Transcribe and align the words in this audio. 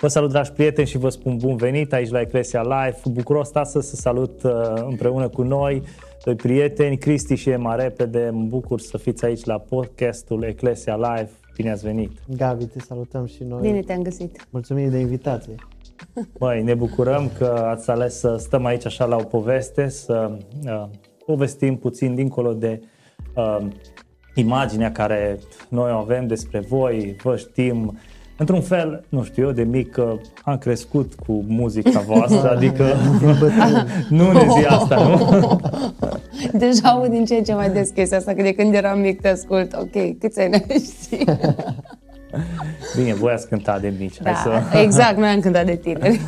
Vă 0.00 0.08
salut, 0.08 0.30
dragi 0.30 0.52
prieteni, 0.52 0.86
și 0.86 0.98
vă 0.98 1.08
spun 1.08 1.36
bun 1.36 1.56
venit 1.56 1.92
aici 1.92 2.10
la 2.10 2.20
Eclesia 2.20 2.62
Live. 2.62 2.96
Bucuros 3.04 3.54
astăzi 3.54 3.88
să 3.88 3.96
salut 3.96 4.42
uh, 4.42 4.52
împreună 4.74 5.28
cu 5.28 5.42
noi 5.42 5.82
doi 6.24 6.34
prieteni, 6.34 6.98
Cristi 6.98 7.34
și 7.34 7.50
Ema 7.50 7.74
Repede. 7.74 8.30
Mă 8.32 8.44
bucur 8.44 8.80
să 8.80 8.98
fiți 8.98 9.24
aici 9.24 9.44
la 9.44 9.58
podcastul 9.58 10.42
Eclesia 10.42 10.96
Live. 10.96 11.30
Bine 11.56 11.70
ați 11.70 11.84
venit! 11.84 12.10
Gabi, 12.36 12.64
te 12.64 12.80
salutăm 12.80 13.26
și 13.26 13.44
noi. 13.44 13.60
Bine 13.60 13.80
te-am 13.80 14.02
găsit! 14.02 14.46
Mulțumim 14.50 14.90
de 14.90 14.98
invitație! 14.98 15.54
Băi, 16.38 16.62
ne 16.62 16.74
bucurăm 16.74 17.30
că 17.38 17.44
ați 17.44 17.90
ales 17.90 18.18
să 18.18 18.36
stăm 18.38 18.64
aici 18.64 18.86
așa 18.86 19.04
la 19.04 19.16
o 19.16 19.22
poveste, 19.22 19.88
să 19.88 20.38
uh, 20.64 20.84
povestim 21.26 21.76
puțin 21.76 22.14
dincolo 22.14 22.52
de 22.52 22.80
uh, 23.36 23.66
imaginea 24.34 24.92
care 24.92 25.38
noi 25.68 25.92
o 25.92 25.96
avem 25.96 26.26
despre 26.26 26.60
voi, 26.60 27.16
vă 27.22 27.36
știm, 27.36 27.98
Într-un 28.38 28.60
fel, 28.60 29.04
nu 29.08 29.24
știu, 29.24 29.46
eu 29.46 29.52
de 29.52 29.62
mic 29.62 29.98
am 30.44 30.58
crescut 30.58 31.14
cu 31.14 31.44
muzica 31.46 32.00
voastră, 32.00 32.50
adică 32.50 32.84
nu 34.08 34.32
ne 34.32 34.46
zi 34.58 34.64
asta, 34.66 35.08
nu? 35.08 35.60
Deja 36.58 36.88
aud 36.88 37.10
din 37.10 37.24
ce 37.24 37.34
în 37.34 37.44
ce 37.44 37.54
mai 37.54 37.70
des 37.70 37.88
chestia 37.88 38.16
asta, 38.18 38.34
că 38.34 38.42
de 38.42 38.52
când 38.52 38.74
eram 38.74 39.00
mic 39.00 39.20
te 39.20 39.28
ascult, 39.28 39.72
ok, 39.72 40.18
câți 40.18 40.40
ani 40.40 40.64
știi? 41.02 41.24
Bine, 42.96 43.14
voi 43.14 43.32
ați 43.32 43.48
cântat 43.48 43.80
de 43.80 43.92
mici. 43.98 44.18
Da, 44.18 44.32
hai 44.32 44.62
să... 44.72 44.78
exact, 44.78 45.16
noi 45.16 45.28
am 45.28 45.40
cântat 45.40 45.66
de 45.66 45.76
tineri. 45.76 46.20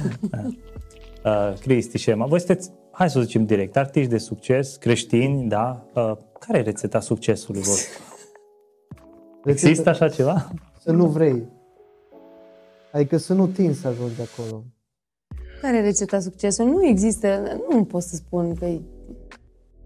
Uh, 1.25 1.53
Cristi 1.61 1.99
și 1.99 2.11
Emma, 2.11 2.27
voi 2.27 2.39
sunteți, 2.39 2.71
hai 2.91 3.11
să 3.11 3.21
zicem 3.21 3.45
direct, 3.45 3.77
artiști 3.77 4.11
de 4.11 4.19
succes, 4.19 4.77
creștini, 4.77 5.49
da? 5.49 5.85
Uh, 5.95 6.13
care 6.39 6.59
e 6.59 6.63
rețeta 6.63 7.01
succesului 7.01 7.61
vostru? 7.61 8.03
Rețeta... 9.45 9.69
Există 9.69 9.91
așa 9.91 10.09
ceva? 10.09 10.51
Să 10.79 10.93
nu 10.93 11.07
vrei. 11.07 11.57
Adică 12.93 13.17
să 13.17 13.33
nu 13.33 13.47
tin 13.47 13.75
să 13.75 13.89
ajungi 13.89 14.21
acolo. 14.21 14.65
Care 15.61 15.77
e 15.77 15.81
rețeta 15.81 16.21
succesului? 16.21 16.73
Nu 16.73 16.87
există, 16.87 17.61
nu 17.71 17.85
pot 17.85 18.03
să 18.03 18.17
spun 18.17 18.55
că, 18.55 18.67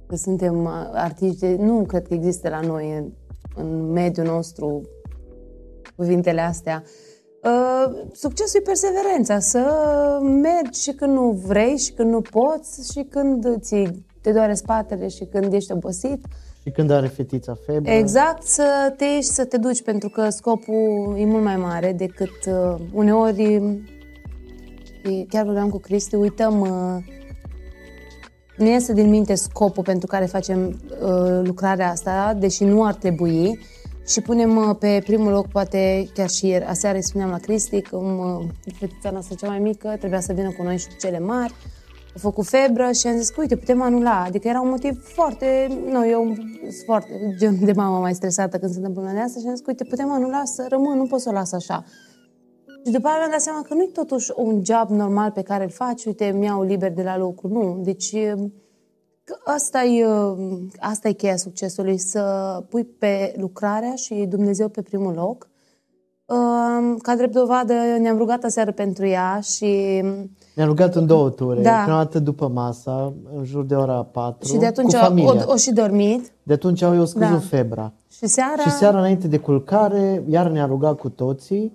că 0.06 0.16
suntem 0.16 0.66
artiști, 0.92 1.46
nu 1.46 1.84
cred 1.84 2.06
că 2.06 2.14
există 2.14 2.48
la 2.48 2.60
noi 2.60 2.96
în, 2.96 3.10
în 3.54 3.90
mediul 3.90 4.26
nostru 4.26 4.82
cuvintele 5.96 6.40
astea. 6.40 6.82
Uh, 7.42 8.08
succesul 8.12 8.60
e 8.60 8.62
perseverența, 8.62 9.38
să 9.38 9.60
mergi 10.22 10.80
și 10.80 10.92
când 10.92 11.12
nu 11.12 11.30
vrei 11.30 11.76
și 11.76 11.92
când 11.92 12.10
nu 12.10 12.20
poți 12.20 12.92
și 12.92 13.02
când 13.02 13.60
ți 13.60 13.90
te 14.20 14.32
doare 14.32 14.54
spatele 14.54 15.08
și 15.08 15.24
când 15.24 15.52
ești 15.52 15.72
obosit. 15.72 16.24
Și 16.62 16.70
când 16.70 16.90
are 16.90 17.06
fetița 17.06 17.56
febră. 17.66 17.90
Exact, 17.90 18.42
să 18.42 18.94
te 18.96 19.04
ieși 19.04 19.28
să 19.28 19.44
te 19.44 19.56
duci, 19.56 19.82
pentru 19.82 20.08
că 20.08 20.28
scopul 20.28 21.14
e 21.18 21.24
mult 21.24 21.44
mai 21.44 21.56
mare 21.56 21.92
decât 21.92 22.44
uh, 22.46 22.74
uneori, 22.92 23.60
chiar 25.28 25.44
vorbeam 25.44 25.68
cu 25.68 25.78
Cristi, 25.78 26.14
uităm, 26.14 26.60
uh, 26.60 27.04
nu 28.56 28.66
iese 28.66 28.92
din 28.92 29.08
minte 29.08 29.34
scopul 29.34 29.82
pentru 29.82 30.06
care 30.06 30.24
facem 30.24 30.80
uh, 31.02 31.40
lucrarea 31.42 31.90
asta, 31.90 32.34
deși 32.38 32.64
nu 32.64 32.84
ar 32.84 32.94
trebui, 32.94 33.58
și 34.06 34.20
punem 34.20 34.56
uh, 34.56 34.76
pe 34.78 35.02
primul 35.04 35.32
loc, 35.32 35.46
poate 35.46 36.08
chiar 36.14 36.28
și 36.28 36.46
ieri, 36.46 36.64
aseară 36.64 36.96
îi 36.96 37.02
spuneam 37.02 37.30
la 37.30 37.38
Cristi, 37.38 37.80
că 37.80 37.96
uh, 37.96 38.44
fetița 38.78 39.10
noastră 39.10 39.34
cea 39.34 39.48
mai 39.48 39.58
mică 39.58 39.94
trebuia 39.98 40.20
să 40.20 40.32
vină 40.32 40.50
cu 40.50 40.62
noi 40.62 40.78
și 40.78 40.86
cu 40.86 40.94
cele 41.00 41.18
mari, 41.18 41.54
a 42.14 42.18
făcut 42.18 42.46
febră 42.46 42.92
și 42.92 43.06
am 43.06 43.16
zis 43.16 43.28
că 43.28 43.40
uite, 43.40 43.56
putem 43.56 43.82
anula. 43.82 44.22
Adică 44.22 44.48
era 44.48 44.60
un 44.60 44.68
motiv 44.68 45.04
foarte, 45.04 45.68
nu, 45.90 46.08
eu 46.08 46.34
sunt 46.60 46.84
foarte 46.84 47.34
gen 47.38 47.64
de 47.64 47.72
mama 47.72 47.98
mai 47.98 48.14
stresată 48.14 48.58
când 48.58 48.72
se 48.72 48.78
întâmplă 48.78 49.10
de 49.12 49.18
asta 49.18 49.40
și 49.40 49.46
am 49.46 49.54
zis 49.54 49.64
că 49.64 49.70
uite, 49.70 49.84
putem 49.84 50.10
anula 50.10 50.44
să 50.44 50.66
rămân, 50.68 50.96
nu 50.96 51.06
pot 51.06 51.20
să 51.20 51.28
o 51.28 51.32
las 51.32 51.52
așa. 51.52 51.84
Și 52.84 52.92
după 52.92 53.06
aceea 53.06 53.18
mi-am 53.18 53.30
dat 53.30 53.40
seama 53.40 53.62
că 53.62 53.74
nu 53.74 53.82
e 53.82 53.90
totuși 53.92 54.32
un 54.36 54.62
job 54.64 54.88
normal 54.88 55.30
pe 55.30 55.42
care 55.42 55.64
îl 55.64 55.70
faci, 55.70 56.04
uite, 56.04 56.34
mi-au 56.38 56.62
liber 56.62 56.92
de 56.92 57.02
la 57.02 57.18
lucru, 57.18 57.48
nu. 57.48 57.80
Deci 57.82 58.14
asta 59.44 59.82
e, 59.82 60.06
asta 60.78 61.08
e 61.08 61.12
cheia 61.12 61.36
succesului, 61.36 61.98
să 61.98 62.22
pui 62.68 62.84
pe 62.84 63.34
lucrarea 63.36 63.94
și 63.94 64.14
Dumnezeu 64.14 64.68
pe 64.68 64.82
primul 64.82 65.14
loc. 65.14 65.50
Ca 67.02 67.16
drept 67.16 67.32
dovadă, 67.32 67.74
ne-am 67.98 68.16
rugat 68.16 68.44
aseară 68.44 68.72
pentru 68.72 69.06
ea 69.06 69.40
și 69.40 70.02
ne-am 70.54 70.68
rugat 70.68 70.94
în 70.94 71.06
două 71.06 71.28
ture. 71.28 71.62
Da. 71.62 71.82
Prima 71.82 71.96
dată 71.96 72.18
după 72.18 72.48
masa, 72.48 73.12
în 73.36 73.44
jur 73.44 73.64
de 73.64 73.74
ora 73.74 74.02
4, 74.12 74.48
Și 74.48 74.56
de 74.56 74.66
atunci 74.66 74.94
cu 74.94 75.20
o, 75.20 75.52
o 75.52 75.56
și 75.56 75.72
dormit. 75.72 76.32
De 76.42 76.52
atunci 76.52 76.82
au 76.82 76.94
eu 76.94 77.04
scăzut 77.04 77.30
da. 77.30 77.38
febra. 77.38 77.92
Și 78.10 78.26
seara... 78.26 78.62
Și 78.62 78.70
seara 78.70 78.98
înainte 78.98 79.28
de 79.28 79.38
culcare, 79.38 80.24
iar 80.28 80.50
ne-a 80.50 80.66
rugat 80.66 80.98
cu 80.98 81.08
toții. 81.08 81.72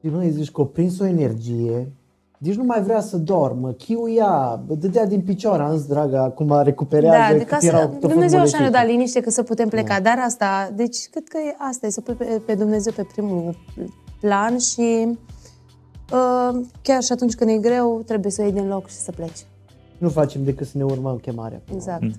Și 0.00 0.06
noi 0.08 0.30
zici 0.30 0.50
că 0.50 0.60
o 0.60 0.64
prins 0.64 0.98
o 0.98 1.04
energie. 1.04 1.92
Deci 2.38 2.54
nu 2.54 2.64
mai 2.64 2.82
vrea 2.82 3.00
să 3.00 3.16
dormă, 3.16 3.70
chiuia, 3.70 4.62
dădea 4.68 5.06
din 5.06 5.20
picioare, 5.20 5.62
am 5.62 5.76
zis, 5.76 5.86
dragă, 5.86 6.18
acum 6.18 6.60
recuperează. 6.62 7.32
Da, 7.32 7.38
de 7.38 7.44
ca 7.44 7.58
să, 7.58 7.90
Dumnezeu 8.00 8.40
așa 8.40 8.58
ne 8.58 8.70
da 8.70 8.84
liniște 8.84 9.20
că 9.20 9.30
să 9.30 9.42
putem 9.42 9.68
pleca, 9.68 9.94
da. 9.94 10.00
dar 10.00 10.18
asta, 10.24 10.72
deci 10.74 11.08
cred 11.10 11.28
că 11.28 11.38
asta 11.70 11.86
e 11.86 11.90
să 11.90 12.00
pui 12.00 12.14
pe, 12.14 12.40
pe 12.46 12.54
Dumnezeu 12.54 12.92
pe 12.96 13.06
primul 13.12 13.56
plan 14.20 14.58
și 14.58 15.08
Uh, 15.08 15.41
chiar 16.82 17.02
și 17.02 17.12
atunci 17.12 17.34
când 17.34 17.50
e 17.50 17.68
greu, 17.68 18.02
trebuie 18.06 18.32
să 18.32 18.42
iei 18.42 18.52
din 18.52 18.68
loc 18.68 18.88
și 18.88 18.94
să 18.94 19.12
pleci. 19.12 19.46
Nu 19.98 20.08
facem 20.08 20.44
decât 20.44 20.66
să 20.66 20.78
ne 20.78 20.84
urmăm 20.84 21.16
chemarea. 21.16 21.60
Exact. 21.74 22.02
Mm. 22.02 22.14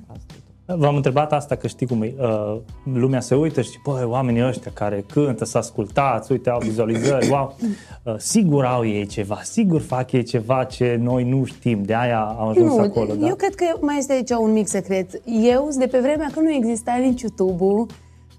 V-am 0.65 0.95
întrebat 0.95 1.33
asta 1.33 1.55
că 1.55 1.67
știi 1.67 1.87
cum 1.87 2.01
e, 2.01 2.13
uh, 2.19 2.59
lumea 2.93 3.19
se 3.19 3.35
uită 3.35 3.61
și 3.61 3.67
zice, 3.67 3.81
băi, 3.85 4.03
oamenii 4.03 4.47
ăștia 4.47 4.71
care 4.73 5.05
cântă, 5.13 5.45
să 5.45 5.57
ascultați, 5.57 6.31
uite, 6.31 6.49
au 6.49 6.59
vizualizări, 6.59 7.29
wow, 7.29 7.55
uh, 8.03 8.15
sigur 8.17 8.65
au 8.65 8.85
ei 8.85 9.05
ceva, 9.05 9.39
sigur 9.43 9.81
fac 9.81 10.11
ei 10.11 10.23
ceva 10.23 10.63
ce 10.63 10.99
noi 11.01 11.23
nu 11.23 11.43
știm, 11.43 11.83
de 11.83 11.95
aia 11.95 12.19
au 12.19 12.49
ajuns 12.49 12.75
nu, 12.75 12.79
acolo. 12.79 13.13
Da? 13.13 13.27
Eu 13.27 13.35
cred 13.35 13.55
că 13.55 13.65
mai 13.79 13.97
este 13.97 14.13
aici 14.13 14.29
un 14.29 14.51
mic 14.51 14.67
secret. 14.67 15.21
Eu, 15.25 15.69
de 15.77 15.85
pe 15.85 15.99
vremea 15.99 16.29
când 16.33 16.45
nu 16.45 16.53
exista 16.53 16.93
nici 17.01 17.21
YouTube-ul, 17.21 17.85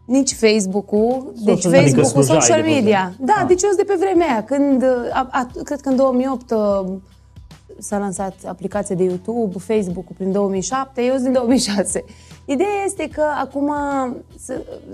nici 0.04 0.34
Facebook-ul, 0.34 1.32
deci 1.44 1.62
Facebook-ul, 1.62 2.04
adică 2.04 2.22
social 2.22 2.62
media. 2.62 3.12
Da, 3.18 3.32
ah. 3.40 3.46
deci 3.46 3.62
eu 3.62 3.68
sunt 3.68 3.86
de 3.86 3.92
pe 3.92 3.98
vremea 3.98 4.26
aia, 4.26 4.44
când, 4.44 4.82
a, 5.12 5.28
a, 5.30 5.50
cred 5.64 5.80
că 5.80 5.88
în 5.88 5.96
2008 5.96 6.50
uh, 6.50 6.92
s-a 7.78 7.98
lansat 7.98 8.34
aplicația 8.46 8.96
de 8.96 9.04
YouTube, 9.04 9.58
Facebook-ul 9.58 10.14
prin 10.16 10.32
2007, 10.32 11.02
eu 11.02 11.12
sunt 11.12 11.22
din 11.22 11.32
2006. 11.32 12.04
Ideea 12.44 12.82
este 12.84 13.08
că 13.08 13.22
acum 13.40 13.72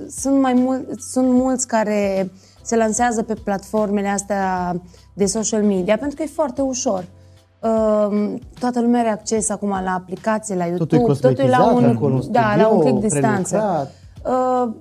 sunt, 0.09 0.41
mai 0.41 0.53
mul- 0.53 0.89
sunt 0.99 1.29
mulți 1.29 1.67
care 1.67 2.31
se 2.63 2.77
lansează 2.77 3.23
pe 3.23 3.35
platformele 3.35 4.09
astea 4.09 4.75
de 5.13 5.27
social 5.27 5.63
media 5.63 5.97
pentru 5.97 6.17
că 6.17 6.23
e 6.23 6.27
foarte 6.27 6.63
ușor. 6.63 7.05
Uh, 7.61 8.35
toată 8.59 8.81
lumea 8.81 9.01
are 9.01 9.09
acces 9.09 9.51
acum 9.51 9.69
la 9.69 9.95
aplicație, 9.95 10.55
la 10.55 10.67
YouTube, 10.67 10.97
totul, 10.97 11.17
totul 11.17 11.45
e 11.45 11.49
la 11.49 11.73
un, 11.73 11.85
acolo, 11.85 12.23
da, 12.31 12.57
la 12.57 12.69
un 12.69 12.81
click 12.81 13.01
distanță. 13.01 13.91
Uh, 14.25 14.73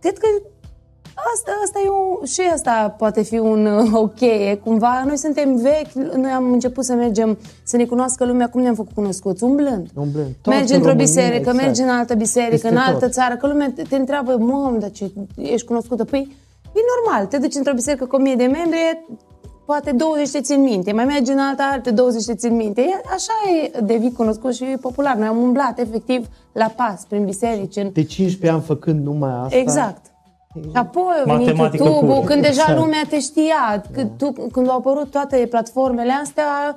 cred 0.00 0.18
că 0.18 0.26
asta, 1.34 1.50
asta 1.64 1.78
e 1.84 1.88
un, 1.88 2.26
și 2.26 2.40
asta 2.52 2.94
poate 2.98 3.22
fi 3.22 3.38
un 3.38 3.66
uh, 3.66 3.92
ok. 4.04 4.20
Cumva, 4.64 5.02
noi 5.06 5.16
suntem 5.16 5.56
vechi, 5.56 5.92
noi 5.92 6.30
am 6.30 6.52
început 6.52 6.84
să 6.84 6.94
mergem, 6.94 7.38
să 7.62 7.76
ne 7.76 7.84
cunoască 7.84 8.24
lumea 8.24 8.48
cum 8.48 8.60
ne-am 8.60 8.74
făcut 8.74 8.94
cunoscuți, 8.94 9.44
umblând. 9.44 9.88
umblând. 9.94 10.34
mergi 10.46 10.74
într-o 10.74 10.94
biserică, 10.94 11.36
exact. 11.38 11.56
mergi 11.56 11.82
în 11.82 11.88
altă 11.88 12.14
biserică, 12.14 12.54
Este 12.54 12.68
în 12.68 12.76
altă 12.76 13.04
tot. 13.04 13.12
țară, 13.12 13.36
că 13.36 13.46
lumea 13.46 13.72
te, 13.74 13.82
te 13.82 13.96
întreabă, 13.96 14.36
mă, 14.36 14.76
dar 14.78 14.90
ce, 14.90 15.12
ești 15.36 15.66
cunoscută? 15.66 16.04
Păi, 16.04 16.36
e 16.74 16.80
normal, 16.96 17.26
te 17.26 17.38
duci 17.38 17.54
într-o 17.54 17.72
biserică 17.74 18.06
cu 18.06 18.16
o 18.16 18.18
mie 18.18 18.34
de 18.34 18.44
membri, 18.44 19.06
poate 19.70 19.92
20 19.92 20.30
te 20.30 20.40
țin 20.40 20.62
minte, 20.62 20.92
mai 20.92 21.04
mergi 21.04 21.30
în 21.30 21.38
alta, 21.38 21.68
alte 21.72 21.90
20 21.90 22.24
te 22.24 22.34
țin 22.34 22.56
minte. 22.56 22.80
E, 22.80 23.00
așa 23.14 23.32
e, 23.62 23.80
devii 23.80 24.12
cunoscut 24.12 24.54
și 24.54 24.64
e 24.64 24.76
popular. 24.76 25.16
Noi 25.16 25.26
am 25.26 25.36
umblat 25.36 25.78
efectiv 25.78 26.28
la 26.52 26.72
pas 26.76 27.04
prin 27.08 27.24
biserici. 27.24 27.76
În... 27.76 27.90
De 27.92 28.02
15 28.02 28.50
ani 28.50 28.62
făcând 28.62 29.04
numai 29.04 29.30
asta. 29.30 29.56
Exact. 29.56 30.04
Și 30.54 30.70
apoi 30.72 31.14
a 31.26 31.36
venit 31.36 31.74
YouTube, 31.74 32.24
când 32.24 32.42
deja 32.42 32.60
exact. 32.60 32.78
lumea 32.78 33.02
te 33.08 33.20
știa, 33.20 33.82
când, 33.92 34.10
tu, 34.16 34.32
când 34.52 34.68
au 34.68 34.76
apărut 34.76 35.10
toate 35.10 35.46
platformele 35.50 36.12
astea, 36.22 36.76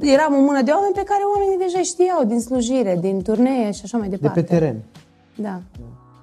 eram 0.00 0.34
o 0.34 0.40
mână 0.40 0.62
de 0.62 0.70
oameni 0.70 0.94
pe 0.94 1.02
care 1.02 1.22
oamenii 1.34 1.58
deja 1.58 1.82
știau 1.82 2.24
din 2.24 2.40
slujire, 2.40 2.98
din 3.00 3.22
turnee 3.22 3.70
și 3.70 3.80
așa 3.84 3.98
mai 3.98 4.08
departe. 4.08 4.40
De 4.40 4.46
pe 4.46 4.54
teren. 4.54 4.82
Da. 5.34 5.60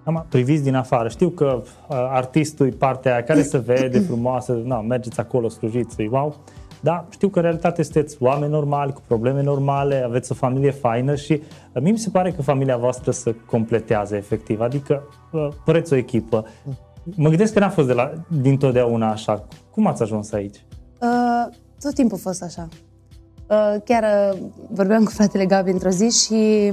Am 0.06 0.26
priviți 0.30 0.64
din 0.64 0.76
afară. 0.76 1.10
Știu 1.10 1.30
că 1.30 1.62
uh, 1.64 1.96
artistul 2.12 2.68
e 2.68 2.70
partea 2.70 3.14
aia 3.14 3.24
care 3.24 3.42
se 3.42 3.58
vede 3.58 4.00
frumoasă, 4.00 4.62
na, 4.64 4.82
mergeți 4.82 5.20
acolo, 5.20 5.50
slujiți, 5.50 6.02
wow. 6.02 6.36
Da, 6.82 7.06
știu 7.10 7.28
că 7.28 7.40
în 7.40 7.44
realitate 7.44 7.84
sunteți 7.84 8.18
oameni 8.20 8.52
normali, 8.52 8.94
cu 8.94 9.02
probleme 9.08 9.44
normale, 9.44 10.04
aveți 10.06 10.32
o 10.32 10.36
familie 10.36 10.72
faină 10.72 11.16
și 11.16 11.32
uh, 11.74 11.82
mie 11.82 11.92
mi 11.92 11.98
se 11.98 12.10
pare 12.10 12.32
că 12.32 12.42
familia 12.42 12.78
voastră 12.78 13.12
se 13.12 13.36
completează 13.46 14.16
efectiv, 14.16 14.62
adică 14.62 15.04
uh, 15.32 15.48
păreți 15.66 15.94
o 15.94 15.96
echipă. 15.96 16.46
Mă 17.16 17.30
gândesc 17.30 17.54
că 17.54 17.60
n-a 17.60 17.70
fost 17.70 17.88
de 17.88 17.94
la, 17.94 18.12
din 18.28 18.58
totdeauna 18.58 19.10
așa. 19.10 19.48
Cum 19.72 19.88
ați 19.88 20.02
ajuns 20.02 20.32
aici? 20.32 20.66
Uh, 21.02 21.56
tot 21.80 21.94
timpul 21.94 22.18
a 22.18 22.22
fost 22.24 22.44
așa. 22.44 22.68
Uh, 23.50 23.82
chiar 23.86 24.34
uh, 24.34 24.40
vorbeam 24.70 25.04
cu 25.04 25.12
fratele 25.12 25.46
Gabi 25.46 25.72
într-o 25.72 25.90
zi 25.90 26.10
și 26.10 26.72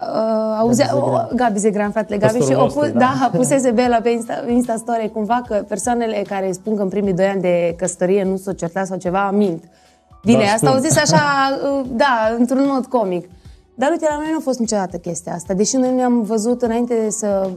Uh, 0.00 0.56
auzea, 0.58 0.86
Gabi 0.86 0.98
Zegran. 1.00 1.14
oh, 1.14 1.34
Gabi 1.34 1.58
Zegran, 1.58 1.90
fratele 1.90 2.18
Gabi, 2.18 2.32
și 2.32 2.38
Păstorul 2.38 2.60
o 2.60 2.64
nostru, 2.64 2.80
pus, 2.80 2.92
da. 2.92 2.98
da, 2.98 3.30
pusese 3.36 3.70
Bela 3.70 3.96
pe 3.96 4.08
Insta, 4.08 4.44
Insta 4.48 4.76
Story 4.76 5.10
cumva 5.12 5.42
că 5.48 5.64
persoanele 5.68 6.24
care 6.28 6.52
spun 6.52 6.76
că 6.76 6.82
în 6.82 6.88
primii 6.88 7.12
doi 7.12 7.26
ani 7.26 7.40
de 7.40 7.74
căsătorie 7.78 8.24
nu 8.24 8.36
s-au 8.36 8.52
certat 8.52 8.86
sau 8.86 8.96
ceva, 8.96 9.30
mint. 9.30 9.64
Bine, 10.24 10.44
Da, 10.44 10.52
asta 10.52 10.66
au 10.68 10.76
spun. 10.76 10.88
zis 10.88 10.98
așa, 10.98 11.22
uh, 11.78 11.86
da, 11.92 12.34
într-un 12.38 12.64
mod 12.66 12.86
comic. 12.86 13.28
Dar 13.74 13.90
uite, 13.90 14.06
la 14.10 14.16
noi 14.16 14.28
nu 14.30 14.36
a 14.36 14.40
fost 14.42 14.58
niciodată 14.58 14.96
chestia 14.96 15.34
asta. 15.34 15.54
Deși 15.54 15.76
noi 15.76 15.94
ne-am 15.94 16.22
văzut 16.22 16.62
înainte 16.62 17.10
să 17.10 17.50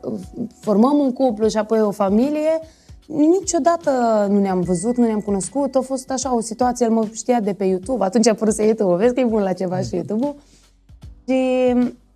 uh, 0.00 0.12
formăm 0.60 0.98
un 0.98 1.12
cuplu 1.12 1.48
și 1.48 1.56
apoi 1.56 1.80
o 1.80 1.90
familie, 1.90 2.60
niciodată 3.06 3.90
nu 4.30 4.38
ne-am 4.38 4.60
văzut, 4.60 4.96
nu 4.96 5.06
ne-am 5.06 5.20
cunoscut. 5.20 5.74
A 5.74 5.80
fost 5.80 6.10
așa 6.10 6.34
o 6.34 6.40
situație, 6.40 6.86
el 6.86 6.92
mă 6.92 7.06
știa 7.12 7.40
de 7.40 7.52
pe 7.52 7.64
YouTube. 7.64 8.04
Atunci 8.04 8.26
a 8.26 8.30
apărut 8.30 8.58
YouTube. 8.58 8.96
Vezi 8.96 9.14
că 9.14 9.20
e 9.20 9.24
bun 9.24 9.42
la 9.42 9.52
ceva 9.52 9.80
și 9.80 9.94
YouTube-ul. 9.94 10.34
Și 11.26 11.74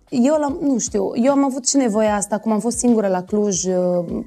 eu, 0.09 0.35
la, 0.39 0.57
nu 0.61 0.77
știu, 0.77 1.11
eu 1.13 1.31
am 1.31 1.43
avut 1.43 1.67
și 1.67 1.75
nevoia 1.75 2.15
asta, 2.15 2.37
cum 2.37 2.51
am 2.51 2.59
fost 2.59 2.77
singură 2.77 3.07
la 3.07 3.23
Cluj, 3.23 3.63
uh, 3.63 3.73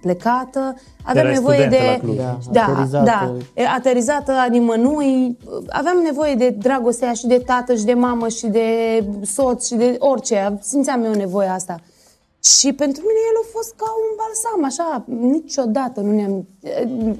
plecată, 0.00 0.74
aveam 1.02 1.26
Erai 1.26 1.38
nevoie 1.38 1.58
studentă 1.58 1.84
de... 1.84 1.90
la 1.90 1.98
Cluj. 1.98 2.16
Da, 2.16 2.38
da, 2.52 2.62
aterizată. 2.62 3.04
da, 3.04 3.34
e, 3.62 3.66
aterizată 3.66 4.32
a 4.32 4.46
nimănui, 4.50 5.38
aveam 5.68 5.96
nevoie 6.04 6.34
de 6.34 6.48
dragostea 6.48 7.12
și 7.12 7.26
de 7.26 7.38
tată 7.38 7.74
și 7.74 7.84
de 7.84 7.94
mamă 7.94 8.28
și 8.28 8.46
de 8.46 8.66
soț 9.22 9.66
și 9.66 9.74
de 9.74 9.96
orice, 9.98 10.58
simțeam 10.60 11.04
eu 11.04 11.14
nevoia 11.14 11.52
asta. 11.52 11.76
Și 12.42 12.72
pentru 12.72 13.02
mine 13.06 13.18
el 13.30 13.36
a 13.42 13.46
fost 13.52 13.74
ca 13.76 13.86
un 14.02 14.16
balsam, 14.16 14.64
așa, 14.64 15.04
niciodată 15.30 16.00
nu 16.00 16.12
ne-am... 16.12 16.46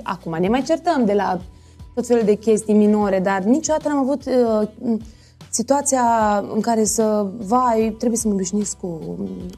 Acum 0.03 0.37
ne 0.41 0.49
mai 0.49 0.63
certăm 0.63 1.05
de 1.05 1.13
la 1.13 1.41
tot 1.95 2.07
felul 2.07 2.23
de 2.25 2.35
chestii 2.35 2.75
minore, 2.75 3.21
dar 3.21 3.43
niciodată 3.43 3.89
n-am 3.89 3.99
avut 3.99 4.23
uh, 4.27 4.69
situația 5.55 6.05
în 6.55 6.61
care 6.61 6.85
să, 6.85 7.27
vai, 7.37 7.95
trebuie 7.99 8.19
să 8.19 8.29
mă 8.29 8.35
obișnuiesc 8.35 8.77
cu 8.77 9.01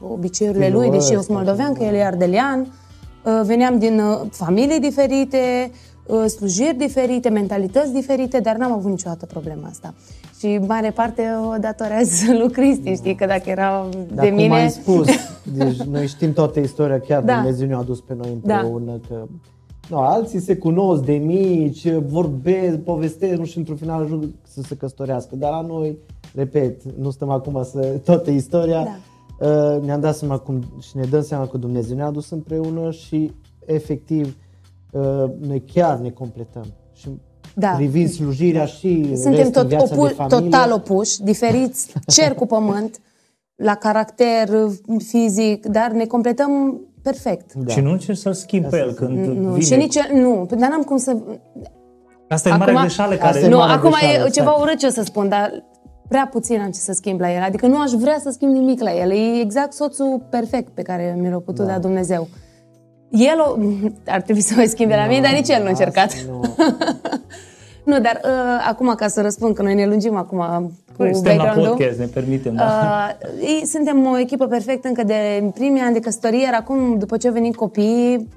obiceiurile 0.01 0.63
Stilul 0.63 0.81
lui, 0.81 0.91
deși 0.91 1.11
eu 1.11 1.19
ăsta, 1.19 1.33
sunt 1.33 1.37
moldovean, 1.37 1.73
că 1.73 1.83
el 1.83 1.93
e 1.93 2.05
ardelean, 2.05 2.59
uh, 2.59 3.41
veneam 3.45 3.79
din 3.79 3.99
uh, 3.99 4.21
familii 4.31 4.79
diferite, 4.79 5.71
uh, 6.05 6.25
slujiri 6.25 6.75
diferite, 6.77 7.29
mentalități 7.29 7.93
diferite, 7.93 8.39
dar 8.39 8.55
n-am 8.55 8.71
avut 8.71 8.89
niciodată 8.89 9.25
problema 9.25 9.67
asta. 9.67 9.93
Și 10.39 10.45
în 10.45 10.65
mare 10.67 10.91
parte 10.91 11.21
o 11.53 11.57
datorez 11.57 12.21
lui 12.39 12.51
Cristi, 12.51 12.93
știi, 12.93 13.15
că 13.15 13.25
dacă 13.25 13.49
era 13.49 13.87
Dar 14.13 14.23
de 14.23 14.29
cum 14.29 14.37
mine... 14.37 14.53
ai 14.53 14.69
spus, 14.69 15.07
deci 15.57 15.77
noi 15.81 16.07
știm 16.07 16.33
toată 16.33 16.59
istoria, 16.59 16.99
chiar 16.99 17.23
Da. 17.23 17.33
Dumnezeu 17.33 17.67
ne-a 17.67 17.77
adus 17.77 18.01
pe 18.01 18.13
noi 18.17 18.37
Da. 18.43 18.53
împreună, 18.53 18.99
că 19.07 19.27
no, 19.89 19.99
alții 19.99 20.39
se 20.39 20.55
cunosc 20.57 21.03
de 21.03 21.13
mici, 21.13 21.91
vorbesc, 21.93 22.77
povestesc, 22.77 23.37
nu 23.37 23.45
și 23.45 23.57
într-un 23.57 23.75
final 23.75 24.03
ajung 24.03 24.29
să 24.47 24.61
se 24.61 24.75
căsătorească, 24.75 25.35
dar 25.35 25.51
la 25.51 25.61
noi, 25.61 25.97
repet, 26.35 26.83
nu 26.83 27.09
stăm 27.09 27.29
acum 27.29 27.63
să 27.63 27.79
toată 28.05 28.31
istoria, 28.31 28.83
Da. 29.39 29.47
uh, 29.75 29.81
ne-am 29.83 29.99
dat 29.99 30.15
seama 30.15 30.37
cum, 30.37 30.63
și 30.79 30.97
ne 30.97 31.03
dăm 31.03 31.21
seama 31.21 31.47
că 31.47 31.57
Dumnezeu 31.57 31.95
ne-a 31.95 32.05
adus 32.05 32.29
împreună 32.29 32.91
și 32.91 33.31
efectiv 33.65 34.37
uh, 34.91 35.23
noi 35.39 35.63
chiar 35.73 35.97
ne 35.99 36.09
completăm. 36.09 36.65
Și 36.93 37.09
Da. 37.55 37.67
privind 37.69 38.09
slujirea 38.09 38.65
și 38.65 39.03
Suntem 39.05 39.31
restul 39.33 39.51
tot 39.61 39.67
viața 39.67 39.95
opu- 39.95 40.07
de 40.07 40.13
familie, 40.13 40.49
total 40.49 40.71
opuși, 40.71 41.23
diferiți, 41.23 41.93
cer 42.15 42.33
cu 42.33 42.45
pământ, 42.45 42.99
la 43.55 43.75
caracter 43.75 44.49
fizic, 44.97 45.65
dar 45.65 45.91
ne 45.91 46.05
completăm 46.05 46.81
perfect. 47.09 47.53
Da. 47.53 47.73
Și 47.73 47.79
nu 47.79 47.91
încerci 47.91 48.17
să-l 48.17 48.33
schimbi 48.33 48.67
pe 48.67 48.77
el 48.77 48.93
când 48.93 49.25
Nu, 49.25 49.49
vine. 49.49 49.65
și 49.65 49.75
nici 49.75 49.97
nu, 50.13 50.47
dar 50.49 50.69
n-am 50.69 50.81
cum 50.81 50.97
să... 50.97 51.17
Asta 52.29 52.49
e 52.49 52.55
marea 52.55 52.73
greșeală 52.79 53.15
care... 53.15 53.27
Asta 53.27 53.45
e 53.45 53.49
Nu, 53.49 53.57
mare 53.57 53.71
acum 53.71 53.89
greșeală, 53.89 54.25
e 54.25 54.29
ceva 54.29 54.49
exact. 54.49 54.61
urât 54.61 54.77
ce 54.77 54.85
o 54.85 54.89
să 54.89 55.03
spun, 55.03 55.29
dar 55.29 55.63
prea 56.07 56.29
puțin 56.31 56.59
am 56.59 56.71
ce 56.71 56.79
să 56.79 56.93
schimb 56.93 57.19
la 57.19 57.33
el. 57.33 57.41
Adică 57.41 57.67
nu 57.67 57.79
aș 57.79 57.91
vrea 57.91 58.17
să 58.23 58.29
schimb 58.29 58.51
nimic 58.51 58.81
la 58.81 58.93
el. 58.95 59.11
E 59.11 59.39
exact 59.41 59.73
soțul 59.73 60.27
perfect 60.29 60.69
pe 60.73 60.81
care 60.81 61.17
mi 61.19 61.29
l-a 61.29 61.37
putut 61.37 61.65
da. 61.65 61.71
da 61.71 61.79
Dumnezeu. 61.79 62.27
El 63.09 63.39
o, 63.39 63.55
ar 64.15 64.21
trebui 64.21 64.41
să 64.41 64.53
mai 64.55 64.67
schimbe 64.67 64.95
la 64.95 65.05
mine, 65.07 65.21
dar 65.21 65.31
nici 65.31 65.49
el 65.49 65.59
nu 65.59 65.65
a 65.65 65.69
încercat. 65.69 66.05
Asta 66.05 66.31
nu. 66.31 66.41
Nu, 67.87 67.99
dar 67.99 68.21
uh, 68.23 68.65
acum 68.69 68.93
ca 68.95 69.07
să 69.07 69.21
răspund, 69.21 69.55
că 69.55 69.61
noi 69.61 69.75
ne 69.75 69.85
lungim 69.85 70.15
acum 70.15 70.37
cu 70.87 70.93
Păi, 70.97 71.13
suntem 71.13 71.37
la 71.37 71.43
background-ul. 71.43 71.75
podcast, 71.75 71.99
ne 71.99 72.05
permitem. 72.05 72.53
Da. 72.53 72.63
Uh, 72.63 73.29
ei, 73.41 73.65
suntem 73.65 74.05
o 74.05 74.17
echipă 74.17 74.45
perfectă 74.45 74.87
încă 74.87 75.03
de 75.03 75.49
primii 75.53 75.81
ani 75.81 75.93
de 75.93 75.99
căsătorie, 75.99 76.41
iar 76.41 76.53
acum, 76.53 76.97
după 76.97 77.17
ce 77.17 77.27
au 77.27 77.33
venit 77.33 77.55
copiii, 77.55 78.27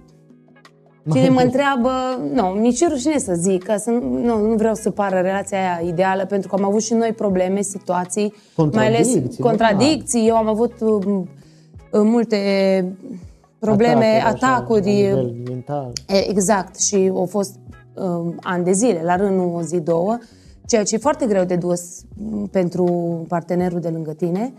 cine 1.12 1.28
mă 1.28 1.40
întreabă, 1.40 1.90
nu, 2.32 2.54
nici 2.60 2.80
e 2.80 2.86
rușine 2.88 3.18
să 3.18 3.34
zic, 3.36 3.62
că 3.62 3.74
să, 3.78 3.90
nu, 4.00 4.46
nu 4.46 4.54
vreau 4.54 4.74
să 4.74 4.90
pară 4.90 5.20
relația 5.20 5.58
aia 5.58 5.88
ideală, 5.88 6.24
pentru 6.24 6.48
că 6.48 6.54
am 6.58 6.64
avut 6.64 6.82
și 6.82 6.94
noi 6.94 7.12
probleme, 7.12 7.62
situații, 7.62 8.34
mai 8.72 8.86
ales 8.86 9.06
Contradicții, 9.06 9.42
contradicții. 9.42 10.28
Eu 10.28 10.36
am 10.36 10.48
avut 10.48 10.72
um, 10.80 11.28
multe 11.92 12.36
probleme, 13.58 14.22
Atacuri, 14.24 14.44
așa, 14.44 14.54
atacuri, 14.54 14.84
la 14.84 14.90
nivel 14.90 15.34
mental. 15.48 15.92
E, 16.08 16.28
Exact, 16.30 16.80
și 16.80 17.10
au 17.14 17.26
fost 17.26 17.58
um, 17.94 18.34
ani 18.42 18.64
de 18.64 18.72
zile, 18.72 19.00
la 19.04 19.16
rând 19.16 19.36
nu 19.36 19.54
o 19.54 19.62
zi, 19.62 19.80
două, 19.80 20.18
ceea 20.66 20.82
ce 20.82 20.94
e 20.94 20.98
foarte 20.98 21.26
greu 21.26 21.44
de 21.44 21.56
dus 21.56 22.02
m, 22.16 22.44
pentru 22.46 22.84
partenerul 23.28 23.80
de 23.80 23.88
lângă 23.88 24.12
tine, 24.12 24.52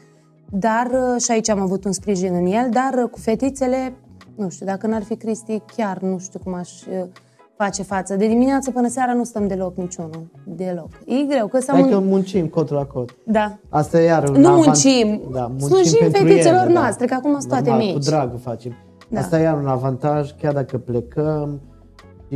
dar 0.50 0.88
uh, 0.94 1.22
și 1.22 1.32
aici 1.32 1.50
am 1.50 1.60
avut 1.60 1.86
un 1.86 1.92
sprijin 1.92 2.34
în 2.34 2.46
el, 2.46 2.70
dar 2.70 3.04
uh, 3.04 3.10
cu 3.10 3.20
fetițele, 3.20 3.94
nu 4.36 4.50
știu, 4.50 4.66
dacă 4.66 4.88
n-ar 4.88 5.04
fi 5.04 5.16
Cristi, 5.16 5.62
chiar 5.76 5.98
nu 6.00 6.18
știu 6.18 6.40
cum 6.44 6.54
aș 6.54 6.70
uh, 6.86 7.04
face 7.58 7.84
față. 7.84 8.16
De 8.16 8.28
dimineață 8.28 8.72
până 8.72 8.88
seara 8.88 9.14
nu 9.14 9.24
stăm 9.24 9.48
deloc 9.48 9.76
niciunul, 9.78 10.32
deloc. 10.46 10.88
E 11.06 11.24
greu, 11.28 11.48
că 11.48 11.60
să 11.60 11.72
Hai 11.72 11.90
că 11.90 11.96
mun- 12.00 12.08
muncim 12.08 12.48
cot 12.48 12.70
la 12.70 12.86
cot. 12.86 13.16
Da. 13.26 13.58
Asta 13.70 14.02
e 14.02 14.04
iar 14.06 14.30
un 14.30 14.42
Nu 14.42 14.48
avant- 14.48 14.66
muncim, 14.66 15.22
da, 15.32 15.48
muncim 15.48 15.68
slujim 15.68 16.00
pentru 16.00 16.22
fetițelor 16.28 16.64
ele, 16.64 16.74
noastre, 16.74 17.06
că 17.06 17.14
acum 17.14 17.32
sunt 17.40 17.48
toate 17.48 17.70
Normal, 17.70 17.86
mici. 17.86 17.94
Cu 17.94 18.00
drag 18.00 18.34
o 18.34 18.38
facem. 18.38 18.74
Da. 19.10 19.20
Asta 19.20 19.40
e 19.40 19.42
iar 19.44 19.58
un 19.58 19.68
avantaj, 19.68 20.32
chiar 20.42 20.54
dacă 20.54 20.78
plecăm, 20.78 21.60
și 21.66 21.71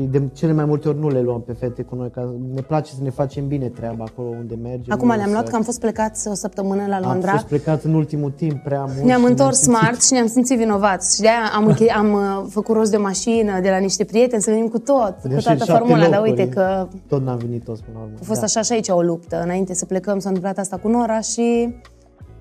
de 0.02 0.22
cele 0.34 0.52
mai 0.52 0.66
multe 0.66 0.88
ori 0.88 1.00
nu 1.00 1.10
le 1.10 1.22
luăm 1.22 1.42
pe 1.42 1.54
fete 1.54 1.82
cu 1.82 1.96
noi, 1.96 2.12
că 2.12 2.30
ne 2.54 2.62
place 2.62 2.92
să 2.94 3.00
ne 3.04 3.10
facem 3.10 3.48
bine 3.48 3.68
treaba 3.68 4.04
acolo 4.08 4.28
unde 4.28 4.56
mergem. 4.64 4.94
Acum 4.94 5.08
nu 5.08 5.14
le-am 5.16 5.28
să- 5.28 5.34
luat 5.34 5.48
că 5.50 5.56
am 5.56 5.62
fost 5.62 5.80
plecați 5.80 6.28
o 6.28 6.34
săptămână 6.34 6.86
la 6.88 6.96
am 6.96 7.02
Londra. 7.04 7.32
fost 7.32 7.46
plecat 7.46 7.84
în 7.84 7.94
ultimul 7.94 8.32
timp 8.32 8.64
prea 8.64 8.80
mult. 8.84 8.98
Ne-am 9.06 9.22
și 9.22 9.28
întors 9.30 9.58
simțit- 9.58 9.78
smart 9.78 10.04
și 10.04 10.14
ne-am 10.14 10.28
simțit 10.28 10.58
vinovați. 10.58 11.16
Și 11.16 11.22
de-aia 11.22 11.52
am, 11.56 11.66
înche- 11.66 11.92
am 11.92 12.14
uh, 12.14 12.46
făcut 12.50 12.76
rost 12.76 12.92
de 12.92 12.98
o 12.98 13.02
mașină 13.02 13.60
de 13.62 13.70
la 13.70 13.78
niște 13.78 14.04
prieteni 14.04 14.42
să 14.42 14.50
venim 14.52 14.68
cu 14.68 14.80
tot, 14.80 15.16
cu 15.22 15.28
Deși 15.28 15.44
toată 15.46 15.64
șapte 15.64 15.72
formula. 15.78 16.00
Dar 16.10 16.10
locuri, 16.20 16.30
uite 16.30 16.50
că 16.50 16.88
Tot 17.08 17.24
n-am 17.24 17.38
venit 17.38 17.64
toți 17.64 17.82
până 17.84 17.98
la 17.98 18.04
urmă. 18.04 18.16
a 18.22 18.24
fost 18.24 18.40
da. 18.40 18.46
așa 18.46 18.62
și 18.62 18.72
aici 18.74 18.90
o 18.90 19.02
luptă. 19.02 19.42
Înainte 19.44 19.74
să 19.74 19.86
plecăm 19.86 20.20
s-a 20.20 20.28
întâmplat 20.28 20.58
asta 20.58 20.78
cu 20.78 20.88
Nora 20.88 21.20
și 21.20 21.76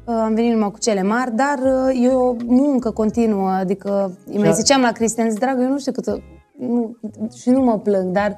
uh, 0.04 0.14
am 0.24 0.34
venit 0.34 0.52
numai 0.52 0.70
cu 0.70 0.78
cele 0.78 1.02
mari, 1.02 1.32
dar 1.36 1.58
uh, 1.88 2.04
e 2.04 2.08
o 2.08 2.34
muncă 2.46 2.90
continuă. 2.90 3.48
Adică 3.50 4.12
îi 4.26 4.34
mai 4.34 4.42
Și 4.44 4.50
a- 4.50 4.54
ziceam 4.54 4.80
la 4.80 4.90
Cristian, 4.92 5.30
zic, 5.30 5.38
dragă, 5.40 5.62
eu 5.62 5.68
nu 5.68 5.78
știu 5.78 5.92
cât... 5.92 6.06
Nu, 6.58 6.96
și 7.36 7.50
nu 7.50 7.60
mă 7.60 7.78
plâng, 7.78 8.12
dar 8.12 8.36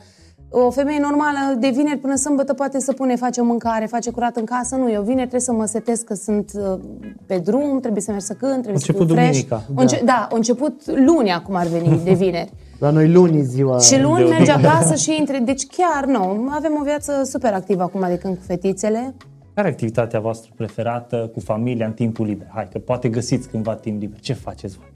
o 0.51 0.71
femeie 0.71 0.99
normală 1.01 1.55
de 1.59 1.69
vineri 1.69 1.99
până 1.99 2.15
sâmbătă 2.17 2.55
poate 2.55 2.81
să 2.81 2.93
pune, 2.93 3.17
face 3.17 3.41
o 3.41 3.45
mâncare, 3.45 3.87
face 3.87 4.11
curat 4.11 4.37
în 4.37 4.45
casă. 4.45 4.77
Nu, 4.77 4.91
eu 4.91 5.01
vineri 5.03 5.19
trebuie 5.19 5.41
să 5.41 5.53
mă 5.53 5.65
setez 5.65 6.01
că 6.01 6.15
sunt 6.15 6.51
uh, 6.55 6.79
pe 7.27 7.39
drum, 7.39 7.81
trebuie 7.81 8.03
să 8.03 8.11
merg 8.11 8.23
să 8.23 8.33
cânt, 8.33 8.61
trebuie 8.63 8.79
să 8.79 8.87
început 8.91 9.07
fiu 9.07 9.15
fresh. 9.17 9.31
duminica. 9.31 9.63
A 9.77 9.81
înce- 9.83 10.03
da, 10.05 10.29
a 10.31 10.37
început 10.37 10.83
luni 10.87 11.31
acum 11.33 11.55
ar 11.55 11.67
veni, 11.67 12.01
de 12.05 12.13
vineri. 12.25 12.53
La 12.79 12.91
noi 12.91 13.13
luni 13.13 13.39
e 13.39 13.43
ziua. 13.43 13.79
Și 13.79 14.01
luni 14.01 14.23
de 14.25 14.29
merge 14.31 14.53
odihnă. 14.53 14.69
acasă 14.69 14.95
și 14.95 15.17
intre. 15.19 15.39
Deci 15.39 15.67
chiar, 15.67 16.05
nu, 16.05 16.49
avem 16.51 16.77
o 16.81 16.85
viață 16.85 17.23
super 17.25 17.53
activă 17.53 17.83
acum 17.83 18.05
de 18.09 18.19
când 18.19 18.37
cu 18.37 18.43
fetițele. 18.47 19.15
Care 19.55 19.69
e 19.69 19.71
activitatea 19.71 20.21
voastră 20.21 20.51
preferată 20.57 21.31
cu 21.35 21.41
familia 21.41 21.87
în 21.87 21.93
timpul 21.93 22.27
liber? 22.27 22.47
Hai, 22.55 22.69
că 22.73 22.79
poate 22.79 23.09
găsiți 23.09 23.49
cândva 23.49 23.75
timp 23.75 24.01
liber. 24.01 24.21
Ce 24.21 24.33
faceți 24.33 24.77
voi? 24.79 24.93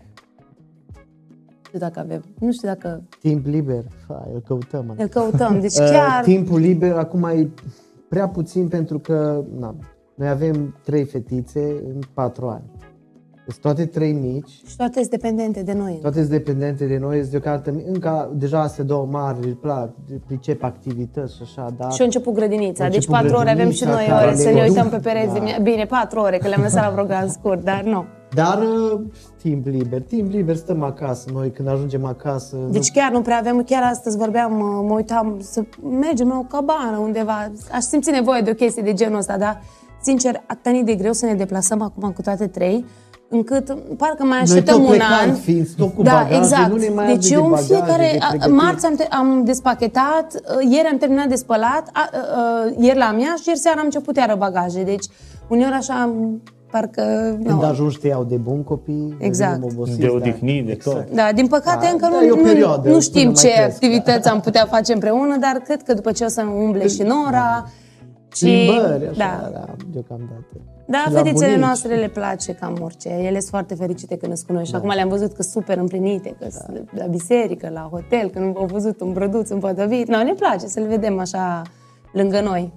Nu 1.73 1.79
știu 1.79 1.89
dacă 1.89 2.01
avem, 2.01 2.23
nu 2.39 2.53
știu 2.53 2.69
dacă 2.69 3.03
Timp 3.21 3.47
liber, 3.47 3.83
hai, 4.09 4.31
îl 4.35 4.41
căutăm. 4.47 4.85
mă. 4.87 4.95
îl 4.99 5.07
căutăm. 5.07 5.61
Deci 5.61 5.75
Uh, 5.81 5.89
chiar, 5.91 6.23
Timpul 6.25 6.59
liber 6.59 6.97
acum 6.97 7.25
e 7.25 7.49
prea 8.09 8.29
puțin 8.29 8.69
pentru 8.69 8.99
că 8.99 9.45
na, 9.59 9.75
noi 10.15 10.29
avem 10.29 10.77
trei 10.85 11.05
fetițe 11.05 11.61
în 11.95 12.01
patru 12.15 12.47
ani. 12.49 12.63
Sunt 13.47 13.61
toate 13.63 13.87
trei 13.87 14.13
mici, 14.13 14.51
și 14.67 14.77
toate 14.77 14.99
sunt 14.99 15.11
dependente 15.11 15.63
de 15.63 15.73
noi. 15.73 15.99
toate 16.01 16.17
sunt 16.19 16.31
dependente 16.31 16.87
de 16.87 16.99
noi, 16.99 17.19
sunt 17.19 17.31
deocamdată 17.31 17.71
mi- 17.73 17.85
încă 17.87 18.31
deja 18.35 18.61
astea 18.63 18.85
două 18.85 19.07
mari, 19.11 19.39
îi 19.47 19.53
plac, 19.53 19.91
pricep 20.27 20.63
activități 20.63 21.35
și 21.37 21.41
așa, 21.43 21.75
dar 21.79 21.93
Și 21.93 22.01
a 22.01 22.05
început 22.05 22.35
grădinița. 22.35 22.85
A 22.85 22.87
Deci 22.87 22.97
început 22.97 23.17
patru 23.17 23.37
ore 23.37 23.51
avem 23.51 23.71
și 23.71 23.85
grădinița 23.85 24.13
noi 24.13 24.19
care 24.19 24.27
ore 24.27 24.37
să 24.37 24.49
le 24.49 24.55
ne 24.55 24.67
duc. 24.67 24.69
uităm 24.77 24.89
pe 24.89 24.97
pereți. 24.99 25.35
Da. 25.35 25.41
de 25.41 25.59
Bine, 25.63 25.85
patru 25.85 26.21
ore, 26.21 26.39
că 26.39 26.49
le-am 26.49 26.63
lăsat 26.63 26.83
la 26.85 26.95
program 26.95 27.29
scurt, 27.29 27.65
dar 27.65 27.83
nu. 27.83 28.05
Dar 28.35 28.59
uh, 28.63 29.01
timp 29.43 29.67
liber, 29.67 30.03
timp 30.03 30.31
liber 30.33 30.57
stăm 30.57 30.83
acasă. 30.83 31.29
Noi 31.33 31.51
când 31.51 31.69
ajungem 31.69 32.05
acasă, 32.05 32.57
Deci 32.71 32.91
chiar 32.91 33.11
nu 33.11 33.21
prea 33.21 33.39
avem, 33.39 33.63
chiar 33.63 33.83
astăzi 33.83 34.17
vorbeam, 34.17 34.53
mă 34.53 34.83
mă 34.89 34.95
uitam 34.95 35.37
să 35.41 35.63
mergem 36.01 36.29
la 36.29 36.39
o 36.39 36.43
cabană 36.43 36.97
undeva. 36.99 37.51
Aș 37.73 37.83
simți 37.83 38.11
nevoie 38.11 38.41
de 38.41 38.51
o 38.51 38.55
chestie 38.55 38.83
de 38.83 38.93
genul 38.93 39.19
ăsta, 39.19 39.37
dar 39.37 39.63
sincer, 40.03 40.43
atât 40.47 40.85
de 40.85 40.95
greu 40.95 41.13
să 41.13 41.27
ne 41.27 41.35
deplasăm 41.35 41.83
acum 41.83 42.11
cu 42.11 42.23
toate 42.23 42.47
trei, 42.47 42.85
încât 43.29 43.77
parcă 43.97 44.23
mai 44.25 44.29
noi 44.31 44.41
așteptăm 44.41 44.75
tot 44.75 44.83
un 44.85 44.89
plecam 44.91 45.29
an. 45.29 45.35
fiind 45.35 45.69
tot 45.77 45.95
cu 45.95 46.03
da, 46.03 46.13
bagaje, 46.13 46.37
exact. 46.37 46.71
nu 46.71 46.77
ne 46.77 46.89
mai 46.95 47.07
deci 47.07 47.33
arde 47.33 47.35
eu 47.35 47.41
de 47.41 47.45
în 47.47 47.51
bagaje, 47.51 47.75
fiecare, 47.75 48.09
de 48.13 48.19
a- 48.21 48.27
pregătiri. 48.29 48.57
marți 48.57 48.87
am, 48.87 48.95
te- 48.95 49.07
am 49.11 49.45
despachetat, 49.45 50.35
uh, 50.35 50.71
ieri 50.71 50.89
am 50.89 50.97
terminat 50.99 51.29
de 51.29 51.35
spălat, 51.35 51.89
a, 51.93 52.09
a, 52.13 52.41
a, 52.41 52.73
ieri 52.79 52.99
la 52.99 53.11
mea 53.13 53.35
și 53.41 53.49
ieri 53.49 53.59
seara 53.61 53.79
am 53.79 53.85
început 53.85 54.17
iară 54.17 54.35
bagaje. 54.39 54.83
Deci 54.83 55.05
uneori 55.49 55.75
așa 55.75 56.15
parcă... 56.71 57.03
Când 57.45 57.61
nu. 57.61 57.67
ajungi 57.67 57.99
te 57.99 58.07
iau 58.09 58.25
de 58.25 58.37
bun 58.37 58.63
copii, 58.63 59.17
Exact. 59.19 59.53
devenim 59.53 59.77
obosiți, 59.77 59.99
De 59.99 60.07
da. 60.07 60.13
odihnit, 60.13 60.67
de 60.67 60.75
tot. 60.85 60.93
Exact. 60.93 61.15
Da, 61.15 61.33
din 61.35 61.47
păcate 61.47 61.85
Da, 61.85 61.91
încă 61.91 62.09
da, 62.11 62.17
nu, 62.19 62.25
e 62.27 62.31
o 62.31 62.37
nu, 62.37 62.43
perioadă, 62.43 62.77
nu 62.77 62.83
până 62.83 63.01
știm 63.01 63.25
mai 63.25 63.35
ce 63.35 63.49
cresc, 63.49 63.75
activități 63.75 64.29
am 64.29 64.41
putea 64.41 64.67
face 64.67 64.93
împreună, 64.93 65.37
dar 65.37 65.61
cred 65.65 65.83
că 65.83 65.95
după 65.95 66.13
ce 66.13 66.25
o 66.25 66.29
să 66.29 66.43
umble 66.43 66.89
și 66.89 67.03
Nora 67.03 67.71
și... 68.35 68.45
Plimbări, 68.45 69.07
așa, 69.09 69.41
da, 69.43 69.49
da, 69.53 69.65
deocamdată. 69.93 70.47
Da, 70.87 70.99
Și 71.07 71.13
la 71.13 71.19
fetițele 71.19 71.47
bunici. 71.47 71.65
noastre 71.65 71.95
le 71.95 72.09
place 72.09 72.53
cam 72.53 72.79
orice. 72.83 73.09
Ele 73.09 73.39
sunt 73.39 73.51
foarte 73.51 73.75
fericite 73.75 74.17
când 74.17 74.33
îți 74.33 74.47
cunosc. 74.47 74.67
Și 74.67 74.75
acum 74.75 74.91
le-am 74.95 75.09
văzut 75.09 75.33
că 75.33 75.43
super 75.43 75.79
împlinite, 75.79 76.37
că 76.39 76.47
sunt 76.51 76.89
la 76.97 77.05
biserică, 77.07 77.71
la 77.73 77.89
hotel, 77.91 78.29
când 78.31 78.57
au 78.57 78.67
văzut 78.67 79.01
un 79.01 79.13
brăduț 79.13 79.49
împodobit. 79.51 80.09
No, 80.09 80.23
ne 80.23 80.33
place 80.33 80.67
să 80.67 80.81
le 80.81 80.87
vedem 80.87 81.19
așa 81.19 81.63
lângă 82.13 82.41
noi. 82.41 82.73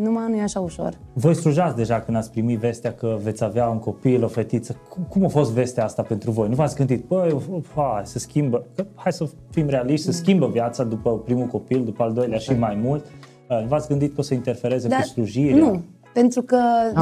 Numai 0.00 0.24
nu 0.28 0.36
e 0.36 0.42
așa 0.42 0.60
ușor. 0.60 0.98
Voi 1.12 1.34
slujați 1.34 1.76
deja 1.76 2.00
când 2.00 2.16
ați 2.16 2.30
primit 2.30 2.58
vestea 2.58 2.92
că 2.92 3.16
veți 3.22 3.44
avea 3.44 3.68
un 3.68 3.78
copil, 3.78 4.24
o 4.24 4.28
fetiță. 4.28 4.76
Cum, 4.88 5.02
cum 5.08 5.24
a 5.24 5.28
fost 5.28 5.52
vestea 5.52 5.84
asta 5.84 6.02
pentru 6.02 6.30
voi? 6.30 6.48
Nu 6.48 6.54
v-ați 6.54 6.76
gândit, 6.76 7.04
băi, 7.04 7.36
hai, 7.74 8.02
se 8.04 8.18
schimbă, 8.18 8.64
că, 8.74 8.84
hai 8.94 9.12
să 9.12 9.28
fim 9.50 9.68
realiști, 9.68 10.04
se 10.04 10.12
schimbă 10.12 10.48
viața 10.48 10.84
după 10.84 11.18
primul 11.18 11.46
copil, 11.46 11.84
după 11.84 12.02
al 12.02 12.12
doilea 12.12 12.38
și 12.38 12.52
mai 12.52 12.78
mult. 12.82 13.04
Uh, 13.50 13.60
Nu 13.60 13.66
v-ați 13.66 13.88
gândit 13.88 14.14
că 14.14 14.20
o 14.20 14.22
să 14.22 14.34
interfereze 14.34 14.88
cu 14.88 15.02
slujirea? 15.02 15.56
Nu, 15.56 15.82
pentru 16.12 16.42
că 16.42 16.58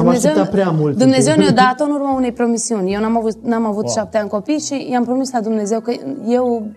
așteptat 0.07 0.49
prea 0.49 0.69
mult 0.71 0.97
Dumnezeu 0.97 1.33
în 1.33 1.39
timp. 1.39 1.55
ne-a 1.55 1.65
dat 1.65 1.87
în 1.87 1.93
urma 1.93 2.15
unei 2.15 2.31
promisiuni. 2.31 2.93
Eu 2.93 3.01
n-am 3.01 3.17
avut, 3.17 3.35
n-am 3.43 3.65
avut 3.65 3.83
Wow. 3.83 3.93
șapte 3.93 4.17
ani 4.17 4.29
copii 4.29 4.59
și 4.59 4.87
i-am 4.91 5.03
promis 5.03 5.31
la 5.31 5.41
Dumnezeu 5.41 5.79
că 5.79 5.91
eu 6.27 6.67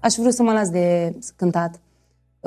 aș 0.00 0.14
vrea 0.14 0.30
să 0.30 0.42
mă 0.42 0.52
las 0.52 0.70
de 0.70 1.14
cântat 1.36 1.70
uh, 1.74 1.80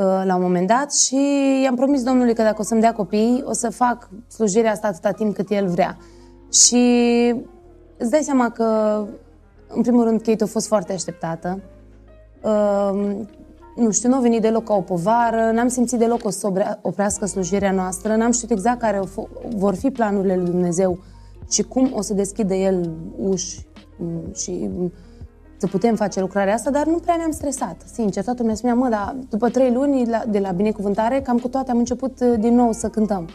la 0.02 0.36
un 0.36 0.42
moment 0.42 0.68
dat 0.68 0.94
și 0.94 1.18
i-am 1.64 1.76
promis 1.76 2.04
Domnului 2.04 2.34
că 2.34 2.42
dacă 2.42 2.56
o 2.60 2.64
să-mi 2.64 2.82
dea 2.82 2.94
copii, 2.94 3.44
o 3.46 3.54
să 3.54 3.70
fac 3.70 4.10
slujirea 4.28 4.72
asta 4.72 4.88
atâta 4.88 5.12
timp 5.12 5.36
cât 5.36 5.50
El 5.50 5.68
vrea. 5.68 5.98
Și 6.52 6.84
îți 7.98 8.10
dai 8.10 8.22
seama 8.22 8.50
că, 8.50 9.00
în 9.68 9.82
primul 9.82 10.04
rând, 10.04 10.22
Kate 10.22 10.44
a 10.44 10.48
fost 10.48 10.68
foarte 10.68 10.94
așteptată. 10.94 11.60
Uh, 12.42 13.16
nu 13.76 13.92
știu, 13.92 14.10
nu 14.10 14.16
a 14.16 14.20
venit 14.20 14.42
deloc 14.42 14.64
ca 14.64 14.74
o 14.74 14.82
povară, 14.82 15.52
n-am 15.54 15.68
simțit 15.68 16.00
deloc 16.00 16.26
o 16.26 16.30
să 16.30 16.48
obrea- 16.48 16.80
oprească 16.82 17.26
slujirea 17.26 17.72
noastră, 17.72 18.16
n-am 18.16 18.32
știut 18.32 18.52
exact 18.52 18.80
care 18.80 19.00
o 19.00 19.06
f- 19.06 19.56
vor 19.56 19.76
fi 19.76 19.90
planurile 19.90 20.36
lui 20.36 20.46
Dumnezeu 20.46 21.00
și 21.50 21.64
cum 21.64 21.92
o 21.94 22.02
să 22.02 22.14
deschidă 22.14 22.54
El 22.54 22.90
uși 23.18 23.66
mm, 23.98 24.34
și 24.36 24.70
mm, 24.78 24.92
să 25.60 25.68
putem 25.68 25.96
face 25.96 26.20
lucrarea 26.20 26.54
asta, 26.54 26.70
dar 26.70 26.86
nu 26.86 26.98
prea 26.98 27.16
ne-am 27.16 27.32
stresat, 27.32 27.76
sincer. 27.94 28.24
Toată 28.24 28.40
lumea 28.42 28.56
spunea, 28.56 28.76
mă, 28.76 28.88
dar 28.90 29.16
după 29.30 29.50
trei 29.50 29.72
luni 29.74 30.06
la- 30.06 30.24
de 30.30 30.40
la 30.40 30.52
binecuvântare, 30.52 31.22
cam 31.22 31.38
cu 31.38 31.48
toate 31.48 31.72
am 31.72 31.78
început 31.78 32.20
uh, 32.22 32.34
din 32.40 32.56
nou 32.56 32.72
să 32.72 32.90
cântăm. 32.90 33.30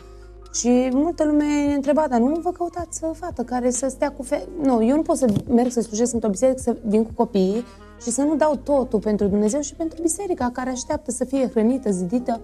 Și 0.53 0.89
multă 0.93 1.25
lume 1.25 1.45
ne 1.67 1.75
întreba, 1.75 2.07
dar 2.09 2.21
nu 2.21 2.41
vă 2.43 2.51
căutați 2.51 3.05
uh, 3.05 3.11
fată 3.13 3.43
care 3.43 3.71
să 3.71 3.89
stea 3.89 4.13
cu 4.13 4.23
fe... 4.23 4.47
Nu, 4.63 4.85
eu 4.85 4.97
nu 4.97 5.03
pot 5.03 5.17
să 5.17 5.27
merg 5.49 5.71
să 5.71 5.81
slujesc 5.81 6.13
într-o 6.13 6.29
biserică, 6.29 6.61
să 6.61 6.77
vin 6.87 7.05
cu 7.05 7.11
copiii 7.15 7.65
și 8.03 8.11
să 8.11 8.23
nu 8.23 8.37
dau 8.37 8.55
totul 8.55 8.99
pentru 8.99 9.27
Dumnezeu 9.27 9.61
și 9.61 9.75
pentru 9.75 10.03
biserica 10.03 10.51
care 10.53 10.71
așteaptă 10.71 11.11
să 11.11 11.25
fie 11.25 11.49
hrănită, 11.49 11.91
zidită. 11.91 12.41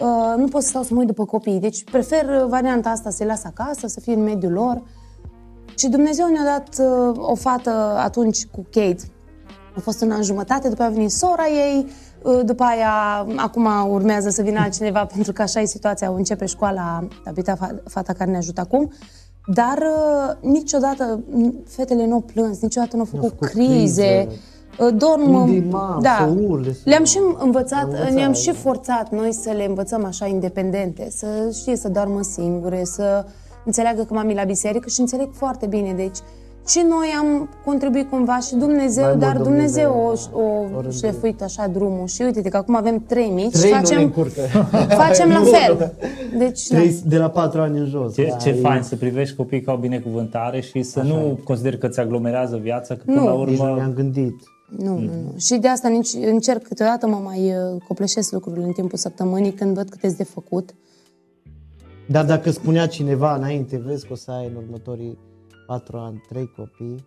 Uh, 0.00 0.34
nu 0.36 0.46
pot 0.46 0.62
să 0.62 0.68
stau 0.68 0.82
să 0.82 0.94
mă 0.94 0.98
uit 0.98 1.08
după 1.08 1.24
copii. 1.24 1.58
Deci 1.60 1.84
prefer 1.84 2.24
uh, 2.24 2.46
varianta 2.48 2.88
asta 2.90 3.10
să-i 3.10 3.26
las 3.26 3.44
acasă, 3.44 3.86
să 3.86 4.00
fie 4.00 4.14
în 4.14 4.22
mediul 4.22 4.52
lor. 4.52 4.82
Și 5.76 5.88
Dumnezeu 5.88 6.26
ne-a 6.26 6.44
dat 6.44 6.86
uh, 6.88 7.16
o 7.30 7.34
fată 7.34 7.70
atunci 7.98 8.46
cu 8.46 8.66
Kate. 8.70 9.02
A 9.76 9.80
fost 9.80 10.02
un 10.02 10.10
an 10.10 10.22
jumătate, 10.22 10.68
după 10.68 10.82
aia 10.82 10.90
a 10.90 10.94
venit 10.94 11.10
sora 11.10 11.44
ei, 11.48 11.86
uh, 12.22 12.40
după 12.44 12.62
aia 12.62 12.92
acum 13.36 13.68
urmează 13.90 14.28
să 14.28 14.42
vină 14.42 14.60
altcineva 14.60 15.04
pentru 15.14 15.32
că 15.32 15.42
așa 15.42 15.60
e 15.60 15.64
situația, 15.64 16.10
o 16.10 16.14
începe 16.14 16.46
școala 16.46 17.06
Tabita, 17.24 17.54
fa- 17.56 17.82
fata 17.88 18.12
care 18.12 18.30
ne 18.30 18.36
ajută 18.36 18.60
acum. 18.60 18.90
Dar 19.54 19.78
uh, 19.78 20.50
niciodată 20.50 21.20
m, 21.30 21.54
fetele 21.68 22.06
nu 22.06 22.12
au 22.14 22.20
plâns, 22.20 22.60
niciodată 22.60 22.96
nu 22.96 23.02
au 23.02 23.08
făcut, 23.10 23.28
făcut 23.28 23.48
crize. 23.48 23.68
crize. 23.68 24.28
Uh, 24.80 24.94
Dorm, 24.96 25.34
Unde-i 25.34 25.60
mam, 25.70 26.02
să 26.02 26.34
urle, 26.48 26.72
să- 26.72 26.80
Le-am 26.84 27.04
și 27.04 27.18
învățat, 27.38 27.82
învățat, 27.84 28.10
ne-am 28.12 28.32
și 28.32 28.46
da. 28.46 28.52
forțat 28.52 29.10
noi 29.10 29.32
să 29.32 29.50
le 29.50 29.64
învățăm 29.64 30.04
așa 30.04 30.26
independente, 30.26 31.08
să 31.10 31.26
știe 31.60 31.76
să 31.76 31.88
doarmă 31.88 32.22
singure, 32.22 32.84
să 32.84 33.24
înțeleagă 33.64 34.02
că 34.02 34.14
mami 34.14 34.34
la 34.34 34.44
biserică 34.44 34.88
și 34.88 35.00
înțeleg 35.00 35.28
foarte 35.32 35.66
bine. 35.66 35.92
Deci 35.92 36.16
și 36.66 36.84
noi 36.88 37.06
am 37.18 37.48
contribuit 37.64 38.10
cumva 38.10 38.38
și 38.38 38.54
Dumnezeu, 38.54 39.02
Mai 39.04 39.12
mult 39.14 39.24
dar 39.24 39.36
Dumnezeu, 39.42 39.90
Dumnezeu 39.90 40.30
o, 40.32 40.40
o, 40.40 40.60
o 40.76 40.80
rânduie. 40.80 40.90
șlefuit 40.92 41.42
așa 41.42 41.66
drumul. 41.66 42.06
Și 42.06 42.22
uite 42.22 42.48
că 42.48 42.56
acum 42.56 42.76
avem 42.76 43.04
trei 43.06 43.28
mici 43.30 43.50
Trei 43.52 43.60
și 43.62 43.68
nu 43.68 43.74
ne 43.74 43.80
facem, 43.86 44.02
încurcă. 44.02 44.40
facem 45.04 45.28
la 45.28 45.38
Nu. 45.38 45.44
fel. 45.44 45.94
Deci, 46.38 46.66
da. 46.68 46.76
Trei 46.76 47.00
de 47.06 47.16
la 47.16 47.28
patru 47.30 47.60
ani 47.60 47.78
în 47.78 47.86
jos. 47.86 48.14
Ce, 48.14 48.26
da, 48.30 48.36
ce 48.36 48.48
e- 48.48 48.52
fain 48.52 48.82
să 48.82 48.96
privești 48.96 49.36
copiii 49.36 49.62
ca 49.62 49.72
o 49.72 49.76
binecuvântare 49.76 50.60
și 50.60 50.82
să 50.82 51.00
nu 51.02 51.38
consideri 51.44 51.78
că 51.78 51.88
ți 51.88 52.00
aglomerează 52.00 52.56
viața, 52.62 52.94
că 52.94 53.02
până 53.04 53.20
Nu. 53.20 53.26
la 53.26 53.44
Nici 53.50 53.58
nu 53.58 53.64
urmă 53.64 53.76
ne-am 53.76 53.92
gândit. 53.94 54.34
Nu, 54.76 54.84
nu, 54.92 54.98
nu. 55.00 55.38
Și 55.38 55.54
de 55.56 55.68
asta 55.68 55.88
nici, 55.88 56.10
încerc 56.26 56.62
câteodată 56.62 57.06
mă 57.06 57.20
mai 57.24 57.38
uh, 57.38 57.80
copleșesc 57.88 58.32
lucrurile 58.32 58.64
în 58.64 58.72
timpul 58.72 58.98
săptămânii 58.98 59.52
când 59.52 59.74
văd 59.74 59.88
cât 60.00 60.12
de 60.12 60.24
făcut. 60.24 60.74
Dar 62.06 62.24
dacă 62.24 62.50
spunea 62.50 62.86
cineva 62.86 63.34
înainte, 63.34 63.82
vezi 63.86 64.06
că 64.06 64.12
o 64.12 64.16
să 64.16 64.30
ai 64.30 64.46
în 64.46 64.56
următorii 64.56 65.18
patru 65.66 65.96
ani 65.96 66.22
trei 66.28 66.52
copii, 66.56 67.04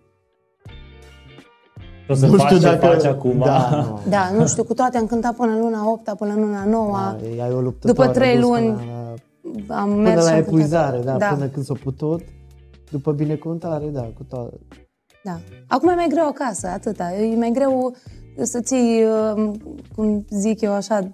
o 2.09 2.13
să 2.13 2.25
nu 2.25 2.37
faci 2.37 2.45
știu 2.45 2.57
ce 2.57 2.63
dacă... 2.63 2.85
faci 2.85 3.05
acum. 3.05 3.37
Da, 3.37 3.69
nu. 3.87 3.99
Da, 4.09 4.29
nu 4.37 4.47
știu, 4.47 4.63
cu 4.63 4.73
toate 4.73 4.97
am 4.97 5.05
cântat 5.05 5.35
până 5.35 5.51
în 5.51 5.59
luna 5.59 5.91
8 5.91 6.13
până 6.17 6.33
în 6.33 6.41
luna 6.41 6.65
9 6.65 6.91
Da, 6.91 7.43
ai 7.43 7.51
o 7.51 7.61
luptătoare. 7.61 8.09
După 8.09 8.19
trei 8.19 8.35
dus 8.39 8.49
luni 8.49 8.65
Până 8.65 9.13
la, 9.67 9.81
am 9.81 9.89
până 9.89 10.01
mers 10.01 10.21
și 10.21 10.27
la 10.27 10.31
am 10.31 10.39
epuizare, 10.39 10.97
cântat. 10.97 11.17
da, 11.17 11.27
până 11.27 11.47
când 11.47 11.65
s-a 11.65 11.73
putut. 11.83 12.21
După 12.91 13.11
binecuvântare, 13.11 13.85
da, 13.85 14.01
cu 14.01 14.23
toate. 14.29 14.57
Da. 15.23 15.39
Acum 15.67 15.89
e 15.89 15.95
mai 15.95 16.07
greu 16.09 16.27
acasă, 16.27 16.67
atâta. 16.67 17.13
E 17.13 17.35
mai 17.35 17.51
greu 17.53 17.95
să 18.41 18.59
ții, 18.59 19.03
uh, 19.35 19.51
cum 19.95 20.25
zic 20.29 20.61
eu 20.61 20.71
așa, 20.71 21.11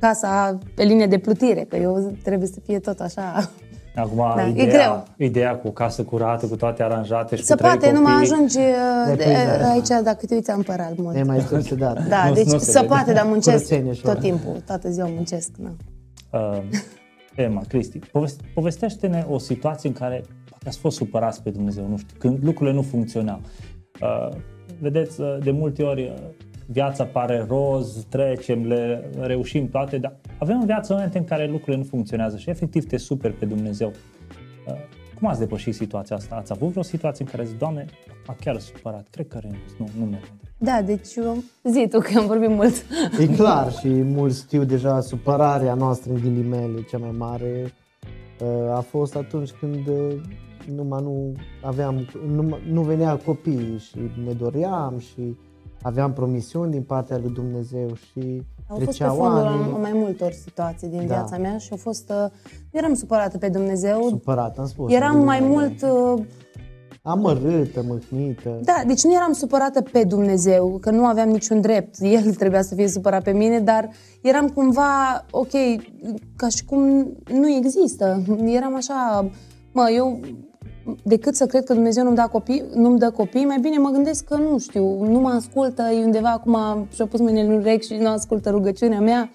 casa 0.00 0.58
pe 0.74 0.82
linie 0.82 1.06
de 1.06 1.18
plutire, 1.18 1.66
că 1.68 1.76
eu 1.76 2.12
trebuie 2.22 2.48
să 2.48 2.60
fie 2.64 2.78
tot 2.78 3.00
așa. 3.00 3.50
Acum, 3.94 4.32
Da, 4.36 4.46
e 4.46 4.50
ideea, 4.50 4.66
greu. 4.68 5.04
ideea 5.28 5.56
cu 5.56 5.70
casă 5.70 6.02
curată, 6.02 6.46
cu 6.46 6.56
toate 6.56 6.82
aranjate 6.82 7.36
și 7.36 7.44
Să 7.44 7.52
cu 7.54 7.58
trei 7.58 7.70
poate, 7.70 7.90
nu 7.92 7.98
copii, 8.00 8.12
mai 8.14 8.22
ajungi 8.22 8.58
uh, 8.58 8.64
De 9.06 9.14
de, 9.14 9.22
epuizare. 9.22 9.64
aici, 9.64 9.88
dacă 10.04 10.26
te 10.26 10.34
uiți, 10.34 10.50
am 10.50 10.62
părat 10.62 10.96
mult. 10.96 11.16
E 11.16 11.22
mai 11.22 11.40
sus 11.40 11.74
da. 11.74 11.92
Da, 12.08 12.28
Nu- 12.28 12.34
deci 12.34 12.46
nu 12.46 12.58
se 12.58 12.64
să 12.70 12.78
vede. 12.78 12.86
poate, 12.86 13.12
dar 13.12 13.24
muncesc 13.26 13.64
Curățenie 13.64 13.92
și 13.92 14.00
tot 14.00 14.10
ora. 14.10 14.20
timpul, 14.20 14.62
toată 14.66 14.90
ziua 14.90 15.06
muncesc. 15.14 15.50
Na. 15.56 15.70
Uh, 16.32 16.58
Emma, 17.36 17.62
Cristi, 17.68 17.98
poveste, 17.98 18.42
povestește-ne 18.54 19.26
o 19.30 19.38
situație 19.38 19.88
în 19.88 19.94
care 19.94 20.22
poate 20.50 20.64
ați 20.68 20.78
fost 20.78 20.96
supărați 20.96 21.42
pe 21.42 21.50
Dumnezeu, 21.50 21.86
nu 21.88 21.96
știu, 21.96 22.16
când 22.18 22.38
lucrurile 22.44 22.74
nu 22.76 22.82
funcționau. 22.82 23.40
Uh, 24.00 24.36
vedeți, 24.80 25.20
uh, 25.20 25.36
de 25.42 25.50
multe 25.50 25.82
ori 25.82 26.02
uh, 26.02 26.28
viața 26.70 27.04
pare 27.04 27.46
roz, 27.48 28.04
trecem, 28.08 28.66
le 28.66 29.10
reușim 29.20 29.68
toate, 29.68 29.98
dar 29.98 30.16
avem 30.38 30.60
în 30.60 30.66
viață 30.66 30.92
momente 30.92 31.18
în 31.18 31.24
care 31.24 31.46
lucrurile 31.46 31.76
nu 31.76 31.82
funcționează 31.82 32.36
și 32.36 32.50
efectiv 32.50 32.84
te 32.84 32.96
super 32.96 33.32
pe 33.32 33.44
Dumnezeu. 33.44 33.92
Uh, 34.66 34.74
cum 35.18 35.28
ați 35.28 35.38
depășit 35.38 35.74
situația 35.74 36.16
asta? 36.16 36.34
Ați 36.34 36.52
avut 36.52 36.68
vreo 36.68 36.82
situație 36.82 37.24
în 37.24 37.30
care 37.30 37.44
zici, 37.44 37.58
Doamne, 37.58 37.86
a, 38.26 38.36
chiar 38.40 38.58
sunt 38.58 38.76
supărat, 38.76 39.06
cred 39.10 39.28
că 39.28 39.38
renunț, 39.38 39.70
nu, 39.78 39.88
nu 39.98 40.04
merg. 40.04 40.30
Da, 40.58 40.82
deci 40.82 41.14
eu, 41.16 41.42
zi 41.64 41.86
tu 41.90 41.98
că 41.98 42.18
am 42.18 42.26
vorbit 42.26 42.48
mult. 42.48 42.84
E 43.20 43.26
clar 43.26 43.72
și 43.72 43.88
mulți 43.88 44.40
știu 44.40 44.64
deja 44.64 45.00
supărarea 45.00 45.74
noastră 45.74 46.12
în 46.12 46.20
ghilimele 46.20 46.82
cea 46.90 46.98
mai 46.98 47.14
mare 47.16 47.72
uh, 48.40 48.76
a 48.76 48.80
fost 48.80 49.16
atunci 49.16 49.50
când 49.50 49.86
uh, 49.86 50.20
numai 50.74 51.02
nu 51.02 51.32
aveam, 51.62 52.08
nu, 52.34 52.58
nu 52.70 52.82
venea 52.82 53.16
copii 53.16 53.78
și 53.78 53.98
ne 54.24 54.32
doream 54.32 54.98
și 54.98 55.36
aveam 55.82 56.12
promisiuni 56.12 56.70
din 56.70 56.82
partea 56.82 57.18
lui 57.18 57.30
Dumnezeu 57.30 57.94
și 57.94 58.42
Au 58.68 58.76
fost 58.76 58.78
pe 58.78 58.84
treceau 58.84 59.14
fondul 59.14 59.46
ani 59.46 59.72
a 59.74 59.76
mai 59.76 59.92
multor 59.94 60.32
situații 60.32 60.88
din 60.88 60.98
Da. 61.06 61.14
viața 61.14 61.38
mea 61.38 61.58
și 61.58 61.68
au 61.70 61.76
fost... 61.76 62.10
Uh, 62.10 62.30
eram 62.70 62.94
supărată 62.94 63.38
pe 63.38 63.48
Dumnezeu, 63.48 64.06
supărat, 64.08 64.58
am 64.58 64.66
spus. 64.66 64.92
eram 64.92 65.18
în 65.18 65.24
mai 65.24 65.38
ghilimele. 65.38 65.76
mult... 65.80 66.18
Uh, 66.18 66.24
Amărâtă, 67.02 67.84
mâhnită. 67.86 68.60
Da, 68.62 68.82
deci 68.86 69.02
nu 69.02 69.12
eram 69.14 69.32
supărată 69.32 69.82
pe 69.82 70.04
Dumnezeu, 70.04 70.78
că 70.80 70.90
nu 70.90 71.04
aveam 71.04 71.28
niciun 71.28 71.60
drept. 71.60 72.00
El 72.16 72.34
trebuia 72.34 72.62
să 72.62 72.74
fie 72.74 72.88
supărat 72.88 73.22
pe 73.22 73.32
mine, 73.32 73.60
dar 73.60 73.88
eram 74.22 74.48
cumva, 74.48 75.24
ok, 75.30 75.50
ca 76.36 76.48
și 76.48 76.64
cum 76.64 76.80
nu 77.32 77.48
există. 77.48 78.22
Eram 78.44 78.74
așa, 78.74 79.28
mă, 79.72 79.90
eu 79.96 80.20
decât 81.02 81.34
să 81.34 81.46
cred 81.46 81.64
că 81.64 81.72
Dumnezeu 81.72 82.04
nu-mi, 82.04 82.16
da 82.16 82.26
copii, 82.26 82.64
nu-mi 82.74 82.98
dă 82.98 83.10
copii, 83.10 83.44
mai 83.44 83.58
bine 83.60 83.78
mă 83.78 83.90
gândesc 83.90 84.24
că, 84.24 84.36
nu 84.36 84.58
știu, 84.58 85.04
nu 85.04 85.20
mă 85.20 85.28
ascultă, 85.28 85.82
e 85.82 86.04
undeva 86.04 86.28
acum 86.30 86.86
și-a 86.94 87.06
pus 87.06 87.20
mâinile 87.20 87.46
în 87.46 87.52
urechi 87.52 87.86
și 87.86 87.94
nu 88.00 88.08
ascultă 88.08 88.50
rugăciunea 88.50 89.00
mea. 89.00 89.30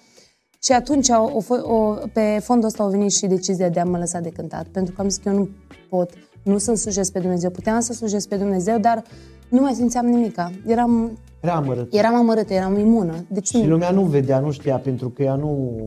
Și 0.62 0.72
atunci, 0.72 1.08
o, 1.08 1.42
o, 1.48 1.74
o, 1.74 1.94
pe 2.12 2.38
fondul 2.42 2.66
ăsta 2.68 2.82
a 2.82 2.86
venit 2.86 3.12
și 3.12 3.26
decizia 3.26 3.68
de 3.68 3.80
a 3.80 3.84
mă 3.84 3.98
lăsa 3.98 4.20
de 4.20 4.28
cântat, 4.28 4.66
pentru 4.66 4.94
că 4.94 5.00
am 5.00 5.08
zis 5.08 5.18
că 5.22 5.28
eu 5.28 5.34
nu 5.38 5.48
pot, 5.88 6.10
nu 6.42 6.58
să-L 6.58 6.76
slujesc 6.76 7.12
pe 7.12 7.18
Dumnezeu. 7.18 7.50
Puteam 7.50 7.80
să 7.80 7.92
slujesc 7.92 8.28
pe 8.28 8.36
Dumnezeu, 8.36 8.78
dar 8.78 9.02
nu 9.48 9.60
mai 9.60 9.72
simțeam 9.74 10.06
nimica. 10.06 10.50
Eram, 10.66 11.18
Prea 11.40 11.54
amărât. 11.54 11.92
eram 11.94 12.14
amărâtă, 12.14 12.52
eram 12.54 12.78
imună. 12.78 13.14
Deci 13.28 13.48
Și 13.48 13.56
nu, 13.62 13.68
lumea 13.68 13.90
nu 13.90 14.02
vedea, 14.02 14.38
nu 14.38 14.50
știa, 14.50 14.76
pentru 14.76 15.10
că 15.10 15.22
ea 15.22 15.34
nu 15.34 15.78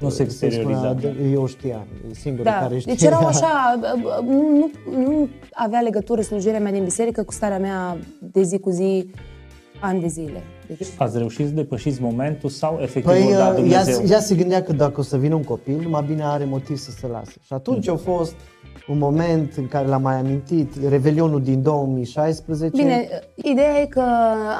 Nu 0.00 0.08
se 0.08 0.24
se 0.24 0.30
spunea, 0.30 0.54
exterioriza. 0.54 0.92
"De- 0.92 1.28
eu 1.32 1.46
știam, 1.46 1.86
e 2.10 2.14
singurul 2.14 2.44
Da, 2.44 2.58
care 2.58 2.78
știa. 2.78 2.92
deci 2.92 3.02
erau 3.02 3.26
așa, 3.26 3.76
bă, 3.80 3.96
bă, 4.02 4.20
nu, 4.24 4.40
nu, 4.56 4.70
nu 5.02 5.28
avea 5.52 5.80
legătură 5.80 6.20
slujirea 6.20 6.60
mea 6.60 6.72
din 6.72 6.84
biserică 6.84 7.22
cu 7.22 7.32
starea 7.32 7.58
mea 7.58 7.96
de 8.18 8.42
zi 8.42 8.58
cu 8.58 8.70
zi, 8.70 9.10
ani 9.80 10.00
de 10.00 10.06
zile. 10.06 10.42
Deci, 10.66 10.88
Ați 10.96 11.18
reușit 11.18 11.46
să 11.46 11.52
depășiți 11.52 12.02
momentul 12.02 12.48
sau 12.48 12.78
efectiv 12.80 13.12
Păi 13.12 13.22
păi, 13.22 13.32
da 13.32 13.48
uh, 13.48 13.48
ea, 13.48 13.54
Dumnezeu? 13.54 14.04
ea 14.08 14.20
se 14.20 14.34
gândea 14.34 14.62
că 14.62 14.72
dacă 14.72 15.00
o 15.00 15.02
să 15.02 15.16
vină 15.16 15.34
un 15.34 15.42
copil, 15.42 15.86
mai 15.88 16.04
bine 16.06 16.22
are 16.24 16.44
motiv 16.44 16.76
să 16.76 16.90
se 16.90 17.06
lase. 17.06 17.34
Și 17.42 17.52
atunci 17.52 17.88
a 17.88 17.96
fost 17.96 18.34
un 18.88 18.98
moment 18.98 19.52
în 19.56 19.68
care 19.68 19.86
l-am 19.86 20.02
mai 20.02 20.14
amintit, 20.14 20.72
Revelionul 20.88 21.42
din 21.42 21.62
2016. 21.62 22.82
Bine, 22.82 23.08
ideea 23.34 23.80
e 23.80 23.86
că 23.86 24.04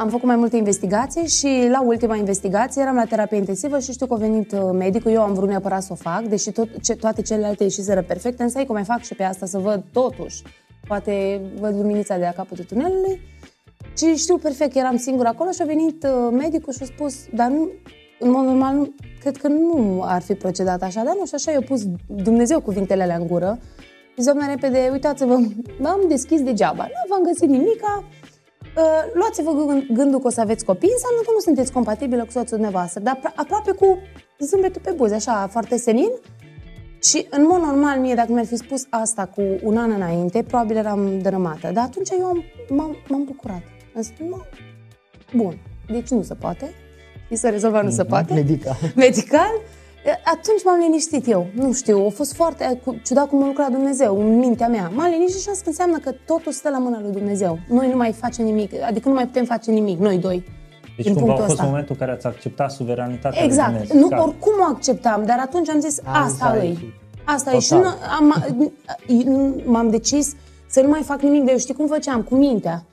am 0.00 0.08
făcut 0.08 0.26
mai 0.26 0.36
multe 0.36 0.56
investigații 0.56 1.26
și 1.26 1.68
la 1.70 1.82
ultima 1.84 2.16
investigație 2.16 2.82
eram 2.82 2.94
la 2.94 3.04
terapie 3.04 3.36
intensivă 3.36 3.78
și 3.78 3.92
știu 3.92 4.06
că 4.06 4.14
a 4.14 4.16
venit 4.16 4.52
uh, 4.52 4.60
medicul, 4.72 5.10
eu 5.10 5.22
am 5.22 5.32
vrut 5.32 5.48
neapărat 5.48 5.82
să 5.82 5.92
o 5.92 5.94
fac, 5.94 6.22
deși 6.22 6.50
tot, 6.50 6.68
ce, 6.82 6.94
toate 6.94 7.22
celelalte 7.22 7.62
ieșiseră 7.62 8.02
perfecte, 8.02 8.42
însă 8.42 8.58
că 8.58 8.72
mai 8.72 8.84
fac 8.84 9.02
și 9.02 9.14
pe 9.14 9.22
asta 9.22 9.46
să 9.46 9.58
văd 9.58 9.84
totuși, 9.92 10.42
poate 10.86 11.40
văd 11.60 11.74
luminița 11.74 12.16
de 12.16 12.24
la 12.24 12.30
capătul 12.30 12.64
tunelului 12.64 13.20
și 13.96 14.14
știu 14.14 14.36
perfect 14.36 14.72
că 14.72 14.78
eram 14.78 14.96
singură 14.96 15.28
acolo 15.28 15.50
și 15.50 15.62
a 15.62 15.64
venit 15.64 16.02
uh, 16.04 16.28
medicul 16.32 16.72
și 16.72 16.82
a 16.82 16.84
spus, 16.84 17.14
dar 17.32 17.48
nu, 17.48 17.70
în 18.18 18.30
mod 18.30 18.44
normal, 18.44 18.74
nu, 18.74 18.94
cred 19.20 19.36
că 19.36 19.48
nu 19.48 20.02
ar 20.04 20.22
fi 20.22 20.34
procedat 20.34 20.82
așa, 20.82 21.02
dar 21.04 21.14
nu, 21.18 21.26
și 21.26 21.34
așa 21.34 21.50
i-a 21.50 21.62
pus 21.62 21.82
Dumnezeu 22.06 22.60
cuvintele 22.60 23.02
alea 23.02 23.16
în 23.16 23.26
gură. 23.26 23.58
Zic, 24.16 24.32
doamne, 24.32 24.54
repede, 24.54 24.88
uitați-vă, 24.92 25.40
m-am 25.78 26.00
deschis 26.08 26.42
degeaba, 26.42 26.82
nu 26.82 27.14
v-am 27.14 27.22
găsit 27.22 27.48
nimica, 27.48 28.04
Uh, 28.76 28.82
luați-vă 29.14 29.52
gând- 29.52 29.86
gândul 29.92 30.20
că 30.20 30.26
o 30.26 30.30
să 30.30 30.40
aveți 30.40 30.64
copii, 30.64 30.90
înseamnă 30.92 31.20
că 31.20 31.30
nu 31.32 31.38
sunteți 31.38 31.72
compatibilă 31.72 32.22
cu 32.24 32.30
soțul 32.30 32.48
dumneavoastră, 32.48 33.00
dar 33.00 33.14
apro- 33.18 33.34
aproape 33.34 33.72
cu 33.72 33.98
zâmbetul 34.38 34.80
pe 34.84 34.90
buze, 34.90 35.14
așa, 35.14 35.48
foarte 35.50 35.76
senin. 35.76 36.10
Și 37.08 37.26
în 37.30 37.44
mod 37.48 37.60
normal, 37.60 37.98
mie, 37.98 38.14
dacă 38.14 38.32
mi-ar 38.32 38.46
fi 38.46 38.56
spus 38.56 38.86
asta 38.90 39.24
cu 39.34 39.42
un 39.62 39.76
an 39.76 39.90
înainte, 39.90 40.42
probabil 40.42 40.76
eram 40.76 41.18
dărâmată. 41.22 41.70
Dar 41.72 41.84
atunci 41.84 42.08
eu 42.18 42.24
am, 42.26 42.42
m-am, 42.68 42.96
m-am 43.08 43.24
bucurat. 43.24 43.62
Am 43.96 44.02
zis, 44.02 44.12
"Nu, 44.28 44.40
bun, 45.34 45.58
deci 45.90 46.08
nu 46.08 46.22
se 46.22 46.34
poate. 46.34 46.74
Și 47.30 47.36
să 47.36 47.48
rezolva 47.48 47.80
nu 47.82 47.90
se 47.90 48.04
poate. 48.04 48.34
Medical. 48.34 48.76
Medical. 48.94 49.50
E, 50.06 50.10
Atunci 50.24 50.64
m-am 50.64 50.78
liniștit 50.80 51.28
eu. 51.28 51.46
Nu 51.54 51.72
știu, 51.72 52.04
a 52.06 52.08
fost 52.08 52.34
foarte 52.34 52.80
cu- 52.84 53.00
ciudat 53.04 53.28
cum 53.28 53.42
a 53.42 53.46
lucrat 53.46 53.70
Dumnezeu 53.70 54.18
în 54.20 54.38
mintea 54.38 54.68
mea. 54.68 54.90
M-am 54.94 55.10
liniștit 55.10 55.40
și 55.40 55.48
asta 55.48 55.64
înseamnă 55.66 55.98
că 55.98 56.12
totul 56.26 56.52
stă 56.52 56.68
la 56.68 56.78
mâna 56.78 57.00
lui 57.00 57.10
Dumnezeu. 57.12 57.58
Noi 57.68 57.88
nu 57.90 57.96
mai 57.96 58.12
facem 58.12 58.44
nimic, 58.44 58.72
adică 58.82 59.08
nu 59.08 59.14
mai 59.14 59.26
putem 59.26 59.44
face 59.44 59.70
nimic, 59.70 59.98
noi 59.98 60.18
doi. 60.18 60.44
Deci 60.96 61.04
din 61.06 61.14
cumva 61.14 61.32
a 61.32 61.34
punctul 61.34 61.44
fost 61.46 61.50
ăsta. 61.58 61.64
momentul 61.64 61.94
în 61.98 62.06
care 62.06 62.16
ați 62.16 62.26
acceptat 62.26 62.70
suveranitatea 62.70 63.38
lui 63.40 63.48
Exact. 63.48 63.70
Dumnezeu. 63.70 63.98
Nu, 64.00 64.08
Care- 64.08 64.20
oricum 64.20 64.52
o 64.60 64.64
acceptam, 64.64 65.24
dar 65.24 65.38
atunci 65.38 65.68
am 65.68 65.80
zis, 65.80 66.00
Am 66.04 66.22
asta 66.22 66.46
să 66.46 66.58
ai 66.58 66.68
e. 66.70 66.74
și- 66.74 66.92
Asta 67.24 67.52
e. 67.54 67.58
Și 67.58 67.68
Total. 67.68 67.84
nu, 67.84 67.90
am, 68.18 68.52
m-am 69.64 69.90
decis 69.90 70.34
să 70.68 70.80
nu 70.80 70.88
mai 70.88 71.02
fac 71.02 71.20
nimic, 71.22 71.44
de 71.44 71.50
eu 71.50 71.58
știi 71.58 71.74
cum 71.74 71.86
făceam, 71.86 72.22
cu 72.22 72.34
mintea. 72.34 72.84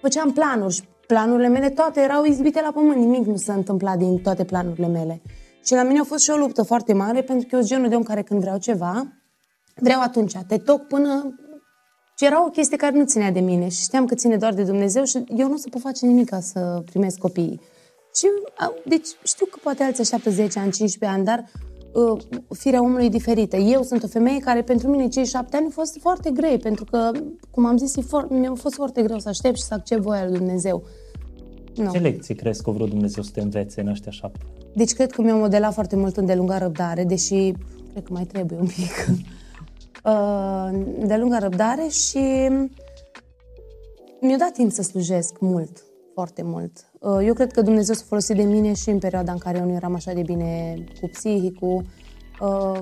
Făceam 0.00 0.32
planuri 0.32 0.74
și 0.74 0.82
planurile 1.06 1.48
mele 1.48 1.68
toate 1.70 2.00
erau 2.00 2.24
izbite 2.24 2.60
la 2.64 2.70
pământ, 2.74 2.96
nimic 2.96 3.26
nu 3.26 3.36
s-a 3.36 3.52
întâmplat 3.52 3.96
din 3.98 4.18
toate 4.18 4.44
planurile 4.44 4.86
mele. 4.86 5.22
Și 5.64 5.74
la 5.74 5.82
mine 5.82 5.98
a 5.98 6.04
fost 6.04 6.22
și 6.22 6.30
o 6.30 6.36
luptă 6.36 6.62
foarte 6.62 6.92
mare, 6.92 7.22
pentru 7.22 7.46
că 7.48 7.54
eu 7.54 7.60
sunt 7.60 7.72
genul 7.72 7.88
de 7.88 7.94
om 7.94 8.02
care 8.02 8.22
când 8.22 8.40
vreau 8.40 8.58
ceva, 8.58 9.06
vreau 9.74 10.00
atunci, 10.00 10.32
te 10.46 10.56
toc 10.56 10.86
până... 10.86 11.34
Și 12.22 12.28
era 12.28 12.44
o 12.46 12.50
chestie 12.50 12.76
care 12.76 12.96
nu 12.96 13.04
ținea 13.04 13.30
de 13.30 13.40
mine 13.40 13.68
și 13.68 13.82
știam 13.82 14.06
că 14.06 14.14
ține 14.14 14.36
doar 14.36 14.54
de 14.54 14.62
Dumnezeu 14.62 15.04
și 15.04 15.24
eu 15.36 15.48
nu 15.48 15.54
o 15.54 15.56
să 15.56 15.68
pot 15.70 15.80
face 15.80 16.06
nimic 16.06 16.28
ca 16.28 16.40
să 16.40 16.82
primesc 16.84 17.18
copiii. 17.18 17.60
Și, 18.14 18.26
a, 18.56 18.72
deci, 18.86 19.06
știu 19.24 19.46
că 19.46 19.58
poate 19.62 19.82
alții 19.82 20.02
așteaptă 20.02 20.30
10 20.30 20.58
ani, 20.58 20.70
15 20.72 21.18
ani, 21.18 21.24
dar 21.24 21.50
uh, 21.92 22.22
firea 22.48 22.82
omului 22.82 23.04
e 23.04 23.08
diferită. 23.08 23.56
Eu 23.56 23.82
sunt 23.82 24.02
o 24.02 24.06
femeie 24.06 24.38
care 24.38 24.62
pentru 24.62 24.88
mine 24.88 25.08
cei 25.08 25.24
7 25.24 25.56
ani 25.56 25.64
au 25.64 25.70
fost 25.70 25.98
foarte 26.00 26.30
grei, 26.30 26.58
pentru 26.58 26.84
că, 26.84 27.10
cum 27.50 27.64
am 27.66 27.76
zis, 27.76 27.96
e 27.96 28.00
for- 28.00 28.28
mi-a 28.28 28.54
fost 28.54 28.74
foarte 28.74 29.02
greu 29.02 29.18
să 29.18 29.28
aștept 29.28 29.56
și 29.56 29.62
să 29.62 29.74
accept 29.74 30.00
voia 30.00 30.24
lui 30.24 30.38
Dumnezeu. 30.38 30.82
Nu. 31.74 31.90
Ce 31.90 31.98
lecții 31.98 32.34
crezi 32.34 32.62
că 32.62 32.70
a 32.70 32.72
vrut 32.72 32.88
Dumnezeu 32.88 33.22
să 33.22 33.30
te 33.34 33.40
învețe 33.40 33.80
în 33.80 33.88
ăștia 33.88 34.12
șapte? 34.12 34.44
Deci 34.74 34.92
cred 34.92 35.10
că 35.10 35.22
mi-a 35.22 35.34
modelat 35.34 35.72
foarte 35.72 35.96
mult 35.96 36.16
îndelunga 36.16 36.58
răbdare, 36.58 37.04
deși 37.04 37.52
cred 37.90 38.04
că 38.04 38.12
mai 38.12 38.24
trebuie 38.24 38.58
un 38.58 38.66
pic. 38.66 39.06
Uh, 40.04 40.68
îndelunga 41.00 41.38
răbdare 41.38 41.86
și 41.88 42.48
mi-a 44.20 44.36
dat 44.38 44.52
timp 44.52 44.72
să 44.72 44.82
slujesc 44.82 45.40
mult, 45.40 45.82
foarte 46.14 46.42
mult. 46.42 46.72
Uh, 47.00 47.26
eu 47.26 47.34
cred 47.34 47.52
că 47.52 47.62
Dumnezeu 47.62 47.94
s-a 47.94 48.04
folosit 48.06 48.36
de 48.36 48.42
mine 48.42 48.72
și 48.72 48.90
în 48.90 48.98
perioada 48.98 49.32
în 49.32 49.38
care 49.38 49.58
eu 49.58 49.64
nu 49.64 49.72
eram 49.74 49.94
așa 49.94 50.12
de 50.12 50.22
bine 50.22 50.74
cu 51.00 51.08
psihicul. 51.08 51.84
Uh, 52.40 52.78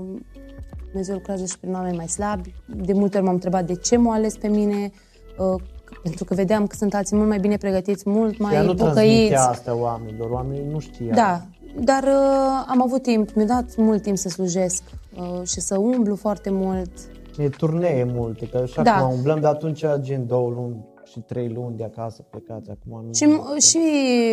Dumnezeu 0.91 1.15
lucrează 1.15 1.45
și 1.45 1.59
prin 1.59 1.75
oameni 1.75 1.97
mai 1.97 2.09
slabi. 2.09 2.55
De 2.67 2.93
multe 2.93 3.17
ori 3.17 3.27
m-am 3.27 3.35
întrebat 3.35 3.67
de 3.67 3.75
ce 3.75 3.97
m-a 3.97 4.15
ales 4.15 4.37
pe 4.37 4.49
mine, 4.49 4.91
uh, 5.39 5.63
pentru 6.03 6.25
că 6.25 6.35
vedeam 6.35 6.67
că 6.67 6.77
sunt 6.77 6.95
alții 6.95 7.17
mult 7.17 7.29
mai 7.29 7.39
bine 7.39 7.57
pregătiți, 7.57 8.09
mult 8.09 8.39
mai 8.39 8.55
Ea 8.55 8.63
nu 8.63 8.75
pocăiți. 8.75 8.95
transmitea 8.95 9.49
asta 9.49 9.75
oamenilor, 9.75 10.31
oamenii 10.31 10.71
nu 10.71 10.79
știau. 10.79 11.15
Da, 11.15 11.47
dar 11.81 12.03
uh, 12.03 12.65
am 12.67 12.83
avut 12.83 13.03
timp, 13.03 13.33
mi-a 13.33 13.47
dat 13.47 13.77
mult 13.77 14.03
timp 14.03 14.17
să 14.17 14.29
slujesc 14.29 14.83
uh, 14.93 15.00
și 15.43 15.61
să 15.61 15.79
umblu 15.79 16.17
foarte 16.17 16.51
mult. 16.51 16.91
E 17.39 17.49
turnee 17.49 18.05
multe, 18.05 18.47
că 18.49 18.57
așa 18.57 18.83
Da. 18.83 18.91
da. 18.99 19.05
cum 19.07 19.15
umblăm 19.15 19.41
de 19.41 19.47
atunci 19.47 19.85
gen 20.01 20.27
două 20.27 20.51
luni 20.51 20.85
și 21.05 21.21
trei 21.21 21.49
luni 21.49 21.77
de 21.77 21.85
acasă 21.85 22.25
plecați 22.31 22.71
acum. 22.71 23.05
Nu 23.07 23.13
Și, 23.13 23.27
și 23.69 23.79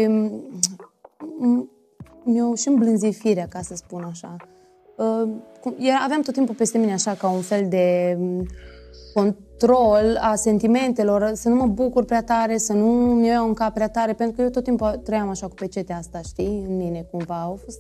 m- 0.08 1.70
mi-o 2.24 2.56
și 2.56 2.68
îmblânzi 2.68 3.12
firea, 3.12 3.48
ca 3.50 3.62
să 3.62 3.76
spun 3.76 4.04
așa. 4.04 4.36
Uh, 4.98 5.30
cum- 5.62 5.76
era- 5.80 6.04
aveam 6.04 6.22
tot 6.22 6.34
timpul 6.34 6.56
peste 6.56 6.78
mine 6.78 6.94
așa 6.94 7.13
ca 7.13 7.30
un 7.30 7.42
fel 7.42 7.66
de 7.70 8.18
m, 8.20 8.46
control 9.13 10.18
a 10.22 10.36
sentimentelor, 10.36 11.32
să 11.34 11.50
nu 11.50 11.56
mă 11.56 11.66
bucur 11.68 12.06
prea 12.06 12.24
tare, 12.24 12.58
să 12.58 12.74
nu 12.74 12.88
mi 12.92 13.28
iau 13.28 13.48
în 13.48 13.54
cap 13.54 13.74
prea 13.74 13.90
tare, 13.90 14.13
pentru 14.13 14.36
că 14.36 14.42
eu 14.42 14.50
tot 14.50 14.63
timpul 14.63 15.00
trăiam 15.04 15.30
așa 15.30 15.48
cu 15.48 15.54
pecetea 15.54 15.98
asta, 15.98 16.22
știi, 16.22 16.66
în 16.68 16.78
mine 16.78 17.08
cumva. 17.12 17.36
A 17.42 17.56
fost 17.63 17.80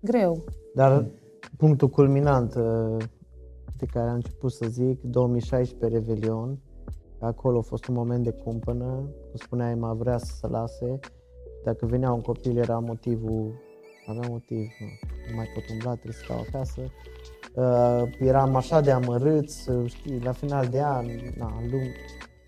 greu. 0.00 0.44
Dar 0.74 1.04
punctul 1.60 1.88
culminant 1.88 2.54
uh, 2.54 3.04
de 3.76 3.86
care 3.86 4.08
am 4.08 4.14
început 4.14 4.52
să 4.52 4.66
zic, 4.68 5.02
2016 5.02 5.98
Revelion, 5.98 6.58
acolo 7.18 7.58
a 7.58 7.62
fost 7.62 7.86
un 7.86 7.94
moment 7.94 8.24
de 8.24 8.30
cumpănă, 8.30 8.84
cum 9.28 9.34
spunea 9.34 9.70
Emma, 9.70 9.92
vrea 9.92 10.18
să 10.18 10.34
se 10.34 10.46
lase, 10.46 10.98
dacă 11.64 11.86
venea 11.86 12.12
un 12.12 12.20
copil 12.20 12.56
era 12.56 12.78
motivul, 12.78 13.54
avea 14.06 14.28
motiv, 14.28 14.66
nu, 14.80 14.86
nu 15.30 15.36
mai 15.36 15.46
pot 15.54 15.62
umbla, 15.72 15.92
trebuie 15.92 16.12
să 16.12 16.22
stau 16.24 16.44
acasă. 16.48 16.80
Uh, 17.54 18.26
eram 18.26 18.54
așa 18.56 18.80
de 18.80 18.90
amărâți, 18.90 19.70
uh, 19.70 19.90
știi, 19.90 20.20
la 20.22 20.32
final 20.32 20.66
de 20.66 20.82
an, 20.82 21.06
na, 21.36 21.52
lung, 21.70 21.88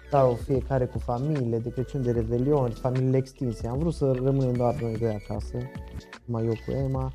stau 0.06 0.34
fiecare 0.34 0.86
cu 0.86 0.98
familie, 0.98 1.58
de 1.58 1.70
Crăciun, 1.70 2.02
de 2.02 2.10
Revelion, 2.10 2.70
familiile 2.70 3.16
extinse. 3.16 3.68
Am 3.68 3.78
vrut 3.78 3.94
să 3.94 4.12
rămânem 4.12 4.52
doar 4.52 4.80
noi 4.80 4.96
doi 4.98 5.20
acasă, 5.24 5.56
mai 6.24 6.44
eu 6.44 6.54
cu 6.66 6.70
Emma. 6.70 7.12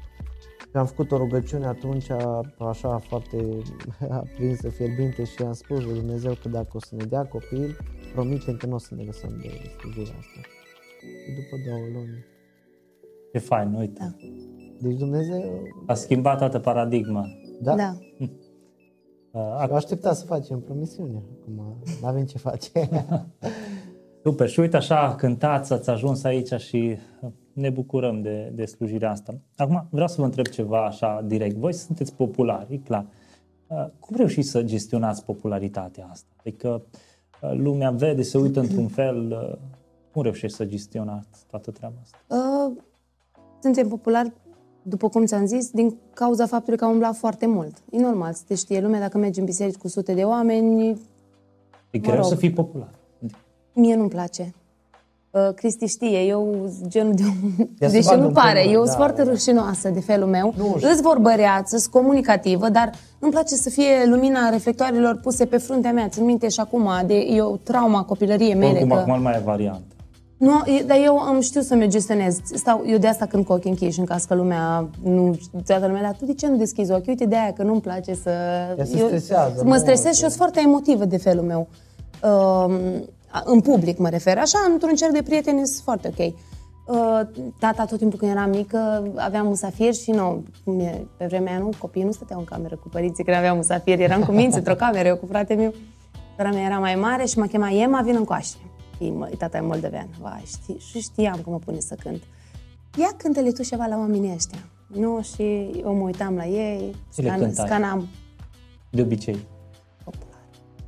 Și 0.70 0.78
am 0.78 0.86
făcut 0.86 1.12
o 1.12 1.18
rugăciune 1.18 1.66
atunci, 1.66 2.10
așa 2.58 2.98
foarte 2.98 3.38
aprinsă, 4.10 4.70
fierbinte 4.70 5.24
și 5.24 5.42
am 5.42 5.54
spus 5.54 5.84
lui 5.84 5.94
Dumnezeu 6.00 6.34
că 6.42 6.50
dacă 6.50 6.68
o 6.74 6.80
să 6.80 6.96
ne 6.96 7.06
dea 7.06 7.26
copil, 7.26 7.78
promitem 8.14 8.56
că 8.58 8.66
nu 8.66 8.74
o 8.76 8.78
să 8.78 8.96
ne 8.96 9.04
lăsăm 9.04 9.30
de 9.42 9.50
slujirea 9.80 10.18
asta. 10.20 10.40
Și 11.24 11.32
după 11.36 11.70
două 11.70 11.86
luni. 11.94 12.26
Ce 13.32 13.40
fain, 13.40 13.74
uite. 13.74 14.00
Da. 14.00 14.16
Deci 14.82 14.98
Dumnezeu, 14.98 15.64
A 15.86 15.94
schimbat 15.94 16.38
toată 16.38 16.60
paradigma. 16.60 17.26
da, 17.62 17.76
da. 17.76 17.76
da. 18.20 18.28
Uh, 19.32 19.66
Eu 19.70 19.76
aștepta 19.76 20.14
să 20.14 20.26
facem 20.26 20.60
promisiune. 20.60 21.24
Acum 21.42 21.78
nu 22.02 22.08
avem 22.08 22.26
ce 22.26 22.38
face. 22.38 22.72
Super. 24.24 24.50
Și 24.50 24.60
uite 24.60 24.76
așa, 24.78 25.16
cântați, 25.16 25.74
ați 25.74 25.90
ajuns 25.90 26.24
aici 26.24 26.54
și 26.54 26.98
ne 27.58 27.70
bucurăm 27.70 28.22
de, 28.22 28.52
de 28.56 28.66
slujirea 28.66 29.12
asta. 29.12 29.36
Acum 29.56 29.88
vreau 29.90 30.08
să 30.08 30.16
vă 30.18 30.24
întreb 30.26 30.46
ceva 30.46 30.86
așa 30.86 31.22
direct. 31.26 31.56
Voi 31.56 31.74
sunteți 31.74 32.14
populari, 32.14 32.74
e 32.74 32.78
clar. 32.78 33.06
Uh, 33.68 33.86
Cum 34.00 34.16
reușiți 34.16 34.50
să 34.50 34.64
gestionați 34.64 35.26
popularitatea 35.26 36.08
asta? 36.12 36.28
Adică 36.40 36.82
uh, 37.42 37.52
lumea 37.54 37.92
vede, 37.92 38.22
se 38.22 38.38
uită 38.38 38.60
într-un 38.60 38.88
fel. 38.88 39.32
uh, 39.52 39.58
Cum 40.12 40.22
reușești 40.22 40.56
să 40.58 40.66
gestionați 40.66 41.46
toată 41.50 41.72
treaba 41.72 41.96
asta? 42.02 42.18
Uh, 42.36 42.78
suntem 43.62 43.88
populari, 43.88 44.32
după 44.82 45.10
cum 45.10 45.26
ți-am 45.26 45.46
zis, 45.46 45.72
din 45.72 45.96
cauza 46.14 46.46
faptului 46.46 46.78
că 46.80 46.86
am 46.86 46.92
umblat 46.92 47.16
foarte 47.16 47.46
mult. 47.48 47.84
E 47.92 48.00
normal 48.00 48.34
să 48.34 48.44
te 48.48 48.56
știe 48.56 48.82
lumea 48.82 49.00
dacă 49.00 49.18
mergi 49.18 49.40
în 49.40 49.46
biserici 49.46 49.76
cu 49.76 49.88
sute 49.88 50.14
de 50.14 50.24
oameni, 50.24 50.90
E 50.90 50.98
Mă 51.98 52.00
greu 52.00 52.16
rog. 52.16 52.26
să 52.26 52.36
fii 52.36 52.52
popular. 52.54 52.90
mie 53.74 53.96
nu-mi 53.96 54.10
place. 54.10 54.54
Uh, 55.48 55.54
Cristi 55.56 55.86
știe, 55.86 56.20
eu 56.20 56.70
sunt 56.78 56.88
genul 56.90 57.14
de 57.14 57.24
om, 57.24 57.52
Ea 57.80 57.90
se 57.90 57.96
deși 57.96 58.08
bagă 58.08 58.20
nu 58.22 58.28
în 58.28 58.34
pare, 58.34 58.60
pământ, 58.60 58.74
eu 58.74 58.80
da, 58.80 58.86
sunt 58.86 58.98
foarte 58.98 59.24
da. 59.24 59.30
rușinoasă 59.30 59.90
de 59.90 60.00
felul 60.00 60.28
meu, 60.28 60.54
Nu 60.58 60.74
știu. 60.78 60.90
îți 60.92 61.02
vorbăreață, 61.02 61.78
sunt 61.78 61.92
comunicativă, 61.92 62.70
dar 62.70 62.92
nu-mi 63.20 63.34
place 63.34 63.56
să 63.56 63.70
fie 63.70 64.06
lumina 64.06 64.50
reflectoarelor 64.50 65.20
puse 65.24 65.46
pe 65.46 65.58
fruntea 65.58 65.92
mea. 65.92 66.08
Țin 66.08 66.26
minte 66.26 66.50
și 66.50 66.60
acum, 66.60 66.90
de 67.06 67.14
eu 67.30 67.60
trauma 67.64 68.04
copilăriei 68.04 68.56
mele. 68.56 68.72
Oricum, 68.72 68.90
că... 68.90 68.96
acum 68.96 69.16
nu 69.16 69.22
mai 69.22 69.34
e 69.36 69.42
variantă. 69.46 69.82
Nu, 70.38 70.62
e- 70.66 70.84
dar 70.84 70.98
eu 71.04 71.20
am 71.20 71.40
știu 71.42 71.62
să-mi 71.62 71.88
gestionez. 71.88 72.38
Stau, 72.54 72.84
eu 72.88 72.98
de 72.98 73.08
asta 73.08 73.26
când 73.26 73.46
cu 73.46 73.54
ochii 73.54 73.70
închiși, 73.70 74.00
în 74.00 74.06
caz 74.06 74.24
că 74.24 74.36
lumea 74.36 74.90
nu, 75.04 75.38
toată 75.66 75.86
lumea, 75.86 76.02
dar 76.02 76.16
tu 76.20 76.26
de 76.26 76.34
ce 76.34 76.48
nu 76.48 76.56
deschizi 76.58 76.92
ochii? 76.92 77.10
Uite, 77.10 77.26
de 77.26 77.36
aia 77.36 77.54
că 77.54 77.64
nu-mi 77.64 77.82
place 77.82 78.14
să... 78.14 78.30
Ea 78.78 78.86
se 78.86 78.98
eu, 78.98 79.06
stresează 79.06 79.54
Mă 79.56 79.64
mult. 79.64 79.80
stresez 79.80 80.16
și 80.16 80.22
eu 80.24 80.28
sunt 80.30 80.34
foarte 80.42 80.60
emotivă 80.66 81.06
de 81.06 81.18
felul 81.18 81.44
meu. 81.44 81.68
Um, 82.24 82.72
în 83.46 83.60
public 83.62 83.98
mă 83.98 84.10
refer. 84.10 84.38
Așa, 84.38 84.58
într-un 84.72 84.96
cerc 84.96 85.12
de 85.12 85.22
prieteni 85.22 85.68
sunt 85.68 85.84
foarte 85.84 86.08
ok. 86.18 86.34
Uh, 86.86 87.22
tata 87.60 87.86
tot 87.86 87.98
timpul 87.98 88.20
când 88.20 88.32
eram 88.32 88.50
mică 88.50 89.12
avea 89.16 89.44
musafiri 89.44 89.98
și 90.02 90.12
nu, 90.12 90.44
cum 90.64 90.80
e, 90.80 91.08
pe 91.18 91.26
vremea 91.26 91.52
aia 91.54 91.60
nu, 91.62 91.70
copiii 91.80 92.06
nu 92.06 92.12
stăteau 92.12 92.40
în 92.40 92.46
cameră 92.46 92.76
cu 92.76 92.88
părinții 92.90 93.24
când 93.24 93.38
aveau 93.38 93.56
musafiri, 93.56 94.02
eram 94.04 94.24
cu 94.24 94.32
minți 94.32 94.58
într-o 94.62 94.76
cameră, 94.76 95.08
eu 95.08 95.18
cu 95.18 95.26
fratele 95.26 95.60
meu. 95.62 95.74
Sora 96.38 96.50
mea 96.50 96.64
era 96.66 96.80
mai 96.80 96.96
mare 96.96 97.26
și 97.26 97.38
mă 97.40 97.46
chema 97.46 97.72
Ema, 97.72 98.02
vin 98.02 98.16
încoace. 98.16 98.56
E, 99.00 99.10
mă- 99.10 99.30
Tata 99.38 99.58
e 99.58 99.62
moldovean. 99.62 100.08
Vai, 100.22 100.44
știi, 100.46 100.78
și 100.80 101.00
știam 101.00 101.40
că 101.44 101.50
mă 101.50 101.58
pune 101.66 101.80
să 101.80 101.96
cânt. 102.04 102.22
Ia 102.98 103.10
cântă-le 103.18 103.52
tu 103.52 103.64
ceva 103.64 103.86
la 103.86 103.98
oamenii 103.98 104.34
ăștia. 104.36 104.60
Nu, 104.88 105.22
și 105.22 105.70
eu 105.84 105.94
mă 105.96 106.04
uitam 106.04 106.36
la 106.36 106.46
ei, 106.46 106.96
Ce 107.16 107.22
le 107.22 107.28
scan, 107.28 107.40
cântai? 107.40 107.66
scanam. 107.68 108.08
De 108.90 109.02
obicei. 109.02 109.38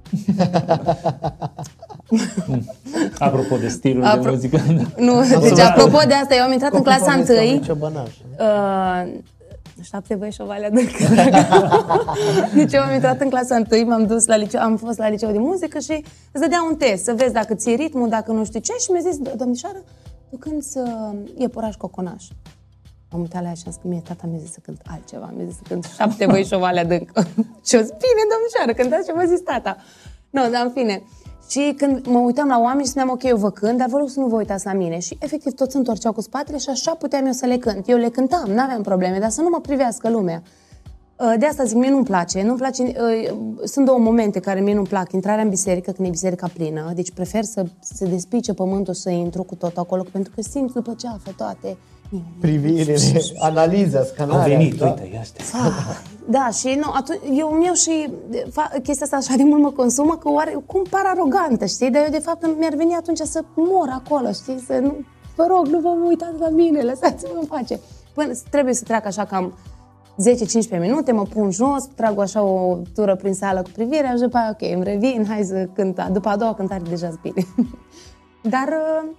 Apropo 3.19 3.57
de 3.57 3.67
stilul 3.67 4.01
de 4.01 4.07
Apro- 4.07 4.29
muzică. 4.31 4.57
Nu, 5.07 5.21
deci 5.41 5.59
apropo 5.59 5.97
de 6.07 6.13
asta, 6.13 6.35
eu 6.35 6.43
am 6.43 6.51
intrat 6.51 6.73
în 6.73 6.83
clasa 6.83 6.99
Copii 7.05 7.15
povesteau 7.25 7.43
1 7.47 7.51
lui 7.51 7.61
Ciobănaș. 7.65 8.09
Uh, 8.39 9.19
șapte 9.81 10.15
băi 10.15 10.31
și 10.31 10.41
o 10.41 10.45
valea 10.45 10.69
de 10.69 10.81
Deci 12.55 12.73
eu 12.73 12.81
am 12.81 12.93
intrat 12.93 13.21
în 13.21 13.29
clasa 13.29 13.61
1, 13.71 13.85
m-am 13.85 14.05
dus 14.05 14.25
la 14.25 14.35
liceu, 14.35 14.61
am 14.61 14.77
fost 14.77 14.97
la 14.97 15.09
liceu 15.09 15.31
de 15.31 15.37
muzică 15.37 15.79
și 15.79 16.03
îți 16.31 16.41
dădea 16.43 16.65
un 16.69 16.75
test, 16.75 17.03
să 17.03 17.13
vezi 17.17 17.33
dacă 17.33 17.53
ți-e 17.53 17.73
ritmul, 17.75 18.09
dacă 18.09 18.31
nu 18.31 18.45
știu 18.45 18.59
ce 18.59 18.73
și 18.79 18.91
mi-a 18.91 19.01
zis, 19.01 19.19
"Do- 19.29 19.35
domnișoară, 19.35 19.77
tu 20.29 20.37
cânti 20.37 20.65
să 20.65 21.11
iepuraș 21.37 21.75
coconaș. 21.75 22.23
Am 23.11 23.19
uitat 23.19 23.41
la 23.41 23.47
ea 23.47 23.53
și 23.53 23.63
am 23.65 23.71
zis 23.71 23.81
că 23.81 23.87
mie 23.87 24.01
tata 24.07 24.27
mi-a 24.29 24.39
zis 24.39 24.51
să 24.51 24.59
cânt 24.63 24.81
altceva, 24.91 25.33
mi-a 25.35 25.45
zis 25.45 25.55
să 25.55 25.61
cânt 25.67 25.83
șapte 25.97 26.25
băi 26.25 26.43
și 26.45 26.53
o 26.53 26.59
valea 26.59 26.81
adâncă. 26.81 27.21
și 27.67 27.75
eu 27.75 27.81
zis, 27.81 27.93
bine, 28.05 28.23
domnișoară, 28.33 28.71
cântați 28.79 29.05
ce 29.07 29.13
v-a 29.13 29.25
zis 29.33 29.41
tata. 29.41 29.77
Nu, 30.29 30.41
dar 30.53 30.61
în 30.65 30.71
fine. 30.71 31.03
Și 31.49 31.73
când 31.77 32.05
mă 32.05 32.19
uitam 32.19 32.47
la 32.47 32.59
oameni 32.59 32.83
și 32.83 32.89
spuneam, 32.89 33.09
ok, 33.09 33.23
eu 33.23 33.37
vă 33.37 33.51
cânt, 33.51 33.77
dar 33.77 33.87
vă 33.87 33.97
rog 33.97 34.09
să 34.09 34.19
nu 34.19 34.27
vă 34.27 34.35
uitați 34.35 34.65
la 34.65 34.73
mine. 34.73 34.99
Și 34.99 35.17
efectiv 35.19 35.53
toți 35.53 35.71
se 35.71 35.77
întorceau 35.77 36.13
cu 36.13 36.21
spatele 36.21 36.57
și 36.57 36.69
așa 36.69 36.91
puteam 36.93 37.25
eu 37.25 37.31
să 37.31 37.45
le 37.45 37.57
cânt. 37.57 37.89
Eu 37.89 37.97
le 37.97 38.09
cântam, 38.09 38.49
n-aveam 38.49 38.81
probleme, 38.81 39.19
dar 39.19 39.29
să 39.29 39.41
nu 39.41 39.49
mă 39.51 39.59
privească 39.59 40.09
lumea. 40.09 40.43
Uh, 41.19 41.33
De 41.39 41.45
asta 41.45 41.63
zic, 41.63 41.77
mie 41.77 41.89
nu-mi 41.89 42.03
place. 42.03 42.41
Nu-mi 42.43 42.57
place 42.57 42.83
uh, 42.83 43.37
sunt 43.63 43.85
două 43.85 43.97
momente 43.97 44.39
care 44.39 44.59
mie 44.59 44.73
nu-mi 44.73 44.87
plac. 44.87 45.11
Intrarea 45.11 45.43
în 45.43 45.49
biserică, 45.49 45.91
când 45.91 46.07
e 46.07 46.11
biserica 46.11 46.47
plină. 46.53 46.91
Deci 46.95 47.11
prefer 47.11 47.43
să 47.43 47.65
se 47.79 48.05
despice 48.05 48.53
pământul 48.53 48.93
să 48.93 49.09
intru 49.09 49.43
cu 49.43 49.55
tot 49.55 49.77
acolo, 49.77 50.05
pentru 50.11 50.31
că 50.35 50.41
simt 50.41 50.73
după 50.73 50.93
ceafă 50.97 51.33
toate. 51.37 51.77
Privirile, 52.39 52.95
analiza, 53.39 54.03
scanarea. 54.03 54.41
Au 54.41 54.47
venit, 54.47 54.77
da. 54.77 54.85
uite, 54.85 55.09
ia 55.13 55.23
stai. 55.23 55.45
Da, 56.29 56.49
și 56.53 56.79
nu, 56.81 56.91
atunci, 56.95 57.19
eu 57.37 57.51
îmi 57.53 57.65
iau 57.65 57.73
și 57.73 58.09
fa, 58.51 58.71
chestia 58.83 59.05
asta 59.05 59.15
așa 59.15 59.35
de 59.35 59.43
mult 59.43 59.61
mă 59.61 59.71
consumă 59.71 60.17
că 60.17 60.29
oare, 60.29 60.57
cum 60.65 60.83
par 60.89 61.01
arogantă, 61.05 61.65
știi? 61.65 61.91
Dar 61.91 62.03
eu 62.03 62.09
de 62.11 62.19
fapt 62.19 62.45
mi-ar 62.57 62.73
veni 62.75 62.93
atunci 62.93 63.17
să 63.17 63.43
mor 63.55 63.89
acolo, 63.93 64.31
știi? 64.31 64.63
Să 64.65 64.79
nu, 64.81 64.95
vă 65.35 65.45
rog, 65.49 65.67
nu 65.67 65.79
vă 65.79 65.89
uitați 66.07 66.39
la 66.39 66.49
mine, 66.49 66.81
lăsați-mă 66.81 67.37
în 67.39 67.45
pace. 67.45 67.79
Până 68.13 68.31
trebuie 68.49 68.73
să 68.73 68.83
treacă 68.83 69.07
așa 69.07 69.25
cam 69.25 69.53
10-15 70.77 70.79
minute, 70.79 71.11
mă 71.11 71.23
pun 71.23 71.51
jos, 71.51 71.85
trag 71.95 72.19
așa 72.19 72.41
o 72.41 72.77
tură 72.93 73.15
prin 73.15 73.33
sală 73.33 73.61
cu 73.61 73.69
privirea 73.73 74.11
și 74.11 74.21
după 74.21 74.37
aia, 74.37 74.49
ok, 74.49 74.71
îmi 74.75 74.83
revin, 74.83 75.25
hai 75.27 75.43
să 75.43 75.67
cânta. 75.73 76.09
După 76.11 76.29
a 76.29 76.35
doua 76.35 76.53
cântare 76.53 76.83
deja 76.89 77.07
sunt 77.07 77.21
bine. 77.21 77.47
Dar 78.53 78.67
uh, 78.67 79.09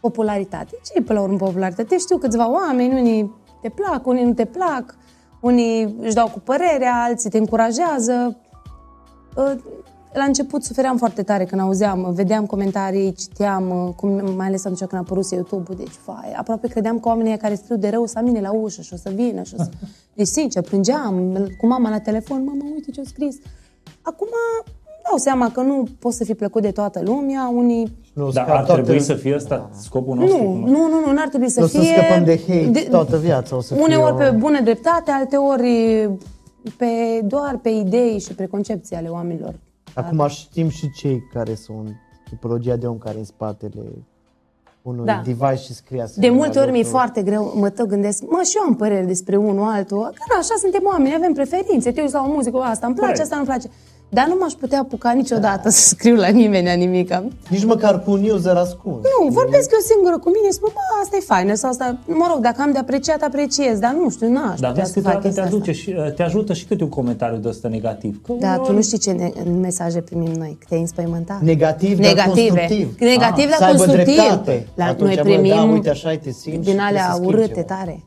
popularitate. 0.00 0.78
Ce 0.84 0.92
e 0.94 1.02
până 1.02 1.18
la 1.18 1.24
urmă 1.24 1.36
popularitate? 1.36 1.98
Știu 1.98 2.18
câțiva 2.18 2.50
oameni, 2.50 3.00
unii 3.00 3.34
te 3.62 3.68
plac, 3.68 4.06
unii 4.06 4.24
nu 4.24 4.32
te 4.32 4.44
plac, 4.44 4.96
unii 5.40 5.96
își 6.00 6.14
dau 6.14 6.28
cu 6.28 6.40
părerea, 6.40 7.02
alții 7.02 7.30
te 7.30 7.38
încurajează. 7.38 8.36
Uh, 9.36 9.52
La 10.12 10.24
început 10.24 10.62
sufeream 10.64 10.96
foarte 10.96 11.22
tare 11.22 11.44
când 11.44 11.60
auzeam, 11.60 12.12
vedeam 12.14 12.46
comentarii, 12.46 13.12
citeam, 13.12 13.86
uh, 13.86 13.94
cum, 13.94 14.34
mai 14.36 14.46
ales 14.46 14.64
atunci 14.64 14.78
când 14.78 14.92
a 14.92 14.96
apărut 14.96 15.30
YouTube-ul, 15.30 15.76
deci, 15.76 15.98
vai, 16.04 16.32
aproape 16.36 16.68
credeam 16.68 16.98
că 16.98 17.08
oamenii 17.08 17.30
ăia 17.30 17.40
care 17.40 17.54
scriu 17.54 17.76
de 17.76 17.88
rău 17.88 18.06
sunt 18.06 18.24
la 18.24 18.30
mine 18.30 18.40
la 18.40 18.52
ușă 18.52 18.82
și 18.82 18.92
o 18.92 18.96
să 18.96 19.10
vină 19.14 19.42
și 19.42 19.54
o 19.58 19.62
să... 19.62 19.70
Deci, 20.16 20.26
sincer, 20.26 20.62
plângeam 20.62 21.36
cu 21.58 21.66
mama 21.66 21.90
la 21.90 21.98
telefon, 21.98 22.44
mama, 22.44 22.64
uite 22.74 22.90
ce-a 22.90 23.02
scris. 23.06 23.36
Acum 24.02 24.28
dau 25.10 25.18
seama 25.18 25.50
că 25.50 25.60
nu 25.60 25.86
poți 25.98 26.16
să 26.16 26.24
fii 26.24 26.34
plăcut 26.34 26.62
de 26.62 26.70
toată 26.70 27.00
lumea, 27.04 27.50
unii 27.54 27.96
Nu, 28.12 28.30
Dar 28.30 28.44
ca 28.44 28.52
ar 28.54 28.64
toată- 28.64 28.82
trebui 28.82 29.00
să 29.02 29.14
fie 29.14 29.34
ăsta 29.34 29.70
scopul 29.80 30.16
nostru? 30.16 30.36
nu, 30.36 30.44
cum- 30.44 30.58
nu, 30.70 30.88
nu, 30.88 31.00
nu, 31.06 31.12
n-ar 31.12 31.28
trebui 31.28 31.48
să 31.48 31.60
Nu 31.60 31.66
o 31.66 31.68
fie... 31.68 31.80
să 31.80 31.86
scăpăm 31.96 32.24
de 32.24 32.40
hate 32.48 32.86
toată 32.90 33.18
viața, 33.18 33.56
o 33.56 33.60
să 33.60 33.74
fie 33.74 33.82
Uneori 33.82 34.12
o- 34.12 34.16
pe 34.16 34.30
bună 34.38 34.60
dreptate, 34.60 35.10
alteori 35.10 36.08
pe, 36.76 36.86
doar 37.24 37.58
pe 37.62 37.68
idei 37.68 38.18
și 38.18 38.34
preconcepții 38.34 38.96
ale 38.96 39.08
oamenilor. 39.08 39.54
Acum 39.94 40.26
știm 40.28 40.68
și 40.68 40.90
cei 40.90 41.22
care 41.32 41.54
sunt 41.54 41.88
tipologia 42.28 42.76
de 42.76 42.86
om 42.86 42.98
care 42.98 43.18
în 43.18 43.24
spatele 43.24 43.82
unui 44.82 45.04
Da. 45.04 45.22
device 45.24 45.54
și 45.62 45.72
scrie 45.74 45.96
De 45.98 46.02
asemenea 46.04 46.36
multe 46.36 46.58
ori 46.58 46.70
mi-e 46.70 46.76
lucruri. 46.82 46.96
foarte 46.96 47.22
greu, 47.22 47.52
mă 47.56 47.68
tot 47.70 47.86
gândesc, 47.86 48.22
mă, 48.28 48.40
și 48.44 48.56
eu 48.56 48.62
am 48.62 48.74
păreri 48.76 49.06
despre 49.06 49.36
unul 49.36 49.68
altul, 49.68 49.98
că 50.02 50.22
na, 50.32 50.38
așa 50.38 50.54
suntem 50.58 50.82
oameni, 50.84 51.14
avem 51.14 51.32
preferințe, 51.32 51.90
te 51.92 52.00
uiți 52.00 52.12
la 52.14 52.24
o 52.28 52.32
muzică, 52.32 52.56
o, 52.56 52.60
asta 52.60 52.86
îmi 52.86 52.94
place, 52.94 53.12
Corect. 53.12 53.20
asta 53.32 53.36
nu-mi 53.36 53.46
place. 53.46 53.68
Dar 54.12 54.26
nu 54.28 54.36
m-aș 54.40 54.52
putea 54.52 54.78
apuca 54.80 55.10
niciodată 55.12 55.68
să 55.68 55.80
scriu 55.88 56.14
la 56.14 56.28
nimeni 56.28 56.76
nimica. 56.76 57.24
Nici 57.48 57.64
măcar 57.64 58.02
cu 58.02 58.10
un 58.10 58.24
user 58.30 58.56
ascuns. 58.56 58.96
Nu, 59.18 59.28
vorbesc 59.28 59.70
eu 59.72 59.78
singură 59.92 60.18
cu 60.18 60.28
mine, 60.36 60.50
spun, 60.50 60.70
bă, 60.74 60.80
asta 61.02 61.16
e 61.16 61.20
faină 61.20 61.54
sau 61.54 61.70
asta, 61.70 61.98
mă 62.06 62.26
rog, 62.32 62.42
dacă 62.42 62.62
am 62.62 62.72
de 62.72 62.78
apreciat, 62.78 63.22
apreciez, 63.22 63.78
dar 63.78 63.92
nu 64.02 64.10
știu, 64.10 64.28
n-aș 64.32 64.60
Dar 64.60 64.70
putea 64.70 64.72
vezi 64.72 64.92
să 64.92 65.00
fac 65.00 65.12
câteodată 65.12 65.20
te, 65.20 65.26
chestia 65.26 65.42
asta. 65.44 65.54
aduce 65.56 65.72
și, 65.72 65.94
te 66.16 66.22
ajută 66.22 66.52
și 66.52 66.64
câte 66.64 66.82
un 66.82 66.88
comentariu 66.88 67.36
de 67.38 67.48
ăsta 67.48 67.68
negativ. 67.68 68.20
Că 68.26 68.32
Da, 68.32 68.46
uneori- 68.48 68.66
tu 68.66 68.72
nu 68.72 68.82
știi 68.82 68.98
ce 68.98 69.10
ne- 69.10 69.32
mesaje 69.60 70.00
primim 70.00 70.32
noi, 70.32 70.56
că 70.60 70.64
te-ai 70.68 70.80
înspăimântat. 70.80 71.40
Negativ, 71.40 71.98
dar 71.98 72.06
Negative. 72.08 72.48
constructiv. 72.48 72.94
Negativ, 72.98 73.44
Ah, 73.44 73.50
dar 73.50 73.58
să 73.58 73.64
aibă 73.64 73.76
constructiv. 73.76 74.14
dreptate. 74.14 74.66
La, 74.74 74.84
Atunci, 74.84 75.06
noi 75.14 75.16
bă, 75.16 75.22
primim 75.22 75.54
da, 75.54 75.62
uite, 75.62 75.90
așa 75.90 76.08
te 76.10 76.30
simți 76.30 76.40
și 76.42 76.48
din 76.50 76.60
trebuie 76.62 76.84
alea 76.86 77.04
să 77.10 77.12
schimbi 77.14 77.34
urâte 77.34 77.54
ceva. 77.54 77.74
tare. 77.74 78.02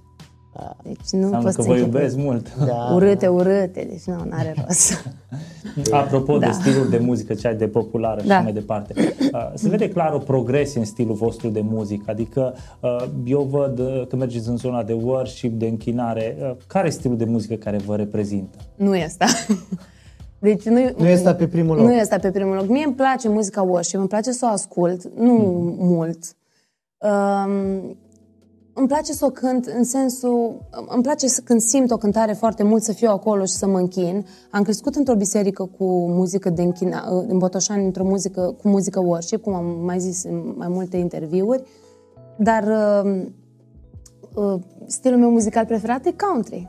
Deci 0.83 0.95
nu 1.11 1.21
Înseamnă 1.21 1.41
poți 1.43 1.55
că 1.55 1.61
să 1.61 1.67
vă 1.67 1.73
închipui. 1.73 1.99
iubesc 1.99 2.17
mult. 2.17 2.55
Da. 2.65 2.89
Urâte, 2.95 3.27
urâte, 3.27 3.85
deci 3.89 4.03
nu, 4.03 4.23
n-are 4.29 4.53
rost. 4.65 5.07
Apropo 5.91 6.37
de 6.37 6.45
Da. 6.45 6.51
stilul 6.51 6.89
de 6.89 6.97
muzică, 6.97 7.33
ce 7.33 7.47
ai 7.47 7.55
de 7.55 7.67
populară 7.67 8.21
și 8.21 8.27
Da. 8.27 8.39
mai 8.39 8.53
departe. 8.53 8.93
Uh, 9.33 9.51
Se 9.53 9.69
vede 9.69 9.89
clar 9.89 10.13
o 10.13 10.17
progresie 10.17 10.79
în 10.79 10.85
stilul 10.85 11.15
vostru 11.15 11.49
de 11.49 11.61
muzică. 11.61 12.03
Adică 12.07 12.53
uh, 12.79 13.05
eu 13.25 13.41
văd 13.41 13.79
uh, 13.79 14.03
că 14.09 14.15
mergeți 14.15 14.49
în 14.49 14.57
zona 14.57 14.83
de 14.83 14.93
worship, 14.93 15.53
de 15.59 15.65
închinare. 15.67 16.37
Uh, 16.41 16.51
Care 16.67 16.87
e 16.87 16.89
stilul 16.89 17.17
de 17.17 17.25
muzică 17.25 17.53
care 17.55 17.77
vă 17.77 17.95
reprezintă? 17.95 18.57
nu 18.75 18.95
e 18.95 19.03
asta. 19.03 19.25
Deci 20.39 20.63
nu, 20.63 20.79
Nu 20.97 21.07
e 21.07 21.13
asta 21.13 21.33
pe 21.35 21.47
primul 21.47 21.75
loc. 21.75 21.85
Nu 21.85 21.93
e 21.93 21.99
asta 21.99 22.17
pe 22.19 22.31
primul 22.31 22.55
loc. 22.55 22.67
Mie 22.67 22.83
îmi 22.85 22.93
place 22.93 23.29
muzica 23.29 23.61
worship, 23.61 23.99
îmi 23.99 24.07
place 24.07 24.31
să 24.31 24.45
o 24.49 24.53
ascult, 24.53 25.09
nu 25.17 25.33
mult. 25.79 26.35
Um, 26.97 27.97
îmi 28.73 28.87
place 28.87 29.11
să 29.13 29.25
o 29.25 29.29
cânt 29.29 29.65
în 29.65 29.83
sensul... 29.83 30.61
Îmi 30.87 31.03
place 31.03 31.27
să 31.27 31.41
când 31.43 31.59
simt 31.61 31.91
o 31.91 31.97
cântare 31.97 32.33
foarte 32.33 32.63
mult 32.63 32.83
să 32.83 32.91
fiu 32.93 33.09
acolo 33.09 33.45
și 33.45 33.51
să 33.53 33.67
mă 33.67 33.77
închin. 33.77 34.25
Am 34.51 34.63
crescut 34.63 34.95
într-o 34.95 35.15
biserică 35.15 35.69
cu 35.77 35.85
muzică 36.09 36.49
de 36.49 36.61
închina, 36.61 37.03
în 37.27 37.37
Botoșani, 37.37 37.85
într-o 37.85 38.03
muzică, 38.03 38.55
cu 38.61 38.67
muzică 38.69 38.99
worship, 38.99 39.41
cum 39.43 39.53
am 39.53 39.65
mai 39.85 39.99
zis 39.99 40.23
în 40.23 40.53
mai 40.57 40.67
multe 40.69 40.97
interviuri. 40.97 41.63
Dar 42.35 42.63
uh, 42.63 43.21
uh, 44.33 44.59
stilul 44.85 45.19
meu 45.19 45.29
muzical 45.29 45.65
preferat 45.65 46.05
e 46.05 46.13
country. 46.27 46.67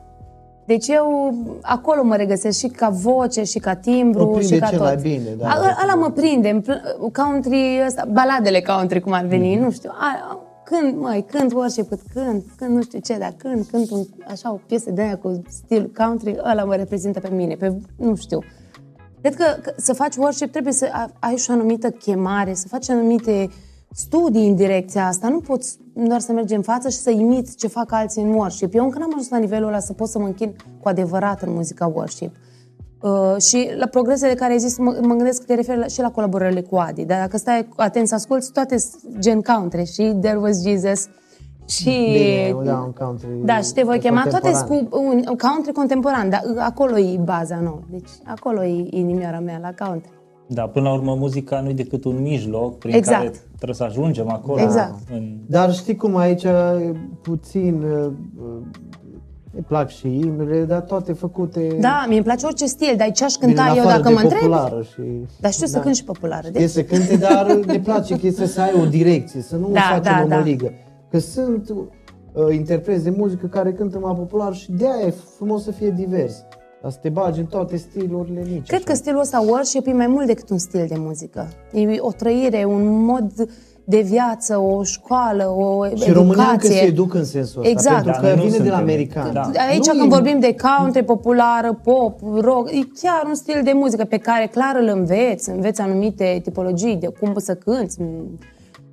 Deci 0.65 0.87
eu 0.87 1.33
acolo 1.61 2.03
mă 2.03 2.15
regăsesc 2.15 2.57
și 2.57 2.67
ca 2.67 2.89
voce, 2.89 3.43
și 3.43 3.59
ca 3.59 3.75
timbru, 3.75 4.25
Mă 4.25 4.31
prinde 4.37 4.53
și 4.53 4.59
ca 4.59 4.67
cel 4.67 4.77
tot. 4.77 4.87
mai 4.87 4.95
bine, 4.95 5.29
da. 5.37 5.47
A- 5.47 5.75
Ala 5.81 5.93
mă 5.95 6.09
prinde, 6.09 6.49
îmi 6.49 6.61
pl- 6.61 7.11
country 7.13 7.81
ăsta, 7.85 8.07
baladele 8.11 8.61
country 8.61 8.99
cum 9.01 9.11
ar 9.11 9.25
veni, 9.25 9.55
nu 9.55 9.71
știu. 9.71 9.89
A, 9.93 10.39
când, 10.65 10.97
mai 11.01 11.25
când 11.31 11.51
worship, 11.51 11.89
cât 11.89 11.99
când, 12.13 12.43
când 12.57 12.75
nu 12.75 12.81
știu 12.81 12.99
ce, 12.99 13.17
dar 13.17 13.33
când, 13.37 13.65
când 13.65 13.91
un, 13.91 14.03
așa 14.27 14.51
o 14.51 14.59
piesă 14.67 14.91
de 14.91 15.01
aia 15.01 15.17
cu 15.17 15.41
stil 15.49 15.91
country, 15.97 16.37
ăla 16.43 16.63
mă 16.63 16.75
reprezintă 16.75 17.19
pe 17.19 17.29
mine, 17.29 17.55
pe, 17.55 17.77
nu 17.97 18.15
știu. 18.15 18.39
Cred 19.21 19.35
că, 19.35 19.43
că 19.61 19.73
să 19.77 19.93
faci 19.93 20.15
worship 20.15 20.51
trebuie 20.51 20.73
să 20.73 20.89
a- 20.91 21.11
ai 21.19 21.35
și 21.35 21.49
o 21.49 21.53
anumită 21.53 21.89
chemare, 21.89 22.53
să 22.53 22.67
faci 22.67 22.89
anumite 22.89 23.49
studii 23.91 24.47
în 24.47 24.55
direcția 24.55 25.07
asta. 25.07 25.29
Nu 25.29 25.39
poți 25.39 25.77
doar 25.93 26.19
să 26.19 26.31
mergi 26.31 26.53
în 26.53 26.61
față 26.61 26.89
și 26.89 26.97
să 26.97 27.09
imiți 27.09 27.55
ce 27.55 27.67
fac 27.67 27.91
alții 27.91 28.21
în 28.21 28.33
worship. 28.33 28.75
Eu 28.75 28.83
încă 28.83 28.99
n-am 28.99 29.09
ajuns 29.11 29.29
la 29.29 29.37
nivelul 29.37 29.67
ăla 29.67 29.79
să 29.79 29.93
pot 29.93 30.07
să 30.07 30.19
mă 30.19 30.25
închin 30.25 30.55
cu 30.81 30.87
adevărat 30.87 31.41
în 31.41 31.53
muzica 31.53 31.85
worship. 31.85 32.31
Uh, 32.31 32.54
și 33.39 33.69
la 33.77 33.85
progresele 33.85 34.33
care 34.33 34.51
ai 34.51 34.59
zis, 34.59 34.77
mă, 34.77 34.97
mă 35.01 35.13
gândesc 35.13 35.39
că 35.39 35.45
te 35.45 35.53
referi 35.55 35.79
la, 35.79 35.85
și 35.85 36.01
la 36.01 36.11
colaborările 36.11 36.61
cu 36.61 36.75
Adi. 36.75 37.05
Dar 37.05 37.19
dacă 37.19 37.37
stai 37.37 37.67
atent 37.75 38.07
să 38.07 38.15
asculti, 38.15 38.51
toate 38.51 38.77
sunt 38.77 39.19
gen 39.19 39.41
country 39.41 39.85
și 39.85 40.15
There 40.21 40.37
Was 40.37 40.63
Jesus 40.63 41.07
și... 41.67 41.89
Bine, 41.89 42.55
da, 42.63 42.77
un 42.77 42.91
country 42.91 43.27
Da, 43.43 43.59
și 43.59 43.73
te 43.73 43.83
voi 43.83 43.99
chema 43.99 44.25
toate 44.29 44.51
contemporan. 44.51 44.89
cu 44.89 44.97
un 44.99 45.37
country 45.37 45.73
contemporan, 45.73 46.29
dar 46.29 46.41
acolo 46.57 46.97
e 46.97 47.17
baza 47.23 47.59
nouă. 47.63 47.79
Deci 47.89 48.09
acolo 48.25 48.63
e 48.63 48.87
inimioara 48.89 49.39
mea 49.39 49.59
la 49.61 49.85
country. 49.85 50.11
Da, 50.47 50.63
până 50.63 50.89
la 50.89 50.93
urmă 50.95 51.15
muzica 51.15 51.59
nu 51.61 51.69
e 51.69 51.73
decât 51.73 52.03
un 52.03 52.21
mijloc 52.21 52.77
prin 52.77 52.93
Exact. 52.93 53.17
care 53.17 53.31
trebuie 53.55 53.75
să 53.75 53.83
ajungem 53.83 54.29
acolo. 54.29 54.61
Exact. 54.61 54.93
În... 55.11 55.37
Dar 55.47 55.73
știi 55.73 55.95
cum 55.95 56.15
aici 56.15 56.43
e 56.43 56.51
puțin 57.21 57.85
uh, 59.55 59.61
uh, 59.61 59.61
îmi 59.61 59.65
plac 59.67 59.89
și 59.89 60.07
imnele, 60.07 60.63
dar 60.63 60.81
toate 60.81 61.13
făcute 61.13 61.77
Da, 61.79 62.05
mie 62.07 62.15
îmi 62.15 62.25
place 62.25 62.45
orice 62.45 62.65
stil, 62.65 62.93
dar 62.97 63.11
ce 63.11 63.23
aș 63.23 63.33
din 63.33 63.47
cânta 63.47 63.73
eu 63.75 63.81
afară 63.81 63.87
dacă 63.97 64.07
de 64.07 64.13
mă 64.13 64.19
întreb? 64.19 64.39
populară 64.39 64.81
și... 64.81 65.01
Dar 65.39 65.51
știu 65.51 65.67
să 65.67 65.75
Da. 65.75 65.79
cânt 65.79 65.95
și 65.95 66.03
populară. 66.03 66.47
Știe 66.47 66.59
Deci, 66.59 66.69
să 66.69 66.83
cânte, 66.83 67.15
dar 67.17 67.53
ne 67.65 67.79
place 67.79 68.17
chestia 68.17 68.45
să 68.45 68.61
ai 68.61 68.73
o 68.81 68.85
direcție, 68.85 69.41
să 69.41 69.55
nu 69.55 69.69
Da, 69.71 69.79
facem 69.81 70.03
da, 70.03 70.21
o 70.23 70.27
da. 70.27 70.35
măligă. 70.35 70.71
Că 71.11 71.19
sunt 71.19 71.69
uh, 71.69 72.53
interpreți 72.53 73.03
de 73.03 73.09
muzică 73.17 73.45
care 73.45 73.71
cântă 73.73 73.99
mai 73.99 74.15
popular 74.17 74.53
și 74.53 74.71
de 74.71 74.85
aia 74.85 75.05
e 75.07 75.13
frumos 75.35 75.63
să 75.63 75.71
fie 75.71 75.89
divers. 75.89 76.43
Dar 76.81 76.91
să 76.91 76.97
te 77.01 77.09
bagi 77.09 77.39
în 77.39 77.45
toate 77.45 77.77
stilurile 77.77 78.41
nici 78.41 78.67
cred 78.67 78.79
așa. 78.79 78.89
că 78.89 78.95
stilul 78.95 79.19
ăsta 79.19 79.39
worship 79.47 79.87
e 79.87 79.93
mai 79.93 80.07
mult 80.07 80.25
decât 80.27 80.49
un 80.49 80.57
stil 80.57 80.85
de 80.87 80.95
muzică. 80.97 81.47
E 81.73 81.85
o 81.99 82.11
trăire, 82.11 82.63
un 82.65 83.03
mod 83.05 83.31
de 83.87 84.01
viață, 84.01 84.57
o 84.57 84.83
școală, 84.83 85.43
o 85.57 85.85
Și 85.95 86.11
românii 86.11 86.43
încă 86.51 86.67
se 86.67 86.67
educație. 86.67 86.81
educă 86.87 87.17
în 87.17 87.23
sensul 87.23 87.59
ăsta, 87.61 87.71
Exact. 87.71 87.95
pentru 88.03 88.11
Da, 88.21 88.27
că 88.27 88.35
noi 88.35 88.35
nu 88.35 88.51
vine 88.51 88.63
de 88.63 88.69
la 88.69 88.75
suntem. 88.77 88.93
americani. 88.93 89.33
Da. 89.33 89.41
Aici 89.69 89.85
Nu 89.85 89.91
când 89.99 90.11
e- 90.11 90.15
vorbim 90.15 90.39
de 90.39 90.55
country 90.61 91.03
populară, 91.03 91.79
pop, 91.83 92.19
rock, 92.39 92.71
e 92.71 92.79
chiar 93.01 93.23
un 93.27 93.35
stil 93.35 93.61
de 93.63 93.71
muzică 93.73 94.03
pe 94.03 94.17
care 94.17 94.47
clar 94.47 94.75
îl 94.81 94.87
înveți, 94.87 95.49
înveți 95.49 95.81
anumite 95.81 96.39
tipologii 96.43 96.95
de 96.95 97.07
cum 97.19 97.33
să 97.37 97.53
cânți, 97.55 97.97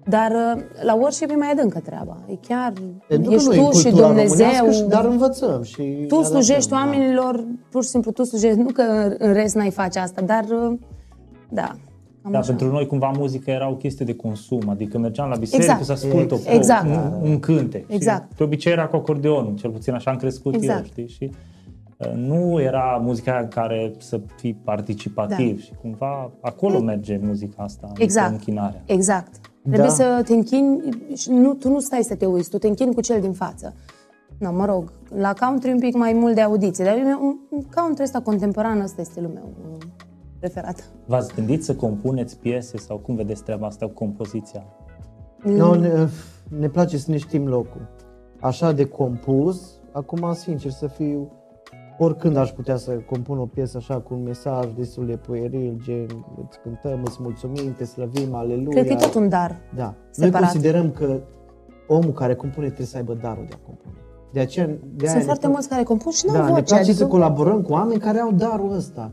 dar 0.08 0.30
uh, 0.30 0.62
la 0.82 0.94
worship 0.94 1.30
e 1.30 1.34
mai 1.34 1.50
adâncă 1.52 1.78
treaba. 1.84 2.16
E 2.30 2.34
chiar, 2.48 2.72
Pentru 3.08 3.28
că 3.30 3.34
ești 3.36 3.48
nu 3.48 3.54
e 3.54 3.56
tu 3.68 3.76
și 3.76 3.82
cultura 3.82 4.06
Dumnezeu. 4.06 4.46
românească 4.46 4.70
și- 4.82 4.88
Dar 4.88 5.04
învățăm 5.04 5.62
și... 5.62 6.04
tu 6.08 6.18
ne 6.18 6.24
slujești 6.24 6.72
adaptăm, 6.72 6.78
da. 6.78 6.96
oamenilor, 6.98 7.44
pur 7.70 7.82
și 7.82 7.88
simplu 7.88 8.10
tu 8.10 8.24
slujești, 8.24 8.58
nu 8.58 8.72
că 8.72 8.82
în 9.18 9.32
rest 9.32 9.54
n-ai 9.54 9.70
face 9.70 9.98
asta, 9.98 10.20
dar 10.22 10.44
uh, 10.50 10.78
da. 11.48 11.70
Cam 12.22 12.32
Da, 12.32 12.38
așa. 12.38 12.46
pentru 12.48 12.70
noi 12.70 12.86
cumva 12.86 13.12
muzica 13.16 13.52
era 13.52 13.70
o 13.70 13.74
chestie 13.74 14.04
de 14.04 14.14
consum, 14.14 14.68
adică 14.68 14.98
mergeam 14.98 15.28
la 15.28 15.36
biserică 15.36 15.70
Exact. 15.78 16.00
să 16.00 16.06
ascult 16.06 16.30
o, 16.30 16.36
Exact. 16.46 16.84
un, 16.86 17.30
un 17.30 17.40
cântec. 17.40 17.84
Exact. 17.92 18.30
Și 18.30 18.36
de 18.36 18.42
obicei 18.42 18.72
era 18.72 18.86
cu 18.86 18.96
acordeonul, 18.96 19.54
cel 19.56 19.70
puțin 19.70 19.92
așa 19.94 20.10
am 20.10 20.16
crescut 20.16 20.54
Exact. 20.54 20.78
eu, 20.78 20.84
știi? 20.84 21.08
Și 21.08 21.30
uh, 21.96 22.12
nu 22.14 22.60
era 22.60 23.00
muzica 23.02 23.38
în 23.42 23.48
care 23.48 23.92
să 23.98 24.20
fii 24.36 24.54
participativ 24.64 25.56
Da. 25.56 25.62
și 25.62 25.72
cumva 25.80 26.30
acolo 26.40 26.80
merge 26.80 27.20
muzica 27.22 27.62
asta, 27.62 27.86
adică 27.86 28.02
Exact. 28.02 28.30
închinarea. 28.32 28.82
Exact. 28.86 29.30
Trebuie 29.62 29.80
Da. 29.86 29.92
să 29.92 30.22
te 30.24 30.32
închini 30.34 30.80
și 31.16 31.30
nu, 31.30 31.54
tu 31.54 31.68
nu 31.68 31.78
stai 31.80 32.02
să 32.02 32.14
te 32.14 32.26
uiți, 32.26 32.50
tu 32.50 32.58
te 32.58 32.66
închini 32.68 32.94
cu 32.94 33.00
cel 33.00 33.20
din 33.20 33.32
față. 33.32 33.74
No, 34.38 34.52
mă 34.52 34.64
rog, 34.64 34.92
la 35.18 35.32
country 35.40 35.72
un 35.72 35.78
pic 35.78 35.94
mai 35.94 36.12
mult 36.12 36.34
de 36.34 36.40
audiție, 36.40 36.84
dar 36.84 36.94
eu- 36.96 37.26
un, 37.26 37.36
un 37.50 37.62
country 37.74 38.02
ăsta 38.02 38.20
contemporan, 38.20 38.80
ăsta 38.80 39.00
e 39.00 39.04
stilul 39.04 39.30
meu 39.34 39.52
um, 40.42 40.50
preferat. 40.50 40.90
V-ați 41.06 41.34
gândit 41.34 41.64
să 41.64 41.74
compuneți 41.74 42.38
piese 42.38 42.76
sau 42.76 42.96
cum 42.98 43.14
vedeți 43.14 43.42
treaba 43.42 43.66
asta 43.66 43.86
cu 43.86 43.92
compoziția? 43.92 44.64
No, 45.44 45.74
ne, 45.74 45.90
ne 46.58 46.68
place 46.68 46.98
să 46.98 47.10
ne 47.10 47.16
știm 47.16 47.48
locul. 47.48 47.88
Așa 48.40 48.72
de 48.72 48.84
compus, 48.84 49.80
acum 49.92 50.32
sincer 50.34 50.70
să 50.70 50.86
fiu, 50.86 51.30
oricând 51.98 52.36
aș 52.36 52.50
putea 52.50 52.76
să 52.76 52.90
compun 52.92 53.38
o 53.38 53.46
piesă 53.46 53.76
așa 53.76 54.00
cu 54.00 54.14
un 54.14 54.22
mesaj 54.22 54.66
destul 54.76 55.06
de 55.06 55.16
pueril, 55.16 55.80
gen 55.84 56.06
îți 56.48 56.58
cântăm, 56.62 57.02
îți 57.04 57.16
mulțumim, 57.20 57.74
te 57.76 57.84
slăvim, 57.84 58.34
aleluia. 58.34 58.68
Cred 58.68 58.86
că 58.86 58.92
e 58.92 58.96
tot 58.96 59.14
un 59.14 59.28
dar. 59.28 59.56
Da. 59.76 59.94
separat. 60.10 60.32
Noi 60.32 60.40
considerăm 60.40 60.90
că 60.90 61.20
omul 61.88 62.12
care 62.12 62.34
compune 62.34 62.66
trebuie 62.66 62.86
să 62.86 62.96
aibă 62.96 63.14
darul 63.14 63.44
de 63.48 63.54
a 63.62 63.66
compune. 63.66 63.94
De 64.32 64.40
aceea, 64.40 64.66
de 64.66 64.72
aia 65.00 65.06
Sunt 65.08 65.14
ne 65.18 65.22
foarte 65.24 65.46
pla- 65.46 65.50
mulți 65.50 65.68
care 65.68 65.82
compun 65.82 66.12
și 66.12 66.24
nu 66.26 66.32
au 66.32 66.38
Da, 66.38 66.44
ne 66.46 66.50
voce. 66.52 66.62
place 66.62 66.84
să 66.84 66.90
adică- 66.90 67.06
colaborăm 67.06 67.62
cu 67.62 67.72
oameni 67.72 68.00
care 68.00 68.18
au 68.18 68.32
darul 68.32 68.72
ăsta. 68.72 69.10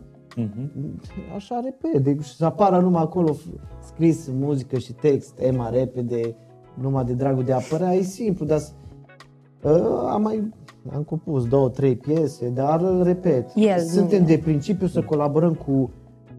Mhm. 0.55 0.99
Așa 1.35 1.61
repede 1.63 2.17
și 2.21 2.35
să 2.35 2.45
apară 2.45 2.79
numai 2.79 3.01
acolo 3.01 3.33
f- 3.33 3.59
scris 3.85 4.29
muzică 4.39 4.77
și 4.77 4.93
text, 4.93 5.33
Ema 5.39 5.69
repede, 5.69 6.35
numai 6.81 7.03
de 7.03 7.13
dragul 7.13 7.43
de 7.43 7.51
a 7.53 7.55
apărea, 7.55 7.93
e 7.93 8.01
simplu, 8.01 8.45
dar 8.45 8.59
s- 8.59 8.73
uh, 9.63 9.71
am 10.09 10.21
mai 10.21 10.51
am 10.95 11.03
compus 11.03 11.47
două, 11.47 11.69
trei 11.69 11.95
piese, 11.95 12.49
dar 12.49 12.81
repet, 13.03 13.49
El, 13.55 13.81
nu 13.81 13.87
suntem 13.87 14.19
eu. 14.19 14.25
de 14.25 14.37
principiu 14.43 14.87
să 14.87 15.01
colaborăm 15.01 15.53
cu 15.53 15.91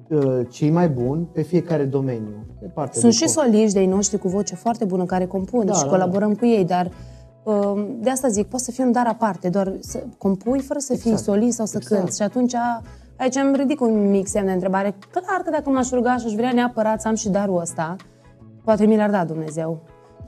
uh, 0.08 0.40
cei 0.50 0.70
mai 0.70 0.88
buni 0.88 1.28
pe 1.32 1.42
fiecare 1.42 1.84
domeniu. 1.84 2.46
Pe 2.60 2.66
partea 2.66 3.00
Sunt 3.00 3.12
de 3.12 3.16
și 3.18 3.24
cor- 3.24 3.32
soliști 3.44 3.72
de-ai 3.72 3.86
noștri 3.86 4.18
cu 4.18 4.28
voce 4.28 4.54
foarte 4.54 4.84
bună 4.84 5.04
care 5.04 5.26
compun 5.26 5.66
Da, 5.66 5.72
și 5.72 5.82
da, 5.84 5.88
colaborăm 5.90 6.34
cu 6.34 6.46
ei, 6.46 6.64
dar 6.64 6.90
um, 7.44 7.86
de 8.00 8.10
asta 8.10 8.28
zic, 8.28 8.46
poate 8.46 8.64
să 8.64 8.70
fie 8.70 8.84
un 8.84 8.92
dar 8.92 9.06
aparte, 9.06 9.48
doar 9.48 9.76
să 9.80 10.04
compui 10.18 10.58
fără 10.60 10.78
să 10.78 10.92
fii 10.94 11.10
Exact. 11.10 11.22
solist 11.28 11.56
sau 11.56 11.66
să 11.66 11.76
Exact. 11.80 12.00
cânti. 12.00 12.16
Și 12.16 12.22
atunci 12.22 12.54
aici 13.20 13.35
îmi 13.35 13.56
ridic 13.56 13.80
un 13.80 14.11
mic 14.11 14.26
semn 14.26 14.46
de 14.46 14.52
întrebare. 14.52 14.94
Clar 15.11 15.40
că 15.44 15.50
dacă 15.50 15.70
m-aș 15.70 15.90
ruga 15.90 16.16
și 16.16 16.26
aș 16.26 16.33
vrea 16.33 16.52
neapărat 16.52 17.00
să 17.00 17.09
am 17.09 17.14
și 17.14 17.28
darul 17.28 17.61
ăsta, 17.61 17.96
poate 18.64 18.87
mi 18.87 18.96
l-ar 18.96 19.11
da 19.11 19.24
Dumnezeu. 19.24 19.83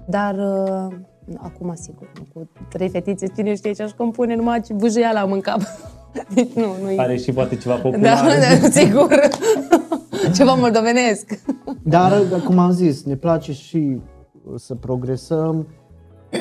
Dar 0.07 0.35
uh, 0.35 0.97
acum 1.37 1.75
sigur, 1.75 2.13
nu, 2.19 2.27
cu 2.35 2.49
trei 2.69 2.89
fetițe, 2.89 3.27
cine 3.27 3.55
știe 3.55 3.73
ce 3.73 3.83
aș 3.83 3.91
compune, 3.91 4.35
numai 4.35 4.61
ce 4.61 4.73
bujăială 4.73 5.19
am 5.19 5.33
în 5.33 5.41
cap. 5.41 5.61
Deci 6.35 6.53
nu, 6.53 6.65
nu 6.83 6.95
Are 6.97 7.17
și 7.17 7.33
poate 7.33 7.57
ceva 7.57 7.75
Da, 7.75 7.81
popular. 7.81 8.25
da, 8.61 8.69
sigur. 8.69 9.19
Ceva 10.37 10.55
moldovenesc. 10.55 11.43
Dar, 11.83 12.23
cum 12.45 12.59
am 12.59 12.71
zis, 12.71 13.05
ne 13.05 13.17
place 13.17 13.53
și 13.53 14.01
uh, 14.45 14.55
să 14.57 14.75
progresăm, 14.75 15.67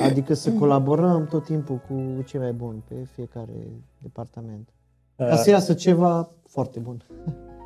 adică 0.04 0.34
să 0.34 0.52
colaborăm 0.52 1.28
tot 1.30 1.46
timpul 1.46 1.82
cu 1.88 2.22
cei 2.26 2.40
mai 2.40 2.52
buni 2.52 2.84
pe 2.88 2.96
fiecare 3.16 3.68
departament. 3.98 4.70
Ca 5.16 5.36
să 5.36 5.50
iasă 5.50 5.74
ceva 5.74 6.30
foarte 6.48 6.80
bun. 6.80 7.04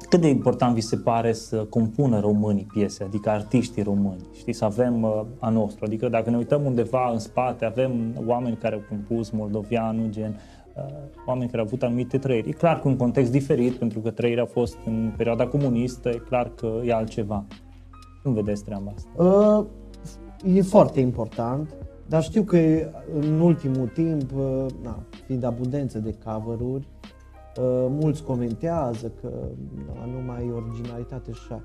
Cât 0.09 0.21
de 0.21 0.27
important 0.27 0.73
vi 0.73 0.81
se 0.81 0.97
pare 0.97 1.33
să 1.33 1.57
compună 1.57 2.19
românii 2.19 2.67
piese, 2.73 3.03
adică 3.03 3.29
artiștii 3.29 3.83
români, 3.83 4.27
știți, 4.33 4.57
să 4.57 4.65
avem 4.65 5.03
uh, 5.03 5.21
a 5.39 5.49
nostru, 5.49 5.85
adică 5.85 6.09
dacă 6.09 6.29
ne 6.29 6.37
uităm 6.37 6.65
undeva 6.65 7.09
în 7.11 7.19
spate, 7.19 7.65
avem 7.65 8.23
oameni 8.25 8.55
care 8.55 8.75
au 8.75 8.81
compus 8.89 9.29
moldovianul, 9.29 10.09
gen, 10.09 10.39
uh, 10.75 10.83
oameni 11.25 11.49
care 11.49 11.61
au 11.61 11.65
avut 11.65 11.83
anumite 11.83 12.17
trăiri. 12.17 12.49
E 12.49 12.51
clar 12.51 12.79
că 12.79 12.87
un 12.87 12.95
context 12.95 13.31
diferit, 13.31 13.73
pentru 13.73 13.99
că 13.99 14.11
trăirea 14.11 14.43
a 14.43 14.45
fost 14.45 14.77
în 14.85 15.13
perioada 15.17 15.47
comunistă, 15.47 16.09
e 16.09 16.21
clar 16.27 16.51
că 16.55 16.79
e 16.83 16.93
altceva. 16.93 17.45
Cum 18.23 18.33
vedeți 18.33 18.63
treaba 18.63 18.93
asta? 18.95 19.23
Uh, 19.23 20.55
e 20.55 20.61
foarte 20.61 20.99
important, 20.99 21.75
dar 22.07 22.23
știu 22.23 22.43
că 22.43 22.57
în 23.19 23.39
ultimul 23.39 23.87
timp, 23.87 24.31
uh, 24.35 24.65
na, 24.83 25.03
fiind 25.25 25.43
abundență 25.43 25.99
de 25.99 26.15
cover-uri, 26.25 26.87
uh, 26.87 26.94
mulți 27.99 28.23
comentează 28.23 29.11
că 29.21 29.29
na, 29.87 30.05
nu 30.05 30.19
mai 30.25 30.47
e 30.47 30.51
originalitate 30.51 31.31
și 31.31 31.39
așa. 31.43 31.61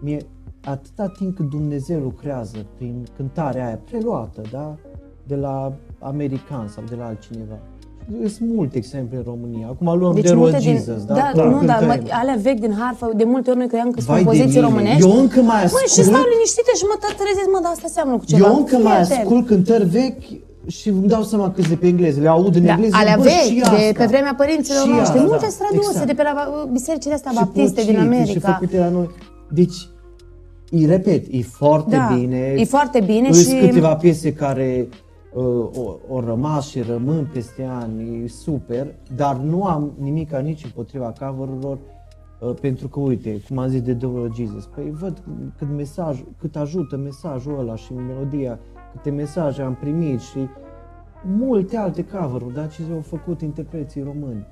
Mie, 0.00 0.26
atâta 0.64 1.12
timp 1.18 1.36
cât 1.36 1.48
Dumnezeu 1.50 2.00
lucrează 2.00 2.56
prin 2.76 3.06
cântarea 3.16 3.66
aia 3.66 3.80
preluată, 3.84 4.40
da? 4.50 4.76
De 5.26 5.34
la 5.36 5.72
american 5.98 6.68
sau 6.68 6.82
de 6.88 6.94
la 6.94 7.04
altcineva. 7.06 7.58
Sunt 8.36 8.48
multe 8.54 8.76
exemple 8.76 9.16
în 9.16 9.22
România. 9.32 9.66
Acum 9.68 9.98
luăm 9.98 10.14
Deci 10.14 10.24
de 10.24 10.34
multe 10.34 10.52
la 10.56 10.58
din, 10.62 10.72
Jesus, 10.76 11.04
da? 11.04 11.14
da, 11.14 11.30
Cum 11.42 11.50
nu, 11.50 11.64
dar 11.64 11.78
cântăm. 11.78 12.00
mă, 12.04 12.10
alea 12.20 12.38
vechi 12.42 12.60
din 12.60 12.74
harfă, 12.78 13.10
de 13.16 13.24
multe 13.24 13.48
ori 13.50 13.58
noi 13.58 13.68
credeam 13.68 13.90
că 13.90 14.00
sunt 14.00 14.10
Vai 14.10 14.18
de 14.18 14.24
compoziții 14.24 14.60
mine, 14.60 14.68
românești. 14.70 15.02
eu 15.08 15.12
încă 15.22 15.40
mai 15.40 15.62
Măi, 15.76 15.86
și 15.94 16.00
ascult- 16.00 16.06
stau 16.14 16.24
liniștite 16.32 16.72
și 16.80 16.84
mă 16.90 16.96
tot 17.04 17.14
trezesc, 17.22 17.48
mă, 17.54 17.58
dar 17.64 17.72
asta 17.76 17.88
seamănă 17.96 18.16
cu 18.20 18.24
ceva. 18.30 18.46
Eu 18.46 18.56
încă 18.62 18.76
mai 18.86 18.94
Fii 18.94 19.04
atent. 19.04 19.20
ascult 19.26 19.44
cântări 19.50 19.84
vechi 19.98 20.24
și 20.66 20.88
îmi 20.88 21.08
dau 21.08 21.22
seama 21.22 21.50
câți 21.50 21.68
de 21.68 21.74
pe 21.76 21.86
engleză. 21.86 22.20
Le 22.20 22.28
aud 22.28 22.54
în 22.56 22.64
Da, 22.64 22.72
engleză. 22.72 22.96
alea 22.96 23.16
bă, 23.16 23.22
vechi, 23.22 23.32
și 23.32 23.54
de 23.54 23.60
asta. 23.62 23.92
pe 23.98 24.06
vremea 24.06 24.34
părinților 24.36 24.80
Și 24.82 24.88
noștri, 24.88 25.02
asta, 25.18 25.20
multe 25.20 25.46
da, 25.50 25.64
traduse 25.66 25.88
exact. 25.90 26.06
de 26.06 26.12
pe 26.14 26.22
la 26.22 26.32
uh, 26.64 26.70
bisericile 26.72 27.14
astea 27.14 27.30
Și 27.30 27.36
baptiste 27.38 27.82
din 27.82 27.94
pocite 27.94 28.12
Și 28.14 28.20
America. 28.20 28.52
făcute 28.52 28.78
la 28.78 28.88
noi. 28.88 29.08
Deci, 29.50 29.88
îi 30.70 30.86
repet, 30.86 31.26
e 31.30 31.42
foarte 31.42 31.96
Da, 31.96 32.14
bine. 32.18 32.54
e 32.56 32.64
foarte 32.64 33.00
bine 33.00 33.32
Sunt 33.32 33.56
și- 33.58 33.66
câteva 33.66 33.94
piese 33.96 34.32
care 34.32 34.88
uh, 35.34 35.44
o, 35.76 35.96
o 36.08 36.20
rămas 36.20 36.68
și 36.68 36.80
rămân 36.80 37.28
peste 37.32 37.68
ani, 37.80 38.22
e 38.24 38.28
super, 38.28 38.94
dar 39.16 39.36
nu 39.36 39.64
am 39.64 39.92
nimic 40.00 40.36
nici 40.36 40.64
împotriva 40.64 41.12
cover-urilor, 41.20 41.78
uh, 42.40 42.54
pentru 42.60 42.88
că, 42.88 43.00
uite, 43.00 43.40
cum 43.48 43.58
am 43.58 43.68
zis 43.68 43.80
de 43.82 43.94
The 43.94 44.06
Lord 44.06 44.34
Jesus, 44.34 44.68
păi 44.74 44.92
văd 45.00 45.22
cât 45.58 45.68
mesaj, 45.76 46.22
cât 46.40 46.56
ajută 46.56 46.96
mesajul 46.96 47.58
ăla 47.60 47.76
și 47.76 47.92
melodia, 47.92 48.58
câte 48.96 49.10
mesaje 49.10 49.62
am 49.62 49.74
primit 49.74 50.20
și 50.20 50.38
multe 51.24 51.76
alte 51.76 52.04
cover-uri, 52.04 52.54
dar 52.54 52.68
ce 52.68 52.82
au 52.92 53.00
făcut 53.00 53.40
interpreții 53.40 54.02
români. 54.02 54.46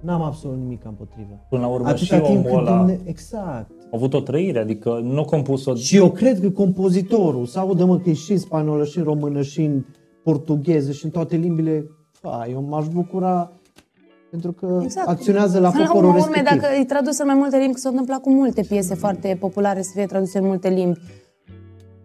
N-am 0.00 0.22
absolut 0.22 0.58
nimic 0.58 0.84
împotrivă. 0.84 1.46
Până 1.48 1.60
la 1.60 1.68
urmă 1.68 1.88
Atâta 1.88 2.16
și 2.16 2.22
timp 2.22 2.28
omul 2.28 2.42
cât 2.42 2.52
ăla 2.52 2.76
Dumne... 2.76 3.00
Exact. 3.04 3.70
a 3.70 3.88
avut 3.92 4.14
o 4.14 4.20
trăire, 4.20 4.58
adică 4.58 5.00
nu 5.02 5.20
a 5.20 5.24
compus-o... 5.24 5.74
Și 5.74 5.96
eu 5.96 6.10
cred 6.10 6.40
că 6.40 6.50
compozitorul, 6.50 7.46
să 7.46 7.58
audă 7.58 7.84
mă 7.84 7.98
că 7.98 8.10
e 8.10 8.12
și 8.12 8.32
în 8.32 8.38
spaniolă, 8.38 8.84
și 8.84 8.98
în 8.98 9.04
română, 9.04 9.42
și 9.42 9.60
în 9.60 9.84
portugheză, 10.24 10.92
și 10.92 11.04
în 11.04 11.10
toate 11.10 11.36
limbile, 11.36 11.86
fa, 12.10 12.46
eu 12.50 12.62
m-aș 12.62 12.86
bucura 12.86 13.52
pentru 14.30 14.52
că 14.52 14.80
Exact. 14.82 15.08
acționează 15.08 15.60
la 15.60 15.70
Până 15.70 15.86
poporul 15.86 16.08
urmă, 16.08 16.22
urme, 16.22 16.34
respectiv. 16.34 16.60
dacă 16.60 16.74
e 16.80 16.84
tradus 16.84 17.18
în 17.18 17.26
mai 17.26 17.34
multe 17.34 17.56
limbi, 17.56 17.72
că 17.72 17.78
s-a 17.78 17.88
întâmplat 17.88 18.20
cu 18.20 18.30
multe 18.30 18.62
piese 18.62 18.94
foarte 18.94 19.36
populare 19.40 19.82
să 19.82 19.90
fie 19.94 20.06
traduse 20.06 20.38
în 20.38 20.46
multe 20.46 20.68
limbi. 20.68 20.98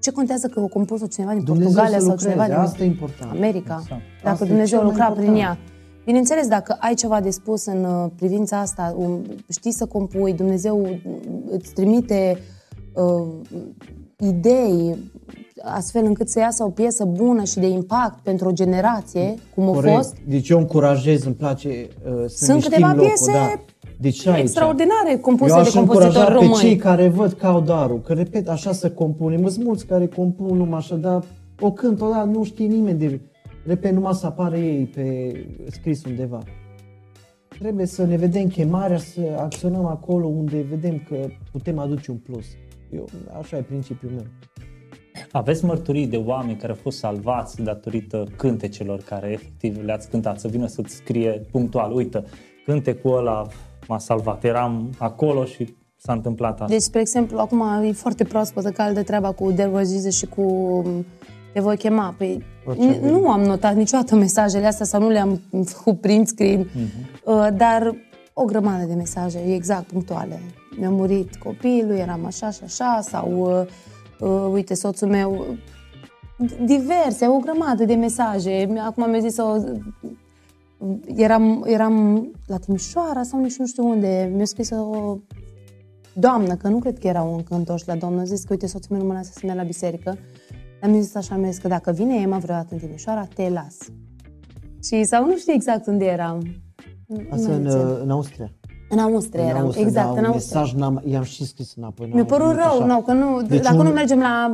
Ce 0.03 0.11
contează 0.11 0.47
că 0.47 0.59
o 0.59 0.67
compus-o 0.67 1.07
cineva 1.07 1.33
din 1.33 1.43
Dumnezeu 1.43 1.67
Portugalia 1.67 1.97
să 1.97 2.03
sau 2.03 2.09
lucreze, 2.09 2.31
cineva 2.31 2.47
din 2.47 2.59
asta 2.59 2.83
e 2.83 2.85
important. 2.85 3.31
America? 3.31 3.79
Exact. 3.81 4.01
Dacă 4.23 4.33
Asta 4.33 4.43
e 4.43 4.47
Dumnezeu 4.47 4.77
cel 4.77 4.87
mai 4.87 4.95
lucra 4.95 5.11
prin 5.11 5.27
important. 5.27 5.57
ea. 5.57 5.57
Bineînțeles, 6.05 6.47
dacă 6.47 6.77
ai 6.79 6.93
ceva 6.93 7.21
de 7.21 7.29
spus 7.29 7.65
în 7.65 7.83
uh, 7.83 8.11
privința 8.15 8.59
asta, 8.59 8.93
um, 8.97 9.21
știi 9.49 9.71
să 9.71 9.85
compui, 9.85 10.33
Dumnezeu 10.33 10.99
îți 11.49 11.73
trimite 11.73 12.37
uh, 12.93 13.25
idei 14.19 14.97
astfel 15.61 16.05
încât 16.05 16.29
să 16.29 16.39
iasă 16.39 16.63
o 16.63 16.69
piesă 16.69 17.05
bună 17.05 17.43
și 17.43 17.59
de 17.59 17.67
impact 17.67 18.23
pentru 18.23 18.47
o 18.47 18.51
generație, 18.51 19.35
cum 19.55 19.69
a 19.69 19.71
Corect. 19.71 19.95
fost. 19.95 20.15
Deci 20.27 20.49
eu 20.49 20.57
încurajez, 20.57 21.23
îmi 21.23 21.35
place 21.35 21.69
uh, 21.69 22.23
să 22.27 22.45
Sunt 22.45 22.57
ne 22.57 22.63
câteva 22.63 22.87
știm 22.87 22.97
locul, 22.97 23.07
piese 23.07 23.31
da. 23.31 23.59
Deci 24.03 24.25
aici. 24.25 24.41
extraordinare 24.41 25.17
compuse 25.21 25.51
Eu 25.51 25.61
de 25.61 25.67
aș 25.67 25.73
încuraja 25.73 26.07
compozitori 26.07 26.27
pe 26.27 26.33
români. 26.33 26.59
cei 26.59 26.75
care 26.75 27.07
văd 27.07 27.31
că 27.31 27.45
au 27.45 27.61
darul, 27.61 28.01
că 28.01 28.13
repet, 28.13 28.49
așa 28.49 28.71
să 28.71 28.91
compunem. 28.91 29.47
Sunt 29.47 29.65
mulți 29.65 29.85
care 29.85 30.07
compun 30.07 30.57
numai 30.57 30.77
așa, 30.77 30.95
dar 30.95 31.23
o 31.59 31.71
cânt 31.71 32.01
o 32.01 32.09
da, 32.09 32.23
nu 32.23 32.43
știe 32.43 32.65
nimeni 32.65 32.99
de... 32.99 33.19
Repet, 33.65 33.91
numai 33.91 34.13
să 34.13 34.25
apară 34.25 34.57
ei 34.57 34.85
pe 34.85 35.31
scris 35.69 36.05
undeva. 36.05 36.43
Trebuie 37.59 37.85
să 37.85 38.05
ne 38.05 38.15
vedem 38.15 38.47
chemarea, 38.47 38.97
să 38.97 39.21
acționăm 39.37 39.85
acolo 39.85 40.27
unde 40.27 40.65
vedem 40.69 41.03
că 41.09 41.15
putem 41.51 41.79
aduce 41.79 42.11
un 42.11 42.17
plus. 42.17 42.45
Eu, 42.93 43.07
așa 43.39 43.57
e 43.57 43.61
principiul 43.61 44.11
meu. 44.11 44.25
Aveți 45.31 45.65
mărturii 45.65 46.07
de 46.07 46.17
oameni 46.17 46.57
care 46.57 46.71
au 46.71 46.77
fost 46.81 46.97
salvați 46.97 47.61
datorită 47.61 48.27
cântecelor 48.37 48.99
care 48.99 49.31
efectiv 49.31 49.83
le-ați 49.85 50.09
cântat, 50.09 50.39
să 50.39 50.47
vină 50.47 50.67
să-ți 50.67 50.95
scrie 50.95 51.41
punctual, 51.51 51.93
uite, 51.93 52.23
cântecul 52.65 53.17
ăla 53.17 53.47
m-a 53.87 53.97
salvat, 53.99 54.43
eram 54.43 54.89
acolo 54.97 55.45
și 55.45 55.75
s-a 55.97 56.13
întâmplat 56.13 56.51
asta. 56.51 56.65
Deci, 56.65 56.81
spre 56.81 56.99
exemplu, 56.99 57.39
acum 57.39 57.83
e 57.83 57.91
foarte 57.91 58.23
proaspătă 58.23 58.69
cald 58.69 58.95
de 58.95 59.01
treaba 59.01 59.31
cu 59.31 59.51
There 59.51 59.69
Was 59.73 59.91
Jesus 59.91 60.17
și 60.17 60.25
cu 60.25 60.81
Te 61.53 61.59
voi 61.59 61.77
chema. 61.77 62.13
Păi, 62.17 62.43
Orice 62.65 62.97
n- 62.99 63.01
nu 63.01 63.29
am 63.29 63.41
notat 63.41 63.75
niciodată 63.75 64.15
mesajele 64.15 64.65
astea 64.65 64.85
sau 64.85 65.01
nu 65.01 65.09
le-am 65.09 65.41
făcut 65.75 65.99
print 66.01 66.27
screen, 66.27 66.59
uh, 67.25 67.47
dar 67.57 67.95
o 68.33 68.45
grămadă 68.45 68.83
de 68.85 68.93
mesaje, 68.93 69.39
exact, 69.53 69.83
punctuale. 69.91 70.39
Mi-a 70.77 70.89
murit 70.89 71.35
copilul, 71.35 71.95
eram 71.95 72.25
așa 72.25 72.49
și 72.49 72.59
așa, 72.63 72.99
sau 73.01 73.31
uh, 74.19 74.29
uh, 74.29 74.49
uite, 74.51 74.73
soțul 74.73 75.07
meu, 75.07 75.45
diverse, 76.65 77.27
o 77.27 77.37
grămadă 77.37 77.85
de 77.85 77.93
mesaje. 77.95 78.69
Acum 78.85 79.09
mi-a 79.09 79.19
zis 79.19 79.37
o, 79.37 79.55
eram, 81.15 81.63
eram 81.67 82.27
la 82.45 82.57
Timișoara 82.57 83.23
sau 83.23 83.39
nici 83.41 83.57
nu 83.57 83.65
știu 83.65 83.87
unde, 83.87 84.31
mi-a 84.35 84.45
scris 84.45 84.69
o 84.69 85.17
doamnă, 86.13 86.55
că 86.55 86.67
nu 86.67 86.77
cred 86.79 86.99
că 86.99 87.07
erau 87.07 87.33
încă 87.35 87.55
întorși 87.55 87.87
la 87.87 87.95
domnul, 87.95 88.19
a 88.19 88.23
zis 88.23 88.39
că 88.41 88.47
uite, 88.49 88.67
soțul 88.67 88.87
meu 88.95 89.01
nu 89.01 89.07
mă 89.07 89.13
lasă 89.13 89.31
să 89.33 89.39
merg 89.45 89.57
la 89.57 89.63
biserică. 89.63 90.17
Am 90.81 91.01
zis 91.01 91.15
așa, 91.15 91.35
mi-a 91.35 91.49
zis 91.49 91.59
că 91.59 91.67
dacă 91.67 91.91
vine 91.91 92.15
Ema 92.21 92.37
vreodată 92.37 92.67
în 92.73 92.77
Timișoara, 92.79 93.27
te 93.35 93.49
las. 93.49 93.77
Și 94.83 95.03
sau 95.03 95.25
nu 95.25 95.37
știu 95.37 95.53
exact 95.53 95.87
unde 95.87 96.05
eram. 96.05 96.41
Nu 97.07 97.17
Asta 97.31 97.47
mai 97.47 97.55
în, 97.57 97.63
rețin. 97.63 97.79
în 98.03 98.09
Austria. 98.09 98.51
în 98.89 98.99
Austria 98.99 99.43
eram, 99.43 99.61
Austria, 99.61 99.85
exact, 99.85 100.05
da, 100.05 100.11
în 100.11 100.17
un 100.25 100.31
Austria. 100.31 100.59
mesaj 100.59 100.73
n-am, 100.79 101.01
i-am 101.05 101.23
și 101.23 101.45
scris 101.45 101.73
înapoi. 101.75 102.05
Mi-a 102.07 102.15
n-am 102.15 102.25
părut 102.25 102.47
primit 102.47 102.63
rău, 102.65 102.75
așa. 102.77 102.85
nu, 102.85 103.01
că 103.01 103.11
nu, 103.13 103.41
Deci 103.41 103.61
dacă 103.61 103.75
un- 103.75 103.83
nu 103.85 103.89
mergem 103.89 104.19
la... 104.19 104.53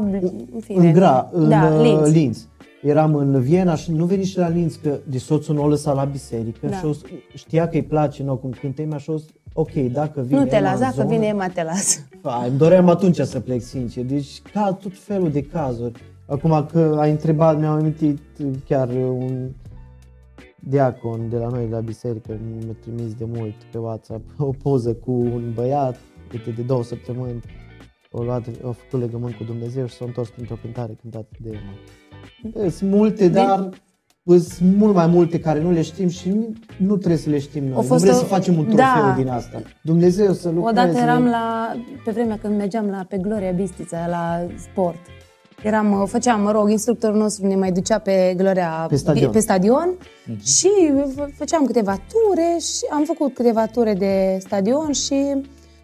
În 0.53 0.59
fine. 0.59 0.87
În 0.87 0.93
Gra, 0.93 1.29
în 1.31 1.49
da, 1.49 1.69
uh, 1.73 1.81
Linz. 1.81 2.11
Linz. 2.11 2.47
Eram 2.81 3.15
în 3.15 3.41
Viena 3.41 3.75
și 3.75 3.91
nu 3.91 4.05
veni 4.05 4.23
și 4.23 4.37
la 4.37 4.49
Linz 4.49 4.75
că 4.75 4.99
de 5.03 5.17
soțul 5.17 5.55
nu 5.55 5.61
o 5.63 5.67
lăsa 5.67 5.93
la 5.93 6.03
biserică 6.03 6.67
Da. 6.67 6.77
și 6.77 6.85
o, 6.85 6.91
știa 7.33 7.67
că 7.67 7.75
îi 7.75 7.83
place 7.83 8.23
nou 8.23 8.35
cum 8.35 8.49
cântă 8.49 8.81
Ema 8.81 8.97
și 8.97 9.09
o 9.09 9.17
zis, 9.17 9.29
ok, 9.53 9.71
dacă 9.71 10.21
vine 10.21 10.39
Nu 10.39 10.45
te 10.45 10.55
Ema 10.55 10.65
las, 10.65 10.73
în 10.73 10.79
dacă 10.79 10.95
zonă, 10.95 11.09
vine 11.09 11.25
Ema, 11.25 11.47
te 11.47 11.63
las. 11.63 12.03
Fa, 12.21 12.45
îmi 12.47 12.57
doream 12.57 12.89
atunci 12.89 13.19
să 13.19 13.39
plec, 13.39 13.61
sincer. 13.61 14.03
Deci, 14.03 14.41
ca 14.53 14.77
tot 14.81 14.97
felul 14.97 15.31
de 15.31 15.41
cazuri. 15.41 16.01
Acum 16.25 16.65
că 16.71 16.97
ai 16.99 17.11
întrebat, 17.11 17.59
mi-am 17.59 17.77
amintit 17.77 18.19
chiar 18.67 18.89
un 18.89 19.49
diacon 20.59 21.29
de 21.29 21.37
la 21.37 21.47
noi, 21.47 21.65
de 21.65 21.73
la 21.73 21.79
biserică, 21.79 22.39
mi-a 22.63 22.75
trimis 22.81 23.13
de 23.13 23.25
mult 23.25 23.55
pe 23.71 23.77
WhatsApp 23.77 24.23
o 24.37 24.53
poză 24.63 24.93
cu 24.93 25.11
un 25.11 25.51
băiat, 25.53 25.99
uite, 26.33 26.49
de 26.49 26.61
două 26.61 26.83
săptămâni, 26.83 27.41
o 28.11 28.23
luat, 28.23 28.47
a 28.47 28.71
făcut 28.71 28.99
legământ 28.99 29.35
cu 29.35 29.43
Dumnezeu 29.43 29.85
și 29.85 29.95
s-a 29.95 30.05
întors 30.05 30.29
printr-o 30.29 30.55
cântare 30.61 30.97
cântată 31.01 31.27
de 31.39 31.49
Ema. 31.49 31.73
Sunt 32.71 32.91
multe, 32.91 33.27
dar 33.27 33.69
sunt 34.25 34.75
mult 34.77 34.93
mai 34.95 35.07
multe 35.07 35.39
care 35.39 35.61
nu 35.61 35.71
le 35.71 35.81
știm 35.81 36.07
și 36.07 36.33
nu 36.77 36.95
trebuie 36.97 37.17
să 37.19 37.29
le 37.29 37.39
știm 37.39 37.63
noi. 37.63 37.71
A 37.73 37.75
Nu 37.75 37.81
fost 37.81 38.03
vrem 38.03 38.15
o- 38.15 38.17
să 38.17 38.23
facem 38.25 38.57
un 38.57 38.63
trofeu 38.65 39.03
Da. 39.05 39.13
din 39.17 39.27
asta. 39.27 39.61
Dumnezeu 39.83 40.33
să 40.33 40.49
lucreze. 40.49 40.69
Odată 40.69 40.97
eram 40.97 41.25
la, 41.25 41.75
pe 42.05 42.11
vremea 42.11 42.37
când 42.41 42.57
mergeam 42.57 42.85
la, 42.85 43.05
pe 43.09 43.17
Gloria 43.17 43.51
Bistița, 43.51 44.07
la 44.09 44.47
sport. 44.71 44.97
Eram, 45.63 46.05
făceam, 46.09 46.41
mă 46.41 46.51
rog, 46.51 46.69
instructorul 46.69 47.17
nostru 47.17 47.47
ne 47.47 47.55
mai 47.55 47.71
ducea 47.71 47.97
pe 47.97 48.33
Gloria 48.37 48.85
Pe 48.89 48.95
stadion. 48.95 49.31
pe 49.31 49.39
stadion 49.39 49.97
și 50.43 50.69
f- 51.11 51.35
făceam 51.37 51.65
câteva 51.65 51.91
ture 51.91 52.57
și 52.59 52.85
am 52.91 53.03
făcut 53.03 53.33
câteva 53.33 53.65
ture 53.65 53.93
de 53.93 54.37
stadion 54.39 54.91
și 54.91 55.13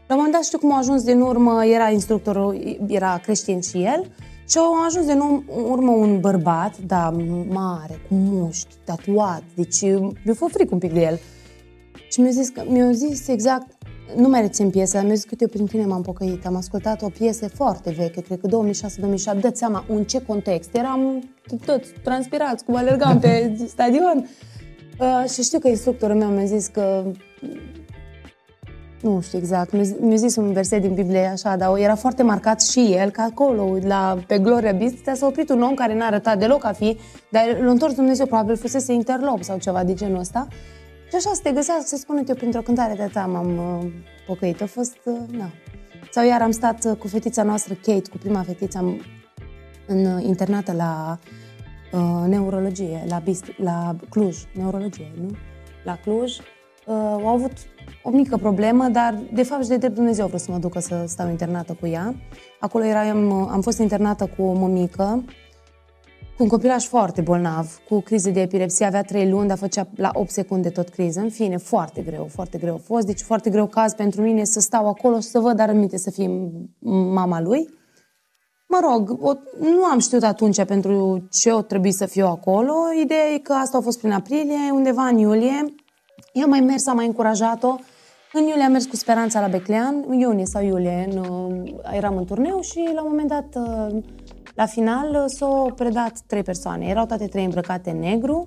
la 0.07 0.13
un 0.15 0.21
moment 0.21 0.31
dat 0.33 0.43
știu 0.43 0.57
cum 0.57 0.73
a 0.73 0.77
ajuns 0.77 1.03
din 1.03 1.21
urmă, 1.21 1.65
era 1.65 1.89
instructorul, 1.89 2.77
era 2.87 3.19
creștin 3.23 3.61
și 3.61 3.77
el 3.83 4.05
și 4.49 4.58
a 4.58 4.86
ajuns 4.86 5.05
din 5.05 5.19
ur- 5.19 5.71
urmă 5.71 5.91
un 5.91 6.19
bărbat, 6.19 6.77
da, 6.77 7.13
mare, 7.47 7.99
cu 8.08 8.13
mușchi, 8.15 8.75
tatuat, 8.84 9.43
deci 9.55 9.81
mi-a 10.23 10.34
fost 10.36 10.53
fric 10.53 10.71
un 10.71 10.77
pic 10.77 10.93
de 10.93 11.01
el. 11.01 11.19
Și 12.10 12.21
mi-a 12.21 12.31
zis, 12.31 12.49
că, 12.49 12.63
mi-a 12.67 12.91
zis 12.91 13.27
exact, 13.27 13.67
nu 14.15 14.27
mai 14.27 14.41
rețin 14.41 14.69
piesa, 14.69 15.01
mi-a 15.01 15.13
zis 15.13 15.23
că 15.23 15.36
eu 15.39 15.47
prin 15.47 15.65
tine 15.65 15.86
m-am 15.86 16.01
pocăit. 16.01 16.45
Am 16.45 16.55
ascultat 16.55 17.01
o 17.01 17.10
piesă 17.10 17.47
foarte 17.47 17.91
veche, 17.91 18.21
cred 18.21 18.39
că 18.39 18.47
2006-2007, 19.38 19.39
dă 19.39 19.51
seama 19.53 19.86
în 19.88 20.03
ce 20.03 20.21
context. 20.21 20.75
Eram 20.75 21.23
toți 21.65 21.89
transpirați, 22.03 22.63
cum 22.65 22.75
alergam 22.75 23.19
pe 23.19 23.58
stadion. 23.67 24.25
Uh, 24.99 25.29
și 25.29 25.41
știu 25.41 25.60
că 25.60 25.67
instructorul 25.67 26.15
meu 26.15 26.27
mi-a 26.27 26.45
zis 26.45 26.67
că 26.67 27.03
nu 29.05 29.21
știu 29.21 29.37
exact, 29.37 29.71
mi-a 29.71 29.83
zis, 29.83 29.95
mi-a 29.99 30.15
zis 30.15 30.35
un 30.35 30.53
verset 30.53 30.81
din 30.81 30.93
Biblie 30.93 31.25
așa, 31.25 31.55
dar 31.55 31.77
era 31.77 31.95
foarte 31.95 32.23
marcat 32.23 32.61
și 32.61 32.93
el, 32.93 33.09
că 33.09 33.21
acolo, 33.21 33.77
la, 33.81 34.17
pe 34.27 34.39
Gloria 34.39 34.71
Bistița, 34.71 35.13
s-a 35.13 35.25
oprit 35.25 35.49
un 35.49 35.61
om 35.61 35.73
care 35.73 35.95
n-a 35.95 36.05
arătat 36.05 36.39
deloc 36.39 36.65
a 36.65 36.71
fi, 36.71 36.97
dar 37.29 37.43
l-a 37.59 37.71
întors 37.71 37.93
Dumnezeu, 37.93 38.25
probabil 38.25 38.55
fusese 38.55 38.93
interlop 38.93 39.43
sau 39.43 39.57
ceva 39.57 39.83
de 39.83 39.93
genul 39.93 40.19
ăsta. 40.19 40.47
Și 41.09 41.15
așa 41.15 41.31
să 41.33 41.39
te 41.43 41.51
găsească, 41.51 41.83
să 41.85 41.95
spune 41.95 42.23
eu 42.27 42.35
printr-o 42.35 42.61
cântare 42.61 42.93
de 42.93 43.09
ta 43.13 43.25
m-am 43.25 43.57
uh, 43.57 43.91
pocăit. 44.27 44.61
A 44.61 44.65
fost, 44.65 44.97
uh, 45.03 45.17
na. 45.37 45.49
Sau 46.11 46.25
iar 46.25 46.41
am 46.41 46.51
stat 46.51 46.85
uh, 46.85 46.97
cu 46.97 47.07
fetița 47.07 47.43
noastră, 47.43 47.73
Kate, 47.73 48.09
cu 48.09 48.17
prima 48.17 48.41
fetiță, 48.41 48.77
am, 48.77 49.01
în 49.87 50.05
uh, 50.05 50.23
internată 50.23 50.73
la 50.73 51.19
uh, 51.91 52.27
neurologie, 52.27 53.05
la, 53.07 53.17
Bist, 53.17 53.45
la 53.57 53.95
Cluj, 54.09 54.37
neurologie, 54.53 55.11
nu? 55.21 55.35
La 55.83 55.97
Cluj. 56.03 56.37
Uh, 56.37 56.95
au 56.95 57.27
avut 57.27 57.51
o 58.05 58.09
mică 58.09 58.37
problemă, 58.37 58.87
dar 58.87 59.19
de 59.33 59.43
fapt 59.43 59.63
și 59.63 59.69
de 59.69 59.77
drept 59.77 59.95
Dumnezeu 59.95 60.25
vreau 60.25 60.39
să 60.39 60.51
mă 60.51 60.57
ducă 60.57 60.79
să 60.79 61.03
stau 61.07 61.29
internată 61.29 61.77
cu 61.79 61.87
ea. 61.87 62.15
Acolo 62.59 62.83
eram, 62.83 63.41
uh, 63.41 63.47
am 63.51 63.61
fost 63.61 63.79
internată 63.79 64.29
cu 64.37 64.43
o 64.43 64.53
mămică, 64.53 65.23
cu 66.37 66.43
un 66.43 66.49
copilaj 66.49 66.85
foarte 66.85 67.21
bolnav, 67.21 67.79
cu 67.89 67.99
crize 67.99 68.31
de 68.31 68.41
epilepsie, 68.41 68.85
avea 68.85 69.01
3 69.01 69.29
luni, 69.29 69.47
dar 69.47 69.57
făcea 69.57 69.87
la 69.95 70.09
8 70.13 70.29
secunde 70.29 70.69
tot 70.69 70.89
criză. 70.89 71.19
În 71.19 71.29
fine, 71.29 71.57
foarte 71.57 72.01
greu, 72.01 72.27
foarte 72.33 72.57
greu 72.57 72.73
a 72.73 72.81
fost. 72.83 73.05
Deci 73.05 73.21
foarte 73.21 73.49
greu 73.49 73.67
caz 73.67 73.93
pentru 73.93 74.21
mine 74.21 74.43
să 74.43 74.59
stau 74.59 74.87
acolo 74.87 75.19
și 75.19 75.27
să 75.27 75.39
văd, 75.39 75.55
dar 75.55 75.69
aminte 75.69 75.97
să 75.97 76.11
fie 76.11 76.49
mama 77.13 77.41
lui. 77.41 77.69
Mă 78.67 78.79
rog, 78.81 79.17
o, 79.21 79.33
nu 79.59 79.83
am 79.83 79.99
știut 79.99 80.23
atunci 80.23 80.63
pentru 80.63 81.27
ce 81.31 81.51
o 81.51 81.61
trebuie 81.61 81.91
să 81.91 82.05
fiu 82.05 82.25
acolo. 82.25 82.73
Ideea 83.01 83.29
e 83.33 83.37
că 83.37 83.53
asta 83.53 83.77
a 83.77 83.81
fost 83.81 83.99
prin 83.99 84.11
aprilie, 84.11 84.71
undeva 84.71 85.03
în 85.03 85.17
iulie. 85.17 85.75
Eu 86.33 86.43
am 86.43 86.49
mai 86.49 86.59
mers, 86.59 86.87
am 86.87 86.95
mai 86.95 87.05
încurajat-o. 87.05 87.75
În 88.37 88.47
iulie 88.47 88.63
am 88.63 88.71
mers 88.71 88.85
cu 88.85 88.95
Speranța 88.95 89.39
la 89.41 89.47
Beclean, 89.47 90.03
în 90.07 90.19
iunie 90.19 90.45
sau 90.45 90.63
iulie, 90.63 91.07
în, 91.11 91.65
eram 91.93 92.17
în 92.17 92.25
turneu 92.25 92.59
și 92.61 92.89
la 92.95 93.01
un 93.01 93.07
moment 93.09 93.29
dat, 93.29 93.47
la 94.55 94.65
final, 94.65 95.23
s-au 95.27 95.71
predat 95.75 96.19
trei 96.27 96.43
persoane. 96.43 96.85
Erau 96.85 97.05
toate 97.05 97.25
trei 97.27 97.43
îmbrăcate 97.43 97.89
în 97.89 97.99
negru 97.99 98.43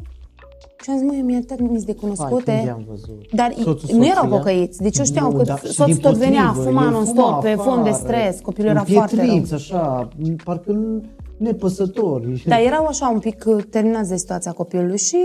și 0.82 0.90
am 0.90 0.96
zis, 0.98 1.06
măi, 1.06 1.20
mi-e 1.22 1.40
terminiți 1.40 1.86
de 1.86 1.94
cunoscute. 1.94 2.50
Hai, 2.50 2.56
când 2.64 2.66
i-am 2.68 2.84
văzut. 2.88 3.32
Dar 3.32 3.52
Soțul, 3.62 3.96
nu 3.98 4.06
erau 4.06 4.22
soția? 4.22 4.36
pocăiți. 4.36 4.82
Deci 4.82 4.98
eu 4.98 5.04
știam 5.04 5.30
Nu, 5.30 5.36
că 5.36 5.42
da, 5.42 5.56
și 5.56 5.66
soțul 5.66 5.76
tot 5.84 5.86
dimpotrivă, 5.92 6.24
venea, 6.24 6.52
fuma 6.52 6.84
el 6.84 6.90
non-stop, 6.90 7.40
pe 7.42 7.54
fond 7.54 7.82
de 7.82 7.88
afară, 7.88 8.04
stres, 8.04 8.40
copilul 8.40 8.70
era 8.70 8.84
foarte 8.84 9.14
rău. 9.14 9.24
împietriți, 9.24 9.54
așa, 9.54 10.08
parcă 10.44 10.72
nu- 10.72 11.02
nepăsători. 11.36 12.42
Dar 12.46 12.60
erau 12.60 12.86
așa 12.86 13.08
un 13.08 13.18
pic 13.18 13.44
uh, 13.46 13.64
terminați 13.70 14.08
de 14.08 14.16
situația 14.16 14.52
copilului 14.52 14.98
și 14.98 15.16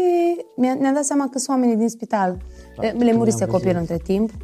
mi-a, 0.55 0.73
ne-am 0.79 0.93
dat 0.93 1.03
seama 1.03 1.23
că 1.31 1.37
sunt 1.37 1.49
oamenii 1.49 1.75
din 1.75 1.89
spital. 1.89 2.37
Da, 2.75 2.81
Le- 2.81 2.95
Le 3.05 3.13
murise 3.13 3.43
am 3.43 3.49
văzut. 3.49 3.61
copilul 3.61 3.79
între 3.79 3.97
timp 4.03 4.29
uh, 4.29 4.35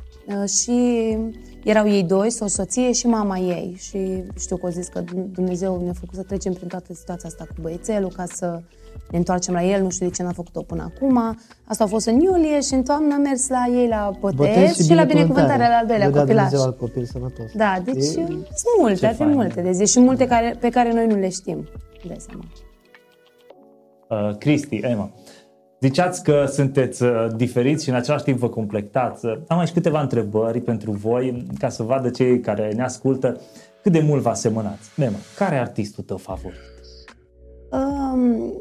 și 0.45 1.17
erau 1.63 1.87
ei 1.89 2.03
doi, 2.03 2.29
soț, 2.29 2.51
soție 2.51 2.91
și 2.91 3.07
mama 3.07 3.37
ei. 3.37 3.75
Și 3.79 4.23
știu 4.39 4.57
că 4.57 4.65
au 4.65 4.71
zis 4.71 4.87
că 4.87 5.03
Dumnezeu 5.31 5.81
ne-a 5.83 5.93
făcut 5.93 6.15
să 6.15 6.23
trecem 6.23 6.53
prin 6.53 6.67
toată 6.67 6.93
situația 6.93 7.29
asta 7.29 7.43
cu 7.43 7.61
băiețelul 7.61 8.11
ca 8.15 8.25
să 8.25 8.61
ne 9.11 9.17
întoarcem 9.17 9.53
la 9.53 9.63
el. 9.63 9.81
Nu 9.81 9.89
știu 9.89 10.07
de 10.07 10.13
ce 10.15 10.23
n-a 10.23 10.31
făcut-o 10.31 10.61
până 10.61 10.91
acum. 10.95 11.37
Asta 11.65 11.83
a 11.83 11.87
fost 11.87 12.07
în 12.07 12.19
iulie 12.19 12.61
și 12.61 12.73
în 12.73 12.83
toamnă 12.83 13.13
am 13.13 13.21
mers 13.21 13.47
la 13.47 13.65
ei 13.75 13.87
la 13.87 14.11
botez, 14.19 14.85
și 14.85 14.93
la 14.93 15.03
binecuvântarea 15.03 15.77
al 15.79 15.85
doilea 15.87 16.07
Vă 16.07 16.13
dea 16.13 16.21
copilaș. 16.21 16.49
Dumnezeu 16.49 16.67
al 16.71 16.75
copil 16.75 17.05
sănătos. 17.05 17.51
Da, 17.55 17.81
deci 17.83 17.95
E- 17.95 18.01
sunt 18.01 18.43
multe, 18.79 18.95
ce 18.95 19.05
ar 19.05 19.11
fi 19.11 19.17
fain. 19.17 19.31
multe 19.33 19.61
de 19.61 19.71
zi 19.71 19.85
și 19.85 19.99
multe 19.99 20.27
care, 20.27 20.57
pe 20.59 20.69
care 20.69 20.93
noi 20.93 21.07
nu 21.07 21.15
le 21.15 21.29
știm. 21.29 21.67
Dai 22.07 22.17
seama. 22.27 22.43
Uh, 24.29 24.37
Cristi, 24.37 24.75
Emma, 24.75 25.11
Ziceați 25.81 26.23
că 26.23 26.45
sunteți 26.47 27.03
uh, 27.03 27.27
diferiți 27.35 27.83
și 27.83 27.89
în 27.89 27.95
același 27.95 28.23
timp 28.23 28.37
vă 28.37 28.49
completați. 28.49 29.25
Am 29.47 29.57
aici 29.59 29.71
câteva 29.71 30.01
întrebări 30.01 30.61
pentru 30.61 30.91
voi, 30.91 31.45
ca 31.57 31.69
să 31.69 31.83
vadă 31.83 32.09
cei 32.09 32.39
care 32.39 32.71
ne 32.75 32.83
ascultă 32.83 33.37
cât 33.81 33.91
de 33.91 33.99
mult 33.99 34.21
vă 34.21 34.29
asemănați. 34.29 34.89
Nema, 34.95 35.17
care 35.37 35.55
e 35.55 35.59
artistul 35.59 36.03
tău 36.03 36.17
favorit? 36.17 36.59
Um, 37.71 38.53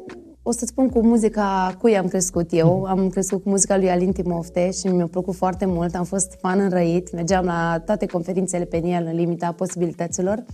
o 0.42 0.50
să-ți 0.52 0.70
spun 0.70 0.88
cu 0.88 1.00
muzica 1.00 1.76
cui 1.78 1.96
am 1.96 2.08
crescut 2.08 2.52
eu. 2.52 2.84
Am 2.84 3.08
crescut 3.08 3.42
cu 3.42 3.48
muzica 3.48 3.76
lui 3.76 3.90
Alin 3.90 4.12
Timofte 4.12 4.70
și 4.70 4.86
mi-a 4.86 5.06
plăcut 5.06 5.34
foarte 5.34 5.66
mult. 5.66 5.94
Am 5.94 6.04
fost 6.04 6.36
fan 6.40 6.60
înrăit. 6.60 7.12
Mergeam 7.12 7.44
la 7.44 7.82
toate 7.86 8.06
conferințele 8.06 8.64
pe 8.64 8.76
el 8.84 9.04
în 9.06 9.14
limita 9.14 9.52
posibilităților. 9.52 10.44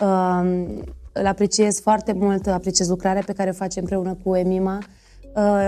Um, 0.00 0.66
îl 1.12 1.26
apreciez 1.26 1.80
foarte 1.80 2.12
mult, 2.12 2.46
apreciez 2.46 2.88
lucrarea 2.88 3.22
pe 3.26 3.32
care 3.32 3.50
o 3.50 3.52
face 3.52 3.78
împreună 3.78 4.18
cu 4.24 4.36
Emima. 4.36 4.78
Uh, 4.78 4.99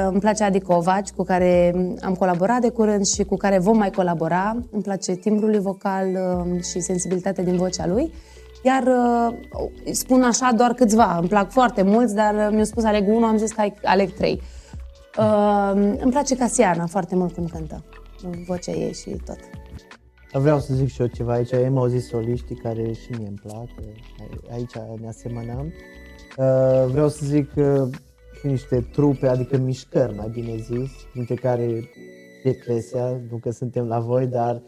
îmi 0.09 0.21
place 0.21 0.45
Adi 0.45 0.61
Covaci, 0.61 1.11
cu 1.11 1.23
care 1.23 1.75
am 2.01 2.15
colaborat 2.15 2.61
de 2.61 2.69
curând 2.69 3.07
și 3.07 3.25
cu 3.25 3.37
care 3.37 3.59
vom 3.59 3.77
mai 3.77 3.91
colabora. 3.91 4.57
Îmi 4.71 4.83
place 4.83 5.13
timbrul 5.13 5.51
lui 5.51 5.59
vocal 5.59 6.07
uh, 6.07 6.63
și 6.63 6.81
sensibilitatea 6.81 7.45
din 7.45 7.57
vocea 7.57 7.87
lui. 7.87 8.13
Iar 8.65 8.83
uh, 8.83 9.35
spun 9.93 10.23
așa 10.23 10.53
doar 10.57 10.73
câțiva, 10.73 11.17
îmi 11.19 11.29
plac 11.29 11.51
foarte 11.51 11.83
mulți, 11.83 12.15
dar 12.15 12.35
uh, 12.35 12.49
mi-au 12.51 12.65
spus 12.65 12.85
aleg 12.85 13.09
unul, 13.09 13.25
am 13.25 13.37
zis 13.37 13.53
că 13.53 13.63
aleg 13.83 14.13
trei. 14.13 14.41
Uh, 15.19 15.71
îmi 15.75 16.11
place 16.11 16.37
Casiana 16.37 16.87
foarte 16.87 17.17
mult 17.17 17.35
cum 17.35 17.47
cântă, 17.47 17.85
vocea 18.47 18.73
ei 18.73 18.93
și 18.93 19.11
tot. 19.25 19.39
Vreau 20.33 20.59
să 20.59 20.75
zic 20.75 20.89
și 20.89 21.01
eu 21.01 21.07
ceva 21.07 21.33
aici, 21.33 21.53
am 21.53 21.79
auzit 21.79 22.03
soliștii 22.03 22.57
care 22.57 22.93
și 22.93 23.11
mie 23.19 23.27
îmi 23.27 23.41
plac, 23.43 23.69
aici 24.53 24.73
ne 25.01 25.09
asemănăm. 25.09 25.73
Uh, 26.37 26.91
vreau 26.91 27.09
să 27.09 27.21
zic 27.25 27.51
și 27.51 27.61
niște 28.43 28.87
trupe, 28.93 29.27
adică 29.27 29.57
mișcări, 29.57 30.17
mai 30.17 30.29
bine 30.29 30.57
zis, 30.57 30.91
dintre 31.15 31.35
care 31.35 31.89
Eclesia, 32.43 33.21
nu 33.31 33.37
că 33.37 33.51
suntem 33.51 33.87
la 33.87 34.01
voi, 34.01 34.27
dar 34.27 34.63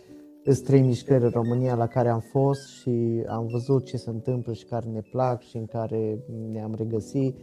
sunt 0.45 0.65
trei 0.65 0.81
mișcări 0.81 1.25
în 1.25 1.31
România 1.31 1.75
la 1.75 1.87
care 1.87 2.09
am 2.09 2.21
fost 2.21 2.69
și 2.69 3.25
am 3.29 3.47
văzut 3.47 3.85
ce 3.85 3.97
se 3.97 4.11
întâmplă 4.11 4.53
și 4.53 4.65
care 4.65 4.89
ne 4.89 5.01
plac 5.01 5.43
și 5.43 5.57
în 5.57 5.67
care 5.67 6.25
ne-am 6.53 6.75
regăsit. 6.75 7.37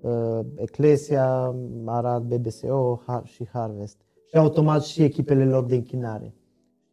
Uh, 0.00 0.40
Eclesia, 0.54 1.54
Arad, 1.84 2.22
BBSO 2.22 3.00
și 3.22 3.48
Harvest. 3.52 3.96
Și 4.28 4.36
automat 4.36 4.82
și 4.82 5.02
echipele 5.02 5.44
lor 5.44 5.64
de 5.64 5.74
închinare. 5.74 6.34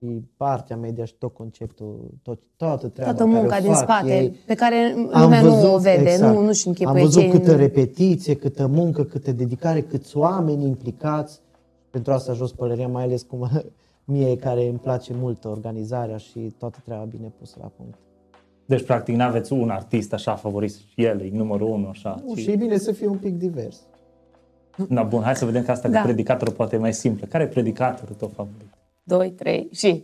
Și 0.02 0.22
partea 0.38 0.76
media 0.76 1.06
și 1.06 1.14
tot 1.14 1.34
conceptul, 1.34 2.10
tot, 2.22 2.40
toată 2.56 2.88
treaba 2.88 3.14
Toată 3.14 3.32
munca 3.32 3.48
care 3.48 3.62
din 3.62 3.72
fac 3.74 3.82
spate, 3.82 4.18
ei. 4.18 4.30
pe 4.46 4.54
care 4.54 4.94
lumea 4.96 5.42
văzut, 5.42 5.64
nu 5.64 5.74
o 5.74 5.78
vede, 5.78 6.10
exact. 6.10 6.36
nu, 6.36 6.42
nu-și 6.42 6.68
închipuie 6.68 7.00
Am 7.00 7.06
văzut 7.06 7.22
ce 7.22 7.30
câtă 7.30 7.56
repetiție, 7.56 8.36
câtă 8.36 8.68
muncă, 8.68 9.04
câtă 9.04 9.32
dedicare, 9.32 9.82
câți 9.82 10.18
oameni 10.18 10.64
implicați. 10.64 11.42
Pentru 11.90 12.14
asta 12.14 12.34
jos 12.34 12.52
pălăria, 12.52 12.88
mai 12.88 13.04
ales 13.04 13.22
cum 13.22 13.50
mie 14.12 14.38
care 14.38 14.68
îmi 14.68 14.78
place 14.78 15.14
mult 15.20 15.46
organizarea 15.46 16.18
și 16.18 16.40
toată 16.58 16.78
treaba 16.86 17.04
bine 17.04 17.34
pusă 17.40 17.58
la 17.62 17.72
punct. 17.78 17.98
Deci, 18.66 18.86
practic, 18.86 19.16
nu 19.16 19.24
aveți 19.24 19.54
un 19.54 19.70
artist 19.70 20.14
așa 20.14 20.36
favorit 20.36 20.72
și 20.72 21.04
el 21.04 21.22
e 21.22 21.30
numărul 21.34 21.68
unu, 21.70 21.88
așa. 21.88 22.22
Nu, 22.26 22.36
și 22.36 22.52
e 22.52 22.56
bine 22.56 22.78
să 22.78 22.92
fie 22.92 23.08
un 23.08 23.18
pic 23.18 23.38
divers. 23.38 23.80
Da, 24.90 25.04
bun, 25.04 25.22
hai 25.22 25.36
să 25.36 25.46
vedem 25.46 25.64
că 25.64 25.72
asta 25.72 25.90
Da. 25.90 26.00
cu 26.00 26.06
predicatorul 26.06 26.54
poate 26.54 26.76
e 26.76 26.80
mai 26.80 26.94
simplă. 26.94 27.28
Care 27.30 27.44
e 27.44 27.48
predicatorul 27.48 28.16
tău 28.16 28.28
favorit? 28.28 28.78
2, 29.10 29.30
3 29.30 29.70
și 29.72 30.04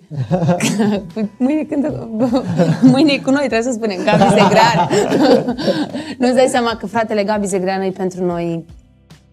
mâine 1.37 1.63
când 1.63 2.07
mâine 2.93 3.11
e 3.11 3.19
cu 3.19 3.29
noi, 3.29 3.47
trebuie 3.47 3.61
să 3.61 3.71
spunem 3.71 3.97
Gabi 4.03 4.23
Zegrean. 4.29 4.89
Nu-ți 6.19 6.35
dai 6.35 6.47
seama 6.47 6.75
că 6.79 6.87
fratele 6.87 7.23
Gabi 7.23 7.45
Zegrean 7.45 7.81
e 7.81 7.89
pentru 7.89 8.25
noi 8.25 8.65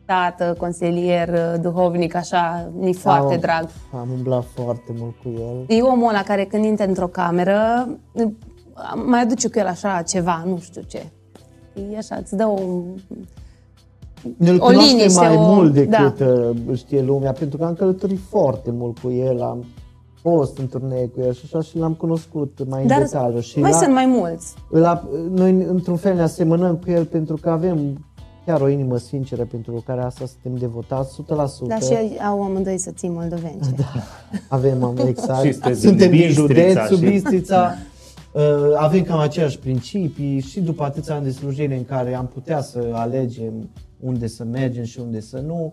tată, 0.05 0.55
consilier, 0.59 1.59
duhovnic, 1.61 2.15
așa, 2.15 2.71
ni 2.79 2.93
foarte 2.93 3.35
Am- 3.35 3.41
drag. 3.41 3.69
Am 3.93 4.09
umblat 4.17 4.45
foarte 4.55 4.93
mult 4.99 5.15
cu 5.23 5.29
el. 5.69 5.77
E 5.77 5.83
omul 5.83 6.09
ăla 6.09 6.23
care 6.23 6.45
când 6.45 6.65
intră 6.65 6.87
într-o 6.87 7.07
cameră 7.07 7.89
mai 9.07 9.21
aduce 9.21 9.49
cu 9.49 9.59
el 9.59 9.67
așa 9.67 10.03
ceva, 10.03 10.43
nu 10.47 10.59
știu 10.59 10.83
ce. 10.87 11.03
E 11.93 11.97
așa, 11.97 12.17
îți 12.17 12.37
dă 12.37 12.45
un... 12.45 12.83
Ne-l 14.37 14.57
O 14.61 14.65
cunoaște 14.65 14.95
liniște, 14.95 15.21
mai 15.21 15.37
o- 15.37 15.55
mult 15.55 15.73
decât 15.73 16.19
da. 16.19 16.25
uh, 16.27 16.51
știe 16.77 17.03
lumea, 17.03 17.33
pentru 17.33 17.59
că 17.59 17.65
am 17.65 17.75
călătorit 17.75 18.19
foarte 18.29 18.71
mult 18.71 18.99
cu 18.99 19.11
el, 19.11 19.43
am 19.43 19.65
fost 20.21 20.59
în 20.59 20.67
turnee 20.67 21.07
cu 21.07 21.21
el 21.21 21.33
și 21.33 21.41
așa 21.45 21.61
și 21.63 21.79
l-am 21.79 21.93
cunoscut 21.95 22.59
mai 22.69 22.83
în 22.83 22.87
Dar 22.89 22.99
detaliu. 22.99 23.41
Și 23.41 23.59
mai 23.59 23.71
la- 23.71 23.77
sunt 23.77 23.93
mai 23.93 24.07
mulți. 24.07 24.55
La, 24.71 25.09
noi 25.35 25.51
într-un 25.69 25.97
fel 25.97 26.15
ne 26.15 26.23
asemănăm 26.23 26.77
cu 26.77 26.91
el 26.91 27.05
pentru 27.05 27.37
că 27.41 27.51
avem 27.51 28.05
chiar 28.47 28.61
o 28.61 28.69
inimă 28.69 28.97
sinceră 28.97 29.45
pentru 29.51 29.83
care 29.87 30.01
asta 30.03 30.25
suntem 30.27 30.61
devotați 30.61 31.15
100%. 31.15 31.67
Dar 31.67 31.83
și 31.83 31.93
ei 31.93 32.19
au 32.31 32.43
amândoi 32.43 32.79
să 32.79 32.91
ții 32.91 33.09
moldoveni. 33.09 33.59
Da. 33.77 33.85
Avem 34.49 34.83
am, 34.85 34.97
exact. 35.07 35.45
Și 35.45 35.53
sunteți 35.53 35.81
Suntem 35.81 36.11
din 36.11 36.19
din 36.19 36.27
Bistrița 36.27 36.63
județul 36.87 36.97
și- 36.97 37.05
Bistrița. 37.13 37.75
Uh, 38.33 38.41
avem 38.77 39.03
cam 39.03 39.19
aceleași 39.19 39.59
principii 39.59 40.41
și 40.41 40.61
după 40.61 40.83
atâția 40.85 41.15
ani 41.15 41.25
de 41.25 41.31
slujire 41.31 41.77
în 41.77 41.85
care 41.85 42.15
am 42.15 42.27
putea 42.27 42.61
să 42.63 42.79
alegem 42.93 43.53
unde 44.03 44.27
să 44.27 44.45
mergem 44.45 44.85
și 44.85 45.01
unde 45.01 45.21
să 45.21 45.39
nu, 45.41 45.73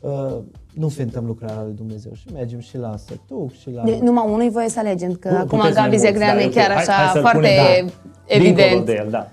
uh, 0.00 0.38
nu 0.74 0.88
fentăm 0.88 1.26
lucrarea 1.26 1.62
lui 1.62 1.72
Dumnezeu 1.72 2.12
și 2.12 2.28
mergem 2.32 2.58
și 2.58 2.78
la 2.78 2.96
Sătuc 2.96 3.52
și 3.52 3.70
la... 3.70 3.82
De, 3.84 3.98
numai 4.02 4.24
unul 4.32 4.50
voie 4.50 4.68
să 4.68 4.78
alegem, 4.78 5.12
că 5.14 5.28
Pu- 5.28 5.34
acum 5.34 5.46
puteți 5.58 5.62
mai 5.62 5.72
Gabi 5.72 5.88
mulți, 5.88 6.04
Zegrean 6.04 6.36
da, 6.36 6.42
e 6.42 6.46
ok. 6.46 6.52
chiar 6.52 6.70
Hai- 6.70 6.82
așa 6.82 6.92
hai 6.92 7.08
să-l 7.12 7.20
foarte 7.20 7.38
punem, 7.40 7.86
da. 7.86 8.38
Dincolo 8.38 8.64
evident. 8.66 8.86
de 8.86 8.92
el, 9.04 9.10
da. 9.10 9.28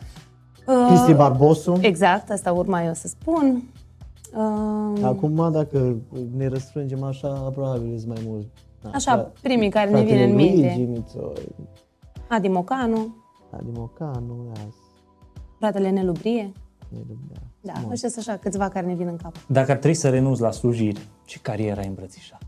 Cristi 0.88 1.14
Barbosu. 1.14 1.78
Exact, 1.82 2.30
asta 2.32 2.52
urma 2.52 2.84
eu 2.84 2.94
să 2.94 3.08
spun. 3.08 3.64
Uh, 4.36 5.04
Acum, 5.04 5.52
dacă 5.52 5.96
ne 6.36 6.48
răstrângem 6.48 7.04
așa, 7.04 7.28
probabil 7.30 7.98
sunt 7.98 8.08
mai 8.08 8.22
mult. 8.28 8.48
Da, 8.82 8.90
Așa, 8.94 9.32
primii 9.42 9.70
care 9.70 9.90
ne 9.90 9.96
fratele 9.96 10.18
vin 10.20 10.30
în 10.30 10.36
minte. 10.36 10.74
Luigi, 10.78 10.92
Mițoi, 10.92 11.34
Adi 12.28 12.48
Mocanu, 12.48 13.16
Adi 13.52 13.70
Mocanu, 13.74 14.36
da, 14.54 14.60
fratele 15.60 15.90
Nelu 15.90 16.12
Brie. 16.12 16.52
Ne 17.62 17.72
rândea. 17.72 17.88
Da, 17.88 17.94
ăștia 17.94 18.10
sunt 18.10 18.28
așa 18.28 18.38
câțiva 18.38 18.70
care 18.70 18.86
ne 18.86 18.94
vin 18.94 19.08
în 19.08 19.18
cap. 19.24 19.36
Dacă 19.48 19.72
ar 19.72 19.78
trebui 19.78 19.96
să 19.98 20.10
renunți 20.10 20.42
la 20.42 20.52
slujire, 20.52 21.02
ce 21.26 21.40
carieră 21.42 21.80
ai 21.80 21.88
îmbrățișat? 21.88 22.42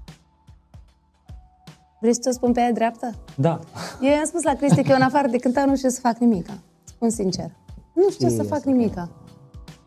Vrei 1.99 2.14
să 2.14 2.20
ți-o 2.22 2.32
spun 2.32 2.51
pe 2.51 2.59
aia 2.59 2.72
dreaptă? 2.72 3.11
Da. 3.36 3.59
Eu 4.01 4.09
i-am 4.11 4.26
spus 4.26 4.41
la 4.43 4.53
Cristi 4.53 4.82
că 4.84 4.89
eu 4.89 4.95
în 4.95 5.01
afară 5.01 5.28
de 5.28 5.38
cântat 5.38 5.66
nu 5.68 5.76
știu 5.76 5.89
să 5.89 5.99
fac 5.99 6.18
nimica. 6.18 6.53
Spun 6.84 7.09
sincer. 7.09 7.49
Nu 7.93 8.09
știu 8.11 8.28
să 8.28 8.34
Bine 8.36 8.47
fac 8.47 8.61
să 8.61 8.70
nimica. 8.70 9.09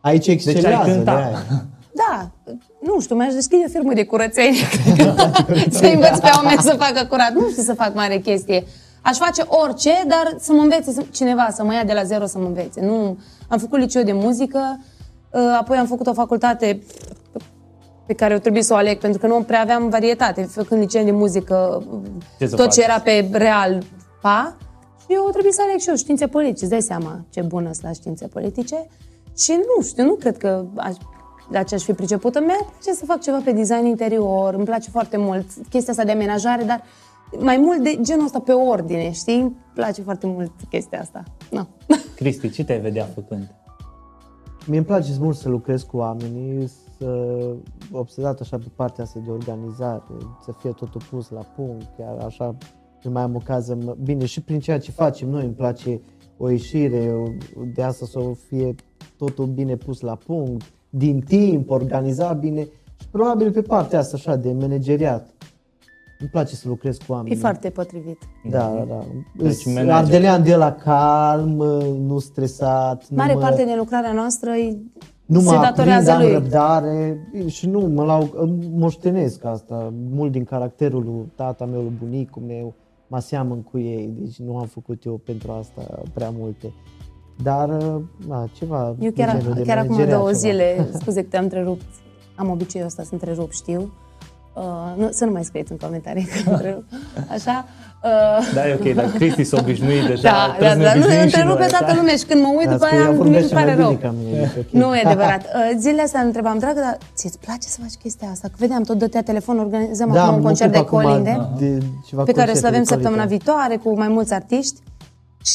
Aici 0.01 0.27
excelează 0.27 0.68
Deci 0.68 0.79
ai 0.79 0.85
de 0.85 0.93
cântat. 0.97 1.24
aia. 1.24 1.39
Da, 1.95 2.31
nu 2.83 3.01
știu, 3.01 3.16
mi-aș 3.16 3.33
deschide 3.33 3.64
o 3.66 3.70
firmă 3.70 3.93
de 3.93 4.05
curățenie, 4.05 4.61
cred 4.85 4.97
că, 5.07 5.14
să 5.70 5.87
învăț 5.87 6.18
pe 6.18 6.31
oameni 6.35 6.61
să 6.61 6.77
facă 6.79 7.07
curat. 7.09 7.33
Nu 7.33 7.49
știu 7.51 7.62
să 7.62 7.74
fac 7.74 7.95
mare 7.95 8.18
chestie. 8.18 8.64
Aș 9.03 9.16
face 9.16 9.43
orice, 9.47 9.91
dar 10.07 10.37
să 10.39 10.53
mă 10.53 10.61
învețe 10.62 10.93
să- 10.93 11.07
cineva, 11.11 11.49
să 11.53 11.64
mă 11.64 11.72
ia 11.74 11.85
de 11.85 11.93
la 11.93 12.03
zero 12.03 12.27
să 12.27 12.39
mă 12.39 12.47
învețe. 12.47 12.81
Nu, 12.85 13.18
am 13.49 13.59
făcut 13.59 13.79
liceu 13.79 14.03
de 14.03 14.12
muzică, 14.12 14.79
uh, 14.79 14.85
apoi 15.59 15.76
am 15.76 15.87
făcut 15.87 16.07
o 16.07 16.12
facultate 16.12 16.82
pe 18.07 18.12
care 18.14 18.34
o 18.34 18.39
trebuie 18.39 18.62
să 18.62 18.72
o 18.72 18.76
aleg, 18.76 18.99
pentru 18.99 19.20
că 19.20 19.26
nu 19.26 19.43
prea 19.43 19.61
aveam 19.61 19.89
varietate. 19.89 20.43
Făcând 20.43 20.80
liceu 20.80 21.05
de 21.05 21.11
muzică, 21.11 21.82
Ce 22.39 22.47
să 22.47 22.57
tot 22.57 22.64
faci? 22.64 22.74
ce 22.74 22.82
era 22.82 23.01
pe 23.01 23.28
real, 23.32 23.82
pa, 24.22 24.57
și 25.01 25.07
eu 25.09 25.28
trebuie 25.30 25.53
să 25.53 25.61
aleg 25.64 25.78
și 25.78 25.89
eu 25.89 25.95
științe 25.97 26.26
politice. 26.26 26.61
Îți 26.64 26.70
dai 26.70 26.82
seama 26.82 27.24
ce 27.30 27.43
bună 27.43 27.72
sunt 27.72 27.84
la 27.84 27.93
științe 27.93 28.26
politice. 28.26 28.87
Și 29.39 29.53
nu 29.53 29.82
știu, 29.82 30.05
nu 30.05 30.14
cred 30.14 30.37
că 30.37 30.64
aș, 30.76 30.95
la 31.51 31.62
ce 31.62 31.74
aș 31.74 31.82
fi 31.82 31.93
pricepută. 31.93 32.41
Mi-ar 32.41 32.66
place 32.70 32.99
să 32.99 33.05
fac 33.05 33.20
ceva 33.20 33.41
pe 33.45 33.53
design 33.53 33.84
interior, 33.84 34.55
îmi 34.55 34.64
place 34.64 34.91
foarte 34.91 35.16
mult 35.16 35.47
chestia 35.70 35.93
asta 35.93 36.05
de 36.05 36.12
amenajare, 36.12 36.62
dar 36.62 36.82
mai 37.39 37.57
mult 37.57 37.78
de 37.82 37.99
genul 38.03 38.24
ăsta 38.24 38.41
pe 38.41 38.53
ordine, 38.53 39.11
știi? 39.12 39.41
Îmi 39.41 39.57
place 39.74 40.03
foarte 40.03 40.26
mult 40.26 40.51
chestia 40.70 41.01
asta. 41.01 41.22
No. 41.51 41.62
Cristi, 42.16 42.51
ce 42.51 42.64
te-ai 42.64 42.80
vedea 42.80 43.09
făcând? 43.14 43.55
Mie 44.67 44.77
îmi 44.77 44.87
place 44.87 45.11
mult 45.21 45.37
să 45.37 45.49
lucrez 45.49 45.83
cu 45.83 45.97
oamenii, 45.97 46.67
să 46.99 47.37
obsedat 47.93 48.41
așa 48.41 48.59
pe 48.59 48.67
partea 48.77 49.05
asta 49.05 49.21
de 49.25 49.31
organizare, 49.31 50.03
să 50.45 50.53
fie 50.59 50.71
totul 50.71 51.01
pus 51.11 51.29
la 51.31 51.41
punct, 51.57 51.87
chiar 51.97 52.17
așa 52.25 52.57
când 53.01 53.14
mai 53.14 53.23
am 53.23 53.35
ocazia, 53.35 53.75
mă- 53.75 53.97
bine 54.03 54.25
și 54.27 54.41
prin 54.43 54.61
ceea 54.61 54.79
ce 54.79 54.91
facem 54.91 55.29
noi 55.29 55.45
îmi 55.45 55.53
place 55.53 56.01
o 56.37 56.49
ieșire, 56.51 57.12
o- 57.12 57.62
de 57.75 57.83
asta 57.83 58.07
să 58.07 58.21
fie 58.49 58.75
totul 59.17 59.47
bine 59.47 59.77
pus 59.77 60.01
la 60.01 60.14
punct, 60.27 60.64
din 60.91 61.21
timp, 61.21 61.71
organizat 61.71 62.39
bine 62.39 62.62
și 63.01 63.09
probabil 63.11 63.53
pe 63.53 63.62
partea 63.62 63.99
asta 63.99 64.17
așa 64.17 64.37
de 64.37 64.53
manageriat. 64.53 65.31
Îmi 66.19 66.29
place 66.29 66.55
să 66.55 66.69
lucrez 66.69 66.97
cu 66.97 67.05
E 67.09 67.12
oamenii. 67.12 67.37
foarte 67.39 67.71
potrivit. 67.71 68.19
Da, 68.51 68.59
da, 68.59 68.85
da. 68.89 69.05
Deci 69.37 69.64
Deci 69.64 69.67
manager. 69.75 69.91
Ardelean 69.95 70.43
de 70.43 70.55
la 70.57 70.73
calm, 70.73 71.57
nu 72.07 72.19
stresat. 72.19 73.11
Mare 73.11 73.33
nu 73.33 73.39
mă... 73.39 73.45
parte 73.45 73.64
din 73.64 73.77
lucrarea 73.77 74.12
noastră 74.12 74.51
e, 74.51 74.77
Nu 75.27 75.41
se 75.41 75.55
mă 75.55 75.61
datorează 75.61 76.11
aprind, 76.11 76.31
am 76.31 76.41
lui. 76.41 76.43
răbdare 76.43 77.19
și 77.47 77.67
nu 77.69 77.81
mă 77.81 78.05
lau, 78.05 78.29
îmi 78.35 78.69
moștenesc 78.75 79.45
asta. 79.45 79.93
Mult 80.11 80.33
din 80.33 80.45
caracterul 80.45 81.03
lui 81.05 81.33
tata 81.35 81.64
meu, 81.64 81.81
lui 81.81 81.93
bunicul 81.99 82.43
meu, 82.47 82.75
mă 83.07 83.19
seamăn 83.19 83.62
cu 83.62 83.79
ei, 83.79 84.11
deci 84.19 84.37
nu 84.39 84.57
am 84.57 84.67
făcut 84.67 85.05
eu 85.05 85.21
pentru 85.25 85.53
asta 85.53 86.03
prea 86.14 86.31
multe. 86.39 86.73
Dar, 87.43 87.69
na, 88.29 88.49
ceva 88.53 88.95
Eu 89.01 89.11
chiar, 89.11 89.39
genul 89.39 89.55
de 89.55 89.62
chiar 89.62 89.77
acum 89.79 89.89
manageriat, 89.91 90.19
două 90.19 90.29
ceva. 90.33 90.39
zile, 90.41 90.89
scuze 91.01 91.23
că 91.23 91.29
te-am 91.31 91.43
întrerupt, 91.45 91.85
Am 92.35 92.51
obiceiul 92.51 92.87
ăsta 92.87 93.03
să 93.03 93.09
întrerup, 93.12 93.51
știu. 93.51 93.93
Uh, 94.57 94.63
nu, 94.97 95.09
să 95.11 95.25
nu 95.25 95.31
mai 95.31 95.45
scrieți 95.45 95.73
în 95.73 95.79
comentarii 95.79 96.25
că 96.25 96.39
întrerup. 96.51 96.85
Așa. 97.31 97.65
Uh, 98.05 98.55
Da, 98.55 98.69
e 98.69 98.75
ok, 98.81 98.95
dar 98.95 99.05
Cristi 99.19 99.45
s-a 99.45 99.57
obișnuit 99.61 100.05
deja. 100.07 100.23
da, 100.31 100.55
trebuie 100.59 100.69
da, 100.69 100.73
să 100.75 100.79
ne 100.79 100.85
da, 100.85 100.95
nu, 100.95 101.01
obișnuim 101.05 101.19
și 101.19 101.25
întrerup 101.25 101.59
noi, 101.59 101.67
pe 101.67 101.71
toată 101.75 101.93
da. 101.93 101.95
lumea 101.99 102.17
și 102.17 102.25
când 102.25 102.41
mă 102.43 102.51
uit 102.59 102.67
Dar 102.69 102.75
după 102.75 102.87
spui, 102.87 102.99
aia 102.99 103.07
ea 103.07 103.11
mi 103.13 103.17
vorbește 103.17 103.43
îmi 103.43 103.53
mai 103.55 103.63
pare 103.63 103.75
bine 103.77 103.87
rău. 103.89 103.97
ca 104.05 104.15
mine, 104.19 104.39
e 104.39 104.59
ok. 104.61 104.71
Nu 104.81 104.89
e 104.97 105.03
adevărat. 105.05 105.43
Uh, 105.45 105.77
Zilele 105.83 106.03
astea 106.03 106.21
îl 106.21 106.27
întrebam, 106.27 106.59
dragă, 106.59 106.81
dar 106.87 106.97
ți-ți 107.19 107.39
place 107.47 107.67
să 107.75 107.79
faci 107.83 107.95
chestia 108.03 108.29
asta? 108.35 108.47
Că 108.49 108.55
vedeam, 108.59 108.83
tot 108.83 108.99
dătea 108.99 109.23
telefon, 109.23 109.57
organizăm 109.59 110.09
Da, 110.13 110.23
acum 110.23 110.35
un 110.35 110.41
mă 110.41 110.47
concert 110.47 110.73
de 110.73 110.79
ocup 110.79 110.99
acum 110.99 111.09
calling 111.11 111.29
de 111.63 111.71
ceva 112.09 112.23
pe 112.23 112.33
care 112.39 112.51
o 112.51 112.55
să 112.55 112.61
concerte 112.61 112.67
avem 112.73 112.83
de 112.83 112.93
săptămâna 112.93 113.23
calitate. 113.25 113.37
viitoare 113.45 113.75
cu 113.85 113.89
mai 114.03 114.09
mulți 114.17 114.33
artiști 114.41 114.79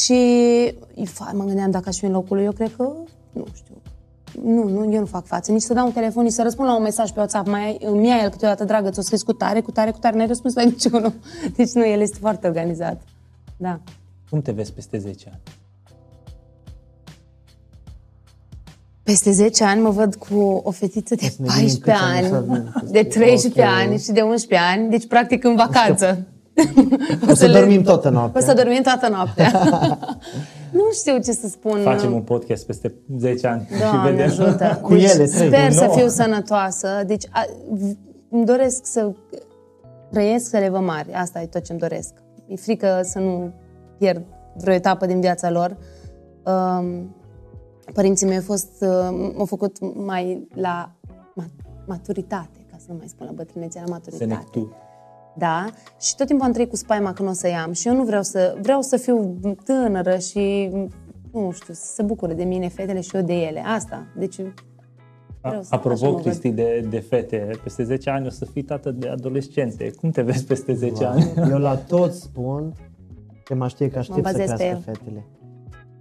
și 0.00 0.20
fa, 1.16 1.30
mă 1.38 1.44
gândeam 1.44 1.70
dacă 1.70 1.88
aș 1.88 1.96
fi 1.96 2.04
în 2.10 2.12
locul 2.18 2.36
lui, 2.36 2.44
eu 2.50 2.52
cred 2.60 2.70
că, 2.76 2.84
nu 3.32 3.44
știu, 3.60 3.74
nu, 4.44 4.68
nu, 4.68 4.92
eu 4.92 5.00
nu 5.00 5.06
fac 5.06 5.26
față, 5.26 5.52
nici 5.52 5.62
să 5.62 5.74
dau 5.74 5.86
un 5.86 5.92
telefon, 5.92 6.22
nici 6.22 6.32
să 6.32 6.42
răspund 6.42 6.68
la 6.68 6.76
un 6.76 6.82
mesaj 6.82 7.10
pe 7.10 7.18
WhatsApp, 7.18 7.48
mai 7.48 7.76
îmi 7.84 8.06
ia 8.08 8.16
el 8.22 8.28
câteodată, 8.30 8.64
dragă, 8.64 8.90
ți-o 8.90 9.02
scris 9.02 9.22
cu 9.22 9.32
tare, 9.32 9.60
cu 9.60 9.70
tare, 9.70 9.90
cu 9.90 9.98
tare, 9.98 10.16
n-ai 10.16 10.26
răspuns 10.26 10.54
la 10.54 10.62
niciunul. 10.72 11.12
Deci 11.56 11.70
nu, 11.70 11.86
el 11.86 12.00
este 12.00 12.16
foarte 12.20 12.46
organizat. 12.46 13.02
Da. 13.56 13.80
Cum 14.30 14.40
te 14.42 14.52
vezi 14.52 14.72
peste 14.72 14.98
10 14.98 15.28
ani? 15.32 15.40
Peste 19.02 19.30
10 19.30 19.64
ani 19.64 19.80
mă 19.80 19.90
văd 19.90 20.14
cu 20.14 20.34
o 20.64 20.70
fetiță 20.70 21.14
de 21.14 21.24
Să 21.28 21.34
ne 21.38 21.46
gândim 21.46 21.78
14 21.78 21.80
câți 21.80 21.90
ani 22.02 22.26
să 22.26 22.34
ani, 22.34 22.46
avem 22.50 22.70
peste- 22.72 22.90
de 22.90 23.02
13 23.02 23.62
Ok. 23.62 23.68
ani 23.68 23.98
și 23.98 24.12
de 24.12 24.20
11 24.20 24.68
ani, 24.72 24.90
deci 24.90 25.06
practic 25.06 25.44
în 25.44 25.54
vacanță. 25.56 26.26
O 27.30 27.34
să 27.34 27.46
le- 27.46 27.52
dormim 27.58 27.82
toată 27.82 28.08
O 28.08 28.10
noaptea. 28.10 28.40
să 28.40 28.52
dormim 28.54 28.82
toată 28.82 29.08
noaptea. 29.08 29.52
nu 30.78 30.90
știu 30.92 31.18
ce 31.18 31.32
să 31.32 31.48
spun. 31.48 31.80
Facem 31.82 32.12
un 32.12 32.22
podcast 32.22 32.66
peste 32.66 32.94
10 33.18 33.46
ani 33.46 33.68
și 33.72 33.78
Doamne 33.80 34.10
vedem. 34.10 34.26
ajută. 34.26 34.78
Cu 34.82 34.94
deci, 34.94 35.02
ele, 35.02 35.24
trei, 35.26 35.46
Sper 35.48 35.66
cu 35.66 35.72
să 35.72 35.84
nouă. 35.84 35.96
fiu 35.96 36.08
sănătoasă. 36.08 36.88
Deci 37.06 37.24
a, 37.30 37.44
v- 37.70 37.96
îmi 38.30 38.44
doresc 38.44 38.86
să 38.86 39.12
trăiesc 40.10 40.48
să 40.48 40.58
le 40.58 40.68
văd 40.68 40.80
mari. 40.80 41.12
Asta 41.12 41.40
e 41.40 41.46
tot 41.46 41.62
ce 41.62 41.72
îmi 41.72 41.80
doresc. 41.80 42.12
E 42.46 42.56
frică 42.56 43.00
să 43.02 43.18
nu 43.18 43.52
pierd 43.98 44.22
vreo 44.56 44.74
etapă 44.74 45.06
din 45.06 45.20
viața 45.20 45.50
lor. 45.50 45.76
Um, 46.44 47.16
părinții 47.92 48.26
mei 48.26 48.36
au 48.36 48.42
fost, 48.42 48.68
uh, 48.80 48.88
m-au 49.36 49.44
făcut 49.46 49.76
mai 50.06 50.48
la 50.54 50.92
ma- 51.40 51.64
maturitate, 51.86 52.66
ca 52.70 52.76
să 52.78 52.84
nu 52.88 52.94
mai 52.98 53.06
spun 53.08 53.26
la 53.26 53.32
bătrânețe, 53.32 53.82
la 53.84 53.90
maturitate. 53.90 54.24
Senectu. 54.30 54.76
Da? 55.34 55.64
Și 56.00 56.16
tot 56.16 56.26
timpul 56.26 56.46
am 56.46 56.52
trăit 56.52 56.68
cu 56.68 56.76
spaima 56.76 57.12
că 57.12 57.22
nu 57.22 57.28
o 57.28 57.32
să 57.32 57.48
am. 57.64 57.72
Și 57.72 57.88
eu 57.88 57.94
nu 57.94 58.04
vreau 58.04 58.22
să... 58.22 58.56
Vreau 58.62 58.82
să 58.82 58.96
fiu 58.96 59.38
tânără 59.64 60.18
și, 60.18 60.70
nu 61.32 61.50
știu, 61.50 61.74
să 61.74 61.84
se 61.94 62.02
bucure 62.02 62.34
de 62.34 62.44
mine 62.44 62.68
fetele 62.68 63.00
și 63.00 63.16
eu 63.16 63.22
de 63.22 63.32
ele. 63.34 63.62
Asta. 63.66 64.06
Deci... 64.18 64.36
vreau 64.36 65.62
să- 65.62 65.68
așa 65.74 65.76
Apropo, 65.76 66.04
mă 66.04 66.10
văd. 66.12 66.20
Cristi, 66.22 66.50
de, 66.50 66.86
de 66.90 66.98
fete, 66.98 67.50
peste 67.62 67.84
10 67.84 68.10
ani 68.10 68.26
o 68.26 68.30
să 68.30 68.44
fii 68.44 68.62
tată 68.62 68.90
de 68.90 69.08
adolescente. 69.08 69.90
Cum 70.00 70.10
te 70.10 70.22
vezi 70.22 70.44
peste 70.44 70.74
10 70.74 71.04
ani? 71.04 71.32
Eu 71.50 71.58
la 71.58 71.74
toți 71.76 72.20
spun 72.20 72.72
că 73.44 73.54
mă 73.54 73.68
știe 73.68 73.88
că 73.90 73.98
aștept 73.98 74.26
să 74.26 74.32
bazez 74.32 74.50
pe 74.50 74.54
crească 74.56 74.90
el. 74.90 74.94
fetele. 74.94 75.24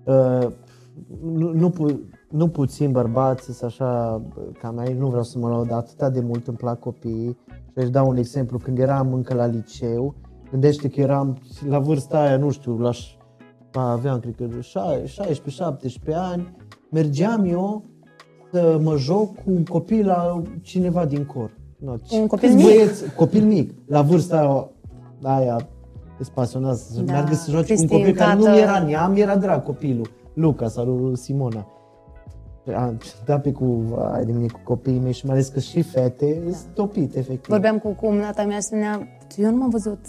Uh, 0.03 0.51
nu, 1.33 1.51
nu, 1.53 1.69
pu- 1.69 2.01
nu 2.31 2.47
puțin 2.47 2.91
bărbați 2.91 3.43
sunt 3.43 3.57
așa 3.71 4.21
ca 4.61 4.69
mai 4.69 4.93
nu 4.93 5.07
vreau 5.07 5.23
să 5.23 5.37
mă 5.39 5.49
laud 5.49 5.71
atâta 5.71 6.09
de 6.09 6.19
mult 6.19 6.47
îmi 6.47 6.57
plac 6.57 6.79
copiii. 6.79 7.37
Și 7.47 7.77
aș 7.77 7.89
da 7.89 8.03
un 8.03 8.17
exemplu 8.17 8.57
când 8.57 8.79
eram 8.79 9.13
încă 9.13 9.33
la 9.33 9.45
liceu 9.45 10.15
gândește 10.51 10.87
că 10.89 10.99
eram 11.01 11.37
la 11.67 11.79
vârsta 11.79 12.21
aia 12.21 12.37
nu 12.37 12.51
știu 12.51 12.77
la 12.77 12.91
ș- 12.91 13.17
ba, 13.71 13.81
aveam 13.81 14.19
cred 14.19 14.35
că 14.35 14.47
16-17 16.11 16.13
ani 16.13 16.53
mergeam 16.91 17.45
eu 17.45 17.83
să 18.51 18.79
mă 18.83 18.95
joc 18.97 19.35
cu 19.35 19.41
un 19.45 19.63
copil 19.65 20.05
la 20.05 20.41
cineva 20.61 21.05
din 21.05 21.25
cor. 21.25 21.57
No, 21.77 21.91
Un 21.91 22.27
copil 22.27 22.47
câți 22.49 22.55
mic? 22.55 22.65
băieți, 22.65 23.13
copil 23.15 23.43
mic. 23.45 23.71
La 23.87 24.01
vârsta 24.01 24.69
aia 25.23 25.67
îți 26.19 26.31
pasionează 26.31 26.83
să 26.93 27.01
Da, 27.01 27.11
meargă 27.11 27.33
să 27.33 27.51
joace 27.51 27.73
cu 27.75 27.81
un 27.81 27.87
Cristi, 27.87 27.97
copil 28.03 28.15
care 28.15 28.35
tată- 28.37 28.49
nu 28.49 28.57
era 28.57 28.83
neam, 28.83 29.15
era 29.15 29.35
drag 29.37 29.63
copilul, 29.63 30.09
Luca 30.33 30.67
sau 30.67 30.85
lui 30.85 31.17
Simona. 31.17 31.67
Am 32.75 32.97
dat 33.25 33.41
pe 33.41 33.51
cu, 33.51 33.97
ai 34.13 34.25
de 34.25 34.31
mine, 34.31 34.45
cu 34.47 34.59
copiii 34.63 34.99
mei 34.99 35.11
și 35.13 35.25
mai 35.25 35.35
ales 35.35 35.47
că 35.47 35.59
și 35.59 35.81
fete 35.81 36.41
sunt 36.43 36.73
topite, 36.73 37.19
efectiv. 37.19 37.47
Vorbeam 37.49 37.77
cu 37.79 37.89
cumnata 37.89 38.43
mea 38.43 38.55
și 38.55 38.61
spunea, 38.61 39.07
eu 39.35 39.49
nu 39.51 39.57
m-am 39.57 39.69
văzut, 39.69 39.99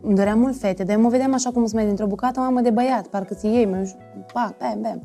îmi 0.00 0.14
doream 0.14 0.38
mult 0.38 0.56
fete, 0.58 0.84
dar 0.84 0.96
eu 0.96 1.02
mă 1.02 1.08
vedeam 1.08 1.34
așa 1.34 1.50
cum 1.50 1.62
sunt 1.62 1.74
mai 1.74 1.86
dintr-o 1.86 2.06
bucată, 2.06 2.40
mamă 2.40 2.60
de 2.60 2.70
băiat, 2.70 3.06
parcă 3.06 3.34
ți 3.34 3.46
ei, 3.46 3.66
mă, 3.66 3.88
pac, 4.32 4.56
bam, 4.58 4.78
bam. 4.82 5.02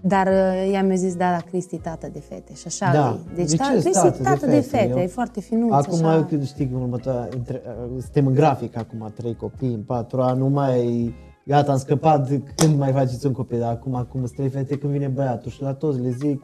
Dar 0.00 0.26
uh, 0.26 0.70
ea 0.72 0.82
mi-a 0.82 0.96
zis, 0.96 1.14
da, 1.16 1.30
da, 1.30 1.36
Cristi, 1.50 1.76
tată 1.76 2.08
de 2.12 2.20
fete 2.20 2.54
și 2.54 2.64
așa. 2.66 2.92
Da. 2.92 3.18
e. 3.30 3.34
Deci, 3.34 3.50
De 3.50 3.56
da, 3.56 3.64
ce 3.64 3.70
Cristi, 3.70 3.90
tată 3.92 4.16
de 4.16 4.22
tată 4.22 4.46
de 4.46 4.60
fete? 4.60 4.76
fete, 4.76 4.88
Eu- 4.90 4.98
e 4.98 5.06
foarte 5.06 5.40
finuț, 5.40 5.72
Acum, 5.72 6.04
așa. 6.04 6.24
când 6.24 6.46
știi 6.46 6.68
că 6.68 6.76
următoarea, 6.76 7.28
între, 7.36 7.62
suntem 8.00 8.26
în 8.26 8.34
grafic 8.34 8.76
acum, 8.76 9.12
trei 9.14 9.34
copii, 9.36 9.74
în 9.74 9.82
patru 9.82 10.20
ani, 10.20 10.38
nu 10.38 10.48
mai, 10.48 11.14
gata, 11.48 11.72
am 11.72 11.78
scăpat, 11.78 12.28
de 12.28 12.42
când 12.56 12.78
mai 12.78 12.92
faceți 12.92 13.26
un 13.26 13.32
copil, 13.32 13.58
dar 13.58 13.72
acum, 13.72 13.94
acum 13.94 14.24
sunt 14.24 14.36
trei 14.36 14.48
fete, 14.48 14.78
când 14.78 14.92
vine 14.92 15.08
băiatul 15.08 15.50
și 15.50 15.62
la 15.62 15.74
toți 15.74 16.00
le 16.00 16.10
zic, 16.10 16.42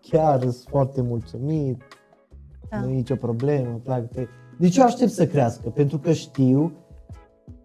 chiar 0.00 0.40
sunt 0.40 0.54
foarte 0.68 1.02
mulțumit, 1.02 1.82
Da. 2.70 2.80
nu 2.80 2.90
e 2.90 2.94
nicio 2.94 3.16
problemă, 3.16 3.68
îmi 3.70 3.80
plac 3.80 4.08
trei. 4.08 4.28
Deci 4.58 4.76
eu 4.76 4.84
aștept 4.84 5.10
să 5.10 5.26
crească, 5.26 5.68
pentru 5.68 5.98
că 5.98 6.12
știu 6.12 6.72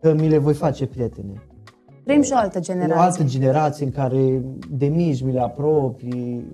că 0.01 0.14
mi 0.14 0.30
le 0.30 0.38
voi 0.38 0.53
face 0.53 0.88
prietene. 0.88 1.46
Vrem 2.08 2.22
și 2.22 2.32
o 2.34 2.38
altă 2.38 2.58
O 2.58 2.62
generație. 2.62 3.03
altă 3.03 3.24
generație 3.24 3.86
în 3.86 3.91
care 3.91 4.41
de 4.70 4.86
mici 4.86 5.22
mi 5.22 5.32
le 5.32 5.39
apropii, 5.41 6.45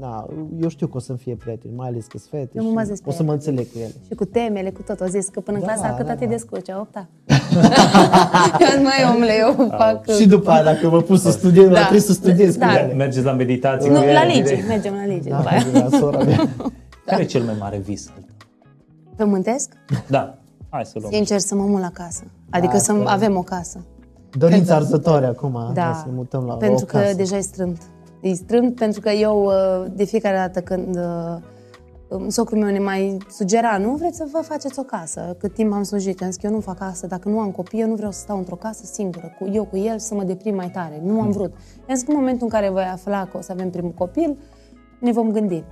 na, 0.00 0.26
eu 0.62 0.68
știu 0.68 0.86
că 0.86 0.96
o 0.96 1.00
să-mi 1.00 1.18
fie 1.18 1.34
prieteni, 1.34 1.74
mai 1.76 1.88
ales 1.88 2.04
că 2.06 2.18
sunt 2.18 2.30
fete 2.30 2.50
Eu 2.52 2.62
mă 2.62 2.68
și 2.68 2.74
bazez 2.74 3.00
pe 3.00 3.08
o 3.08 3.10
să 3.10 3.16
ele. 3.18 3.26
mă 3.26 3.32
înțeleg 3.32 3.66
cu 3.72 3.78
ele. 3.78 3.92
Și 4.08 4.14
cu 4.14 4.24
temele, 4.24 4.70
cu 4.70 4.82
tot. 4.82 5.00
O 5.00 5.06
zis 5.06 5.28
că 5.28 5.40
până 5.40 5.56
în 5.58 5.62
Da, 5.66 5.72
clasa 5.72 5.88
a 5.88 5.94
câta 5.96 6.08
da, 6.08 6.14
te 6.14 6.24
da. 6.24 6.30
descurci? 6.30 6.68
A 6.70 6.78
opta. 6.80 7.08
eu 8.60 8.66
zic, 8.74 8.82
mai 8.82 9.10
omule, 9.14 9.32
eu 9.40 9.68
fac... 9.76 10.10
Și 10.10 10.26
după 10.28 10.50
aia, 10.50 10.62
dacă 10.62 10.88
mă 10.88 11.00
pus 11.02 11.22
să 11.22 11.30
studiez, 11.30 11.66
Da. 11.66 11.72
da. 11.72 11.80
trebuie 11.80 12.00
să 12.00 12.12
studiez 12.12 12.56
Da. 12.56 12.66
cu 12.66 12.72
ele. 12.72 12.92
Mergeți 12.94 13.24
la 13.24 13.32
meditații 13.32 13.90
Nu, 13.90 13.96
cu 13.96 14.02
ele 14.02 14.12
la 14.12 14.24
Ligi, 14.24 14.42
direct. 14.42 14.66
mergem 14.68 14.94
la 14.94 15.06
Ligi 15.06 15.28
Da, 15.28 15.36
după 15.36 15.48
aia. 15.48 15.88
la 15.90 15.98
sora 15.98 16.22
mea. 16.24 16.48
Care 17.06 17.22
e 17.22 17.24
cel 17.24 17.42
mai 17.42 17.54
mare 17.58 17.78
vis 17.78 18.08
al 18.16 18.22
tău? 18.26 18.34
Pământesc? 19.16 19.72
Da, 20.08 20.38
hai 20.68 20.84
să 20.84 20.98
luăm. 21.00 21.12
Sincer, 21.12 21.38
să 21.38 21.54
mă 21.54 21.62
mut 21.64 21.80
la 21.80 21.90
casă. 21.92 22.22
Adică 22.50 22.76
să 22.78 22.92
Asta 22.92 23.04
e. 23.10 23.12
avem 23.12 23.36
o 23.36 23.42
casă. 23.42 23.84
Dorința 24.38 24.74
arzătoare 24.74 25.26
acum, 25.26 25.70
Da, 25.74 25.92
să 25.94 26.04
ne 26.06 26.12
mutăm 26.14 26.44
la 26.44 26.54
pentru 26.54 26.84
o 26.84 26.86
că 26.86 26.98
casă. 26.98 27.14
deja 27.14 27.36
e 27.36 27.40
strâmt. 27.40 27.82
E 28.20 28.32
strâmt 28.32 28.74
pentru 28.74 29.00
că 29.00 29.10
eu, 29.10 29.44
uh, 29.44 29.86
de 29.94 30.04
fiecare 30.04 30.36
dată 30.36 30.60
când 30.60 30.96
uh, 30.96 31.36
um, 32.08 32.28
socrul 32.28 32.58
meu 32.58 32.70
ne 32.70 32.78
mai 32.78 33.16
sugera, 33.30 33.78
nu 33.78 33.94
vreți 33.94 34.16
să 34.16 34.28
vă 34.32 34.38
faceți 34.42 34.78
o 34.78 34.82
casă, 34.82 35.36
cât 35.38 35.54
timp 35.54 35.72
am 35.72 35.82
slujit, 35.82 36.22
am 36.22 36.28
zis 36.30 36.36
că 36.36 36.46
eu 36.46 36.52
nu 36.52 36.60
fac 36.60 36.78
casă, 36.78 37.06
dacă 37.06 37.28
nu 37.28 37.38
am 37.40 37.50
copii, 37.50 37.80
eu 37.80 37.88
nu 37.88 37.94
vreau 37.94 38.10
să 38.10 38.18
stau 38.18 38.36
într-o 38.36 38.54
casă 38.56 38.84
singură, 38.84 39.32
cu 39.38 39.48
eu 39.52 39.64
cu 39.64 39.76
el, 39.76 39.98
să 39.98 40.14
mă 40.14 40.24
deprim 40.24 40.54
mai 40.54 40.70
tare. 40.70 41.00
Nu 41.04 41.20
am 41.20 41.30
vrut. 41.30 41.52
Am 41.88 41.94
zis 41.94 42.04
că 42.04 42.10
în 42.10 42.16
momentul 42.16 42.42
în 42.42 42.52
care 42.52 42.70
voi 42.70 42.82
afla 42.92 43.24
că 43.24 43.36
o 43.36 43.40
să 43.40 43.52
avem 43.52 43.70
primul 43.70 43.92
copil, 43.92 44.38
ne 45.00 45.12
vom 45.12 45.30
gândi. 45.32 45.64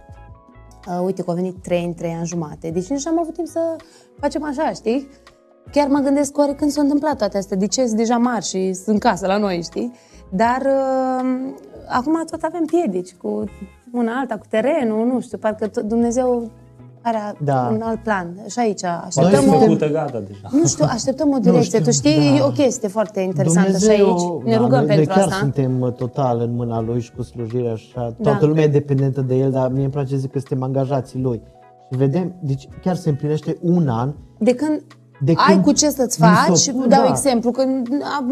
Uh, 0.88 1.04
uite 1.04 1.22
că 1.22 1.30
au 1.30 1.36
venit 1.36 1.62
trei 1.62 1.84
în 1.84 1.94
trei 1.94 2.12
ani 2.12 2.26
jumate, 2.26 2.70
deci 2.70 2.86
nici 2.88 3.04
n-am 3.04 3.18
avut 3.18 3.34
timp 3.34 3.46
să 3.46 3.76
facem 4.20 4.44
așa, 4.44 4.70
știi? 4.72 5.08
Chiar 5.72 5.88
mă 5.88 5.98
gândesc 5.98 6.38
oare 6.38 6.52
când 6.52 6.70
s-au 6.70 6.82
întâmplat 6.82 7.16
toate 7.18 7.38
astea, 7.38 7.56
de 7.56 7.66
ce 7.66 7.84
sunt 7.86 7.96
deja 7.96 8.16
mari 8.16 8.44
și 8.44 8.72
sunt 8.72 8.86
în 8.86 8.98
casă 8.98 9.26
la 9.26 9.38
noi, 9.38 9.60
știi? 9.62 9.92
Dar 10.30 10.62
uh, 10.66 11.30
acum 11.88 12.22
tot 12.30 12.42
avem 12.42 12.64
piedici 12.64 13.14
cu 13.14 13.44
una 13.92 14.12
alta, 14.20 14.34
cu 14.36 14.44
terenul, 14.48 15.06
nu 15.06 15.20
știu, 15.20 15.38
parcă 15.38 15.66
tot 15.66 15.82
Dumnezeu 15.84 16.50
are 17.02 17.18
Da. 17.44 17.68
un 17.72 17.80
alt 17.80 18.02
plan. 18.02 18.44
Și 18.48 18.58
aici 18.58 18.80
Poate 18.80 19.06
așteptăm 19.06 19.52
e 19.52 19.56
o, 19.56 19.58
făcută 19.58 19.88
gata 19.90 20.20
deja. 20.26 20.48
nu 20.50 20.66
știu, 20.66 20.84
așteptăm 20.88 21.32
o 21.32 21.38
direcție. 21.38 21.62
știu, 21.62 21.84
tu 21.84 21.90
știi, 21.90 22.16
da. 22.16 22.36
e 22.36 22.42
o 22.42 22.50
chestie 22.50 22.88
foarte 22.88 23.20
interesantă 23.20 23.78
și 23.78 23.88
aici. 23.88 24.20
Ne 24.44 24.52
da, 24.52 24.56
rugăm 24.56 24.78
noi, 24.78 24.86
pentru 24.86 25.04
noi 25.04 25.06
chiar 25.06 25.18
asta. 25.26 25.36
suntem 25.38 25.80
uh, 25.80 25.92
total 25.92 26.40
în 26.40 26.54
mâna 26.54 26.80
lui 26.80 27.00
și 27.00 27.12
cu 27.16 27.22
slujirea 27.22 27.74
și 27.74 27.92
așa. 27.96 28.14
Da. 28.18 28.30
Toată 28.30 28.46
lumea 28.46 28.62
e 28.62 28.68
dependentă 28.68 29.20
de 29.20 29.34
el, 29.34 29.50
dar 29.50 29.70
mie 29.70 29.82
îmi 29.82 29.92
place 29.92 30.08
să 30.14 30.16
zic 30.16 30.30
că 30.30 30.38
suntem 30.38 30.62
angajații 30.62 31.20
lui. 31.20 31.42
Și 31.92 31.98
vedem, 31.98 32.34
deci 32.40 32.68
chiar 32.82 32.96
se 32.96 33.08
împlinește 33.08 33.56
un 33.60 33.88
an 33.88 34.12
De 34.38 34.54
când 34.54 34.82
De 35.20 35.32
ai 35.36 35.52
când 35.52 35.64
cu 35.64 35.72
ce 35.72 35.88
să-ți 35.90 36.20
ni 36.20 36.26
s-a 36.26 36.32
faci, 36.46 36.64
făcut, 36.64 36.88
dau 36.88 37.02
da. 37.02 37.08
exemplu, 37.08 37.50
că 37.50 37.64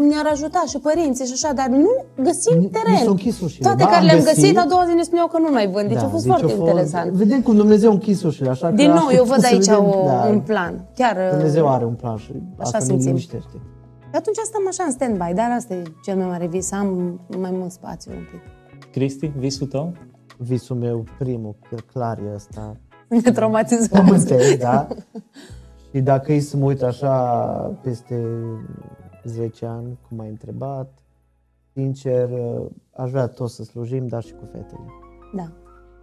ne-ar 0.09 0.27
ajuta 0.31 0.63
și 0.67 0.77
părinții 0.77 1.25
și 1.25 1.31
așa, 1.33 1.53
dar 1.53 1.67
nu 1.67 1.89
găsim 2.23 2.57
Ni- 2.57 2.63
ni 2.63 2.69
teren. 2.69 2.97
s-au 2.97 3.09
închis 3.09 3.39
ușile. 3.41 3.65
Toate 3.67 3.83
Ba, 3.83 3.89
care 3.89 3.99
am 3.99 4.05
le-am 4.05 4.17
găsit. 4.19 4.35
găsit, 4.41 4.57
a 4.57 4.65
doua 4.69 4.85
zi 4.89 4.93
ne 4.93 5.01
spuneau 5.01 5.27
că 5.27 5.37
nu 5.39 5.49
mai 5.51 5.67
vând, 5.67 5.87
deci 5.87 5.97
a 5.97 6.07
fost 6.07 6.25
foarte 6.25 6.45
a 6.45 6.47
fost- 6.47 6.59
interesant. 6.59 7.11
Vedem 7.11 7.41
cum 7.41 7.55
Dumnezeu 7.55 7.89
a 7.89 7.93
închis 7.93 8.23
ușile, 8.23 8.49
așa 8.49 8.69
Din 8.71 8.87
că 8.87 8.93
nou, 8.93 9.07
eu 9.11 9.23
văd 9.23 9.43
așteptăm 9.43 9.61
să 9.61 9.71
aici 9.71 9.83
vedem, 9.85 9.99
o, 10.01 10.05
da, 10.05 10.27
un 10.29 10.39
plan. 10.39 10.85
Chiar, 10.95 11.17
Dumnezeu 11.31 11.67
are 11.69 11.85
un 11.85 11.93
plan 11.93 12.17
și 12.17 12.31
asta 12.57 12.77
ne 12.77 12.83
simțim. 12.83 13.07
liniștește. 13.07 13.57
Și 14.09 14.13
atunci 14.15 14.37
stăm 14.43 14.61
așa 14.67 14.83
în 14.87 14.91
stand-by, 14.91 15.33
dar 15.35 15.51
asta 15.57 15.73
e 15.73 15.81
cel 16.03 16.15
mai 16.17 16.25
mare 16.25 16.47
vis, 16.47 16.65
să 16.67 16.75
am 16.75 17.19
mai 17.39 17.51
mult 17.53 17.71
spațiu 17.71 18.11
un 18.11 18.23
pic. 18.31 18.41
Cristi, 18.91 19.31
visul 19.37 19.67
tău? 19.67 19.93
Visul 20.37 20.75
meu 20.75 21.03
primul, 21.19 21.55
clar 21.93 22.17
e 22.17 22.33
ăsta, 22.35 22.75
Ne 23.07 23.31
traumatizăm. 23.31 23.87
pământesc, 24.05 24.57
da? 24.57 24.87
Și 25.93 26.01
dacă 26.01 26.33
e 26.33 26.39
să 26.39 26.57
mă 26.57 26.65
uit 26.65 26.81
așa 26.81 27.15
peste 27.81 28.25
10 29.23 29.65
ani, 29.65 29.97
cum 30.09 30.19
ai 30.19 30.29
întrebat, 30.29 30.99
sincer, 31.73 32.29
aș 32.95 33.09
vrea 33.09 33.27
tot 33.27 33.49
să 33.49 33.63
slujim, 33.63 34.07
dar 34.07 34.23
și 34.23 34.33
cu 34.33 34.43
fetele. 34.51 34.85
Da. 35.35 35.51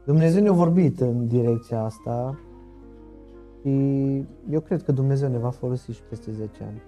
Dumnezeu 0.05 0.43
ne-a 0.43 0.53
vorbit 0.53 1.01
în 1.01 1.27
direcția 1.27 1.83
asta 1.83 2.39
și 3.61 3.71
eu 4.51 4.61
cred 4.61 4.83
că 4.83 4.93
Dumnezeu 4.93 5.29
ne 5.29 5.39
va 5.39 5.51
folosi 5.51 5.91
și 5.91 6.03
peste 6.09 6.31
10 6.31 6.51
ani. 6.61 6.83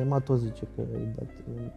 Ema 0.00 0.18
tot 0.18 0.38
zice 0.38 0.66
că 0.74 0.80
e 0.80 1.14
bătrân. 1.14 1.72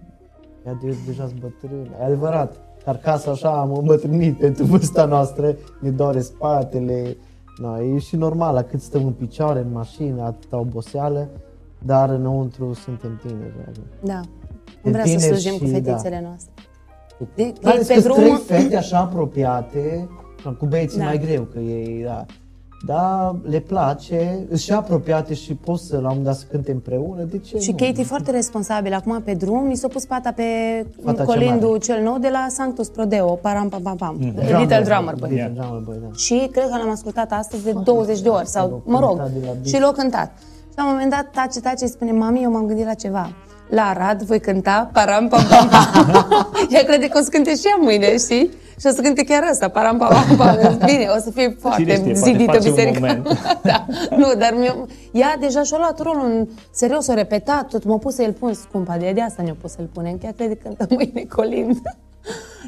Ea 0.65 0.73
de, 0.73 0.95
deja 1.05 1.27
sunt 1.27 1.39
bătrân. 1.39 1.95
E 1.99 2.03
adevărat. 2.03 2.57
Carcasa 2.83 3.31
așa 3.31 3.59
am 3.59 3.73
îmbătrânit 3.73 4.37
pentru 4.37 4.63
vârsta 4.63 5.05
noastră. 5.05 5.55
Ne 5.79 5.89
doare 5.89 6.21
spatele. 6.21 7.17
No, 7.61 7.81
e 7.81 7.97
și 7.97 8.15
normal 8.15 8.53
la 8.53 8.63
cât 8.63 8.81
stăm 8.81 9.05
în 9.05 9.11
picioare, 9.11 9.59
în 9.59 9.71
mașină, 9.71 10.23
atâta 10.23 10.57
oboseală. 10.57 11.29
Dar 11.85 12.09
înăuntru 12.09 12.73
suntem 12.73 13.19
tineri. 13.25 13.53
dragă. 13.55 13.79
Da. 14.03 14.19
De 14.83 14.89
Vreau 14.89 15.05
să 15.05 15.15
tineri 15.15 15.39
slujim 15.39 15.57
cu 15.59 15.65
și- 15.65 15.71
fetițele 15.71 16.21
noastre. 16.23 16.51
De, 17.35 17.53
Mai 17.61 17.71
e 17.71 17.75
ales 17.75 17.87
pe 17.87 17.93
că 17.93 17.99
drum, 17.99 18.15
trei 18.15 18.35
fete 18.35 18.77
așa 18.77 18.97
apropiate, 18.99 20.09
cu 20.59 20.65
băieții 20.65 20.97
Da. 20.99 21.03
mai 21.05 21.17
greu, 21.19 21.41
că 21.43 21.59
ei, 21.59 22.03
da. 22.03 22.25
Da, 22.85 23.35
le 23.49 23.59
place, 23.59 24.45
sunt 24.47 24.59
și 24.59 24.71
apropiate 24.71 25.33
și 25.33 25.53
pot 25.53 25.79
să 25.79 25.93
la 25.93 25.97
un 25.99 26.05
moment 26.07 26.23
dat 26.25 26.35
să 26.35 26.45
cânte 26.51 26.71
împreună, 26.71 27.21
de 27.23 27.37
ce 27.37 27.57
Și 27.59 27.69
nu? 27.71 27.75
Katie 27.77 28.01
e 28.01 28.03
foarte 28.03 28.31
responsabilă. 28.31 28.95
Acum 28.95 29.21
pe 29.21 29.33
drum 29.33 29.63
mi 29.67 29.75
s-a 29.75 29.87
pus 29.87 30.05
pata 30.05 30.31
pe 30.31 30.43
Fata 31.03 31.17
cea 31.17 31.23
colindul 31.23 31.67
mare. 31.67 31.79
cel 31.79 32.03
nou 32.03 32.17
de 32.17 32.29
la 32.31 32.45
Sanctus 32.49 32.87
Prodeo, 32.89 33.27
param 33.33 33.69
pam 33.69 33.81
pam 33.81 33.95
pam. 33.95 34.15
Drummer, 34.19 34.59
Little 34.59 34.81
Drummer 34.81 35.15
Boy. 35.15 35.29
Little 35.29 35.51
Drummer 35.55 35.81
Boy, 35.85 35.95
da. 36.01 36.07
Și 36.15 36.49
cred 36.51 36.63
că 36.69 36.77
l-am 36.77 36.89
ascultat 36.89 37.31
astăzi 37.31 37.63
de 37.63 37.73
20 37.83 38.21
de 38.21 38.29
ori 38.29 38.47
sau, 38.47 38.67
L-au 38.69 38.81
mă 38.85 38.99
rog, 38.99 39.09
cântat 39.17 39.31
de 39.31 39.39
la 39.45 39.51
Beat. 39.51 39.65
și 39.65 39.79
l-au 39.79 39.91
cântat. 39.91 40.31
Și 40.69 40.75
la 40.77 40.83
un 40.85 40.91
moment 40.91 41.09
dat 41.11 41.27
tace, 41.33 41.59
tace, 41.59 41.83
îi 41.83 41.89
spune, 41.89 42.11
mami, 42.11 42.43
eu 42.43 42.51
m-am 42.51 42.65
gândit 42.65 42.85
la 42.85 42.93
ceva. 42.93 43.29
La 43.71 43.81
Arad 43.89 44.21
voi 44.21 44.39
cânta 44.39 44.89
param 44.93 45.27
pam 45.27 45.43
pam 45.49 45.67
pam. 45.69 46.35
Ea 46.69 46.83
crede 46.89 47.07
că 47.07 47.17
o 47.17 47.21
să 47.21 47.29
cânte 47.29 47.55
și 47.55 47.67
ea 47.67 47.77
mâine, 47.81 48.17
știi? 48.17 48.51
Și 48.79 48.87
o 48.87 48.89
să 48.89 49.01
cânte 49.01 49.23
chiar 49.23 49.43
asta, 49.43 49.67
param 49.69 49.97
pam 49.97 50.09
pam 50.09 50.35
pam. 50.37 50.77
Bine, 50.91 51.07
o 51.17 51.19
să 51.19 51.31
fie 51.31 51.43
Cine 51.43 51.55
foarte 51.59 51.81
știe, 51.83 51.95
poate 51.95 52.13
zidită 52.13 52.51
face 52.51 52.67
un 52.67 52.73
biserica. 52.73 52.99
moment. 52.99 53.27
da, 53.69 53.85
nu, 54.17 54.33
dar 54.37 54.53
mi 54.57 54.87
ea 55.11 55.37
deja 55.39 55.63
și-a 55.63 55.77
luat 55.77 55.99
rolul 56.01 56.25
în 56.25 56.47
serios, 56.71 57.07
o 57.07 57.13
repetat, 57.13 57.67
tot 57.67 57.83
m-a 57.83 57.97
pus 57.97 58.15
să-l 58.15 58.33
pun 58.39 58.53
scumpa, 58.53 58.97
de, 58.97 59.11
de 59.11 59.21
asta 59.21 59.43
ne-a 59.43 59.55
pus 59.61 59.71
să-l 59.71 59.89
punem, 59.93 60.17
chiar 60.17 60.31
crede 60.31 60.55
că 60.55 60.67
cântă 60.67 60.87
mâine 60.95 61.23
colind. 61.35 61.81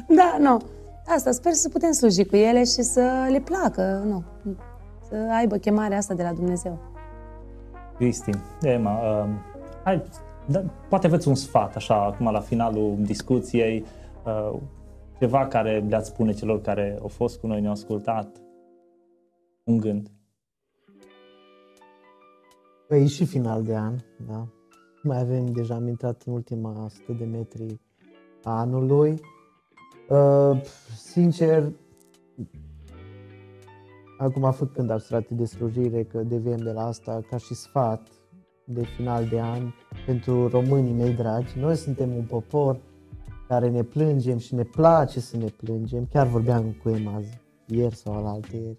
da, 0.08 0.36
nu. 0.40 0.60
Asta, 1.06 1.30
sper 1.30 1.52
să 1.52 1.68
putem 1.68 1.92
sluji 1.92 2.24
cu 2.24 2.36
ele 2.36 2.58
și 2.58 2.82
să 2.82 3.02
le 3.30 3.38
placă, 3.38 4.02
nu, 4.06 4.22
să 5.08 5.16
aibă 5.36 5.56
chemarea 5.56 5.98
asta 5.98 6.14
de 6.14 6.22
la 6.22 6.32
Dumnezeu. 6.32 6.78
Cristi, 7.96 8.30
Emma, 8.62 8.90
uh, 8.90 9.28
hai, 9.84 10.02
da, 10.46 10.64
poate 10.88 11.06
aveți 11.06 11.28
un 11.28 11.34
sfat, 11.34 11.76
așa, 11.76 12.04
acum 12.04 12.30
la 12.30 12.40
finalul 12.40 12.96
discuției, 13.00 13.84
uh, 14.24 14.60
ceva 15.18 15.46
care 15.46 15.84
le-ați 15.88 16.08
spune 16.08 16.32
celor 16.32 16.60
care 16.60 16.98
au 17.00 17.08
fost 17.08 17.40
cu 17.40 17.46
noi, 17.46 17.60
ne-au 17.60 17.72
ascultat, 17.72 18.40
un 19.64 19.76
gând. 19.76 20.10
Păi 22.88 23.02
e 23.02 23.06
și 23.06 23.24
final 23.24 23.62
de 23.62 23.76
an, 23.76 23.94
da. 24.26 24.48
Mai 25.02 25.20
avem, 25.20 25.46
deja 25.46 25.74
am 25.74 25.88
intrat 25.88 26.22
în 26.26 26.32
ultima 26.32 26.84
100 26.84 27.12
de 27.12 27.24
metri 27.24 27.80
a 28.42 28.58
anului. 28.58 29.20
Uh, 30.08 30.60
sincer, 30.96 31.72
acum 34.18 34.52
făcând 34.52 34.90
abstracte 34.90 35.34
de 35.34 35.44
slujire, 35.44 36.04
că 36.04 36.22
deviem 36.22 36.58
de 36.58 36.72
la 36.72 36.86
asta 36.86 37.20
ca 37.30 37.36
și 37.36 37.54
sfat 37.54 38.08
de 38.64 38.84
final 38.96 39.26
de 39.28 39.40
an 39.40 39.72
pentru 40.06 40.48
românii 40.48 40.92
mei 40.92 41.12
dragi. 41.12 41.58
Noi 41.58 41.76
suntem 41.76 42.16
un 42.16 42.24
popor 42.24 42.80
care 43.48 43.70
ne 43.70 43.82
plângem 43.82 44.38
și 44.38 44.54
ne 44.54 44.62
place 44.62 45.20
să 45.20 45.36
ne 45.36 45.48
plângem. 45.56 46.06
Chiar 46.12 46.26
vorbeam 46.26 46.76
cu 46.82 46.88
Emma 46.88 47.20
ieri 47.66 47.94
sau 47.94 48.14
alaltă 48.14 48.56
ieri 48.56 48.76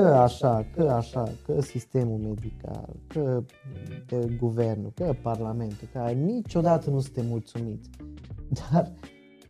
că 0.00 0.06
așa, 0.06 0.66
că 0.74 0.82
așa, 0.82 1.32
că 1.46 1.60
sistemul 1.60 2.18
medical, 2.18 2.96
că, 3.06 3.42
că 4.06 4.24
guvernul, 4.38 4.92
că 4.94 5.16
parlamentul, 5.22 5.88
că 5.92 6.10
niciodată 6.10 6.90
nu 6.90 7.00
suntem 7.00 7.26
mulțumiți. 7.26 7.90
Dar 8.70 8.92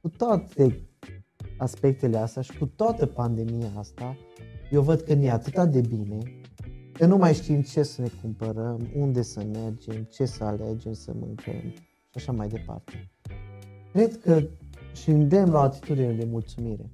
cu 0.02 0.08
toate 0.08 0.88
aspectele 1.58 2.16
astea 2.16 2.42
și 2.42 2.58
cu 2.58 2.66
toată 2.66 3.06
pandemia 3.06 3.70
asta, 3.76 4.16
eu 4.70 4.82
văd 4.82 5.00
că 5.00 5.14
ne 5.14 5.30
atâta 5.30 5.66
de 5.66 5.80
bine 5.80 6.18
că 6.98 7.06
nu 7.06 7.16
mai 7.16 7.34
știm 7.34 7.62
ce 7.62 7.82
să 7.82 8.00
ne 8.00 8.08
cumpărăm, 8.22 8.88
unde 8.96 9.22
să 9.22 9.42
mergem, 9.52 10.06
ce 10.10 10.24
să 10.24 10.44
alegem 10.44 10.92
să 10.92 11.10
mâncăm 11.18 11.72
și 12.10 12.14
așa 12.14 12.32
mai 12.32 12.48
departe. 12.48 13.10
Cred 13.92 14.20
că 14.24 14.42
și 14.92 15.10
îndemn 15.10 15.50
la 15.50 15.58
o 15.58 15.62
atitudine 15.62 16.12
de 16.12 16.26
mulțumire. 16.30 16.90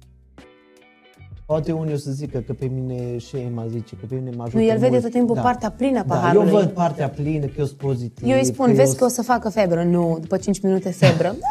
Poate 1.45 1.71
unii 1.71 1.93
o 1.93 1.97
să 1.97 2.11
zică 2.11 2.39
că 2.39 2.53
pe 2.53 2.65
mine 2.65 3.17
și 3.17 3.37
Emma 3.37 3.67
zice 3.67 3.95
că 3.95 4.05
pe 4.05 4.15
mine 4.15 4.35
mă 4.35 4.43
ajută 4.43 4.57
Nu, 4.57 4.63
el 4.63 4.77
vede 4.77 4.89
mult. 4.89 5.01
tot 5.01 5.11
timpul 5.11 5.35
partea 5.35 5.71
plină 5.71 5.99
a 5.99 6.03
da, 6.03 6.13
paharului. 6.15 6.51
eu 6.51 6.57
văd 6.57 6.69
partea 6.69 7.09
plină, 7.09 7.45
că 7.45 7.53
eu 7.57 7.65
sunt 7.65 7.77
pozitiv. 7.77 8.27
Eu 8.27 8.37
îi 8.37 8.45
spun, 8.45 8.73
vezi 8.73 8.97
că 8.97 9.05
o 9.05 9.07
să 9.07 9.21
facă 9.21 9.49
febră. 9.49 9.83
Nu, 9.83 10.17
după 10.21 10.37
5 10.37 10.61
minute 10.61 10.89
febră. 10.89 11.35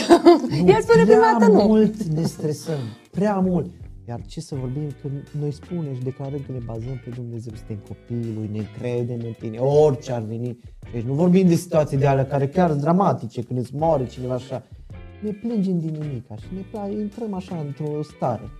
El 0.66 0.80
spune 0.80 1.04
prima 1.04 1.18
prea 1.20 1.36
dată 1.38 1.52
nu. 1.52 1.62
mult 1.66 2.02
ne 2.02 2.22
stresăm, 2.22 2.80
prea 3.10 3.34
mult. 3.34 3.70
Iar 4.08 4.26
ce 4.26 4.40
să 4.40 4.54
vorbim, 4.54 4.88
că 5.02 5.08
noi 5.38 5.50
spunem 5.50 5.94
și 5.94 6.02
declarăm 6.02 6.40
că 6.46 6.52
ne 6.52 6.58
bazăm 6.64 7.00
pe 7.04 7.10
Dumnezeu, 7.10 7.54
suntem 7.54 7.76
copii 7.76 8.34
lui, 8.34 8.48
ne 8.52 8.66
credem 8.78 9.20
în 9.24 9.32
tine, 9.38 9.58
orice 9.58 10.12
ar 10.12 10.22
veni. 10.22 10.58
Deci 10.92 11.02
nu 11.02 11.12
vorbim 11.14 11.48
de 11.48 11.54
situații 11.54 11.96
de 11.96 12.06
alea 12.06 12.26
care 12.26 12.48
chiar 12.48 12.68
sunt 12.68 12.80
dramatice, 12.80 13.42
când 13.42 13.58
îți 13.58 13.74
moare 13.74 14.06
cineva 14.06 14.34
așa. 14.34 14.62
Ne 15.22 15.30
plângem 15.30 15.78
din 15.78 15.90
nimic 15.90 16.24
și 16.40 16.54
ne 16.54 16.60
place, 16.70 16.92
intrăm 16.92 17.34
așa 17.34 17.58
într-o 17.58 18.02
stare. 18.02 18.50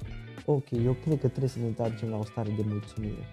Ok, 0.44 0.70
eu 0.70 0.96
cred 1.04 1.20
că 1.20 1.28
trebuie 1.28 1.48
să 1.48 1.58
ne 1.58 1.66
întoarcem 1.66 2.08
la 2.08 2.16
o 2.16 2.24
stare 2.24 2.52
de 2.56 2.64
mulțumire. 2.68 3.28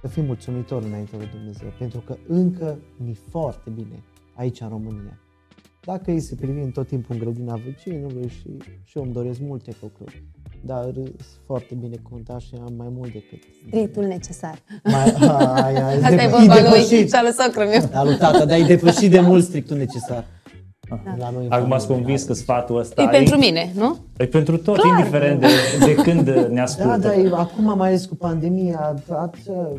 Să 0.00 0.08
fim 0.08 0.24
mulțumitori 0.24 0.84
înainte 0.84 1.16
de 1.16 1.28
Dumnezeu, 1.32 1.72
pentru 1.78 2.00
că 2.00 2.16
încă 2.26 2.78
mi 2.96 3.14
foarte 3.14 3.70
bine 3.70 4.02
aici 4.34 4.60
în 4.60 4.68
România. 4.68 5.21
Dacă 5.84 6.10
îi 6.10 6.20
se 6.20 6.34
privim 6.34 6.70
tot 6.70 6.86
timpul 6.86 7.14
în 7.14 7.20
grădina 7.20 7.60
vecinului 7.66 8.28
și, 8.28 8.46
și 8.84 8.98
eu 8.98 9.02
îmi 9.02 9.12
doresc 9.12 9.38
multe 9.40 9.72
lucruri, 9.82 10.22
dar 10.64 10.82
sunt 10.94 11.14
foarte 11.46 11.74
bine 11.74 11.96
contat 12.10 12.40
și 12.40 12.54
am 12.66 12.72
mai 12.76 12.86
mult 12.90 13.12
decât... 13.12 13.38
Stritul 13.66 14.04
necesar. 14.04 14.58
Mai, 14.84 15.14
ai, 15.64 15.74
ai, 15.74 15.94
Asta 15.94 16.12
e 16.12 16.16
depă- 16.16 16.30
vorba 16.30 16.54
lui 16.54 16.62
depășit. 16.62 17.08
și 17.08 17.14
a 17.14 17.22
lui 17.22 17.32
socrul 17.32 17.64
meu. 17.66 17.88
Da, 17.92 18.04
lui 18.04 18.16
tata, 18.16 18.44
dar 18.44 18.58
e 18.58 18.62
depășit 18.62 19.10
de 19.10 19.20
mult 19.20 19.44
strictul 19.44 19.76
necesar. 19.76 20.24
La 21.18 21.30
noi 21.30 21.44
în 21.44 21.52
Acum 21.52 21.72
ați 21.72 21.86
familie. 21.86 22.04
convins 22.04 22.22
că 22.22 22.32
sfatul 22.32 22.78
ăsta 22.78 23.02
E 23.02 23.06
pentru 23.08 23.38
mine, 23.38 23.72
nu? 23.74 23.96
E 24.16 24.26
pentru 24.26 24.56
tot, 24.58 24.78
indiferent 24.84 25.40
de, 25.40 25.46
de 25.84 25.94
când 25.94 26.28
ne 26.50 26.60
ascultă. 26.60 26.96
Da, 26.96 27.08
da, 27.08 27.14
e- 27.14 27.30
acum 27.34 27.64
mai 27.76 27.88
ales 27.88 28.04
cu 28.06 28.14
pandemia, 28.14 28.78
atâta, 28.80 29.30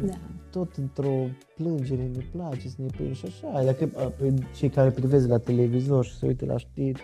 Da. 0.06 0.14
Tot 0.54 0.70
într-o 0.78 1.14
plângere, 1.56 2.02
ne 2.16 2.24
place 2.32 2.68
să 2.68 2.76
ne 2.78 2.86
plângem 2.96 3.16
și 3.16 3.26
așa. 3.28 3.64
Dacă 3.64 3.90
a, 3.96 4.02
pe 4.18 4.34
cei 4.58 4.70
care 4.70 4.90
privesc 4.90 5.28
la 5.28 5.38
televizor 5.38 6.06
și 6.06 6.18
se 6.18 6.26
uită 6.26 6.46
la 6.46 6.58
știri, 6.58 7.02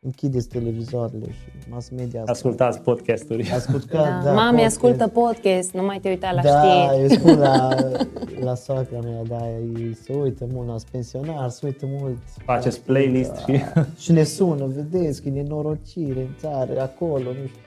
închideți 0.00 0.48
televizoarele 0.48 1.24
și 1.30 1.68
mass 1.70 1.88
media. 1.90 2.18
asta. 2.20 2.32
Ascultați 2.32 2.80
podcasturi. 2.80 3.50
Ascultă, 3.50 3.86
Da. 3.96 4.20
da, 4.24 4.32
Mami, 4.32 4.50
podcast. 4.50 4.76
ascultă 4.76 5.08
podcast, 5.08 5.72
nu 5.72 5.82
mai 5.82 5.98
te 6.02 6.08
uita 6.08 6.32
la 6.32 6.42
Da, 6.42 6.62
știri. 6.88 7.02
eu 7.02 7.08
spun 7.08 7.38
la, 7.38 7.68
la 8.48 8.54
soacra 8.54 8.98
mea, 9.00 9.22
da, 9.28 9.48
ei 9.48 9.94
se 9.94 10.12
uită 10.14 10.46
mult 10.52 10.66
la 10.68 10.74
pensionar, 10.90 11.48
se 11.48 11.66
uită 11.66 11.86
mult. 12.00 12.16
Faceți 12.44 12.80
playlist 12.80 13.30
Da. 13.32 13.52
și... 13.52 13.60
Și 14.02 14.12
ne 14.12 14.22
sună, 14.22 14.66
vedeți 14.66 15.22
că 15.22 15.28
e 15.28 15.32
nenorocire 15.32 16.20
în 16.20 16.34
țară, 16.38 16.80
acolo, 16.80 17.24
nu 17.24 17.46
știu. 17.46 17.60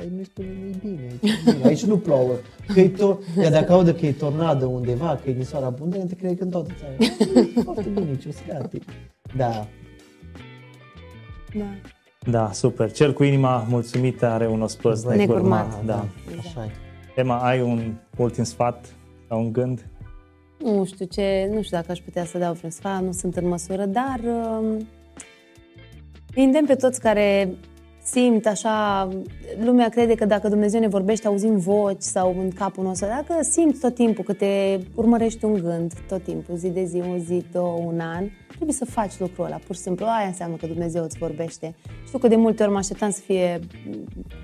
Păi 0.00 0.12
nu 0.16 0.22
spune 0.22 0.48
nu 0.64 0.76
bine, 0.80 1.00
aici, 1.10 1.32
e 1.46 1.50
bine. 1.52 1.64
aici 1.66 1.84
nu 1.84 1.98
plouă. 1.98 2.32
Că 2.74 2.80
e 2.80 2.88
tor- 2.88 3.18
Iar 3.42 3.50
dacă 3.52 3.72
audă 3.72 3.94
că 3.94 4.06
e 4.06 4.12
tornadă 4.12 4.64
undeva, 4.64 5.20
că 5.24 5.30
e 5.30 5.32
nisoare 5.32 5.64
abundentă, 5.64 6.14
cred 6.14 6.36
că 6.38 6.44
în 6.44 6.50
toată 6.50 6.70
țara. 6.78 6.92
E 7.56 7.60
Foarte 7.62 7.88
bine, 7.94 8.16
ce 8.16 8.28
uscat. 8.28 8.72
Da. 9.36 9.66
Da. 11.56 11.64
Da, 12.30 12.50
super. 12.52 12.92
Cel 12.92 13.12
cu 13.12 13.22
inima 13.24 13.66
mulțumită 13.68 14.26
are 14.26 14.48
un 14.48 14.62
ospăț 14.62 15.02
Necurmat. 15.02 15.26
necurmat. 15.28 15.84
Da. 15.84 16.06
Așa 16.38 16.64
e. 16.64 16.70
Emma, 17.20 17.36
ai 17.38 17.60
un 17.60 17.94
ultim 18.16 18.44
sfat 18.44 18.94
sau 19.28 19.40
un 19.40 19.52
gând? 19.52 19.86
Nu 20.64 20.84
știu 20.84 21.06
ce, 21.06 21.50
nu 21.52 21.62
știu 21.62 21.76
dacă 21.76 21.90
aș 21.92 21.98
putea 21.98 22.24
să 22.24 22.38
dau 22.38 22.52
vreun 22.52 22.72
sfat, 22.72 23.02
nu 23.02 23.12
sunt 23.12 23.36
în 23.36 23.48
măsură, 23.48 23.84
dar 23.84 24.20
um, 24.24 24.86
îi 26.34 26.44
îndemn 26.44 26.66
pe 26.66 26.74
toți 26.74 27.00
care 27.00 27.48
simt 28.02 28.46
așa, 28.46 29.08
lumea 29.64 29.88
crede 29.88 30.14
că 30.14 30.24
dacă 30.24 30.48
Dumnezeu 30.48 30.80
ne 30.80 30.88
vorbește 30.88 31.26
auzim 31.26 31.58
voci 31.58 32.02
sau 32.02 32.36
în 32.38 32.50
capul 32.50 32.84
nostru, 32.84 33.06
dacă 33.06 33.42
simți 33.42 33.80
tot 33.80 33.94
timpul 33.94 34.24
că 34.24 34.32
te 34.32 34.78
urmărești 34.94 35.44
un 35.44 35.54
gând, 35.54 35.92
tot 36.08 36.22
timpul, 36.22 36.56
zi 36.56 36.68
de 36.68 36.84
zi, 36.84 37.02
o 37.14 37.16
zi, 37.16 37.44
două, 37.52 37.78
un 37.84 38.00
an, 38.00 38.24
trebuie 38.48 38.72
să 38.72 38.84
faci 38.84 39.18
lucrul 39.18 39.44
ăla, 39.44 39.58
pur 39.66 39.74
și 39.74 39.80
simplu, 39.80 40.06
aia 40.06 40.26
înseamnă 40.26 40.56
că 40.56 40.66
Dumnezeu 40.66 41.04
îți 41.04 41.18
vorbește. 41.18 41.74
Știu 42.06 42.18
că 42.18 42.28
de 42.28 42.36
multe 42.36 42.62
ori 42.62 42.72
mă 42.72 42.78
așteptam 42.78 43.10
să 43.10 43.20
fie 43.20 43.60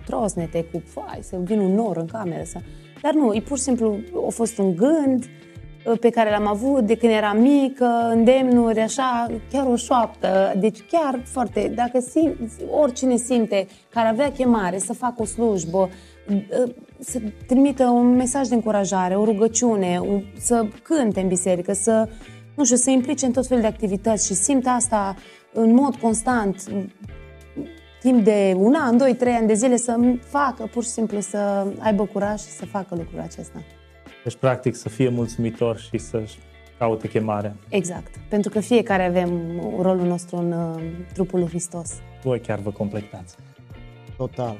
trosnete 0.07 0.65
cu, 0.73 0.83
fai, 0.85 1.19
să 1.23 1.37
vină 1.45 1.63
un 1.63 1.75
nor 1.75 1.97
în 1.97 2.07
cameră, 2.07 2.43
să... 2.45 2.59
dar 3.03 3.15
nu, 3.15 3.35
e 3.35 3.41
pur 3.41 3.57
și 3.57 3.63
simplu, 3.63 3.99
a 4.27 4.31
fost 4.31 4.59
un 4.59 4.77
gând, 4.77 5.23
uh, 5.23 5.29
pe 6.01 6.11
care 6.11 6.31
l-am 6.31 6.47
avut 6.47 6.81
de 6.81 6.97
când 6.97 7.13
eram 7.13 7.41
mică, 7.41 8.11
îndemnuri, 8.13 8.81
așa, 8.81 9.27
chiar 9.53 9.67
o 9.67 9.77
șoaptă. 9.77 10.55
Deci 10.59 10.79
chiar 10.91 11.21
foarte, 11.25 11.73
dacă 11.75 12.01
sim, 12.01 12.35
oricine 12.71 13.17
simte 13.17 13.67
care 13.89 14.09
avea 14.09 14.33
chemare 14.33 14.79
să 14.79 14.93
facă 14.93 15.23
o 15.23 15.25
slujbă, 15.25 15.89
uh, 16.29 16.73
să 16.99 17.21
trimită 17.47 17.85
un 17.85 18.15
mesaj 18.15 18.49
de 18.49 18.55
încurajare, 18.55 19.15
o 19.15 19.25
rugăciune, 19.25 20.01
un, 20.09 20.23
să 20.39 20.67
cânte 20.83 21.21
în 21.21 21.29
biserică, 21.29 21.73
să, 21.73 22.09
nu 22.57 22.65
știu, 22.65 22.77
să 22.77 22.91
implice 22.91 23.27
în 23.27 23.33
tot 23.33 23.47
felul 23.47 23.63
de 23.63 23.69
activități 23.69 24.27
și 24.27 24.35
simt 24.35 24.67
asta 24.67 25.17
în 25.53 25.75
mod 25.75 25.97
constant, 25.97 26.63
timp 28.01 28.25
de 28.25 28.55
un 28.57 28.75
an, 28.75 28.97
doi, 28.97 29.15
trei 29.15 29.33
ani 29.33 29.47
de 29.47 29.55
zile 29.55 29.77
să 29.77 29.97
facă, 30.21 30.69
pur 30.73 30.83
și 30.83 30.89
simplu 30.89 31.21
să 31.21 31.67
aibă 31.79 32.09
curaj 32.13 32.41
și 32.41 32.51
să 32.51 32.65
facă 32.65 32.95
lucrul 32.95 33.21
acesta. 33.21 33.63
Deci, 34.27 34.37
practic, 34.37 34.75
să 34.75 34.89
fie 34.89 35.09
mulțumitor 35.09 35.79
și 35.79 35.99
să-și 35.99 36.39
caute 36.79 37.09
chemarea. 37.09 37.55
Exact. 37.69 38.15
Pentru 38.29 38.51
că 38.51 38.61
fiecare 38.61 39.05
avem 39.05 39.31
rolul 39.81 40.07
nostru 40.07 40.37
în 40.37 40.53
uh, 40.53 40.83
trupul 41.13 41.39
lui 41.39 41.49
Hristos. 41.49 41.95
Voi 42.23 42.41
chiar 42.41 42.59
vă 42.59 42.71
completați. 42.71 43.37
Total. 44.17 44.57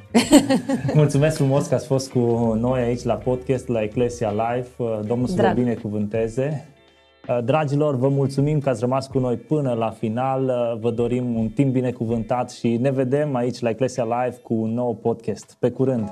Mulțumesc 0.95 1.37
frumos 1.37 1.67
că 1.67 1.75
ați 1.75 1.87
fost 1.87 2.11
cu 2.11 2.19
noi 2.61 2.81
aici 2.81 3.03
la 3.03 3.15
podcast, 3.15 3.69
la 3.69 3.83
Ecclesia 3.83 4.31
Live. 4.31 4.69
Uh, 4.77 4.99
Domnul 5.07 5.27
să 5.27 5.35
vă 5.35 5.41
Drag. 5.41 5.55
binecuvânteze. 5.55 6.69
Uh, 7.29 7.39
Dragilor, 7.45 7.97
vă 7.97 8.09
mulțumim 8.09 8.59
că 8.61 8.69
ați 8.69 8.81
rămas 8.81 9.07
cu 9.07 9.19
noi 9.19 9.37
până 9.37 9.73
la 9.73 9.91
final. 9.91 10.45
Uh, 10.45 10.79
Vă 10.81 10.91
dorim 10.91 11.35
un 11.35 11.49
timp 11.49 11.73
binecuvântat 11.73 12.51
și 12.51 12.77
ne 12.77 12.91
vedem 12.91 13.35
aici 13.35 13.61
la 13.61 13.69
Ecclesia 13.69 14.05
Live 14.05 14.37
cu 14.43 14.55
un 14.55 14.73
nou 14.75 14.95
podcast. 14.95 15.57
Pe 15.59 15.71
curând! 15.71 16.11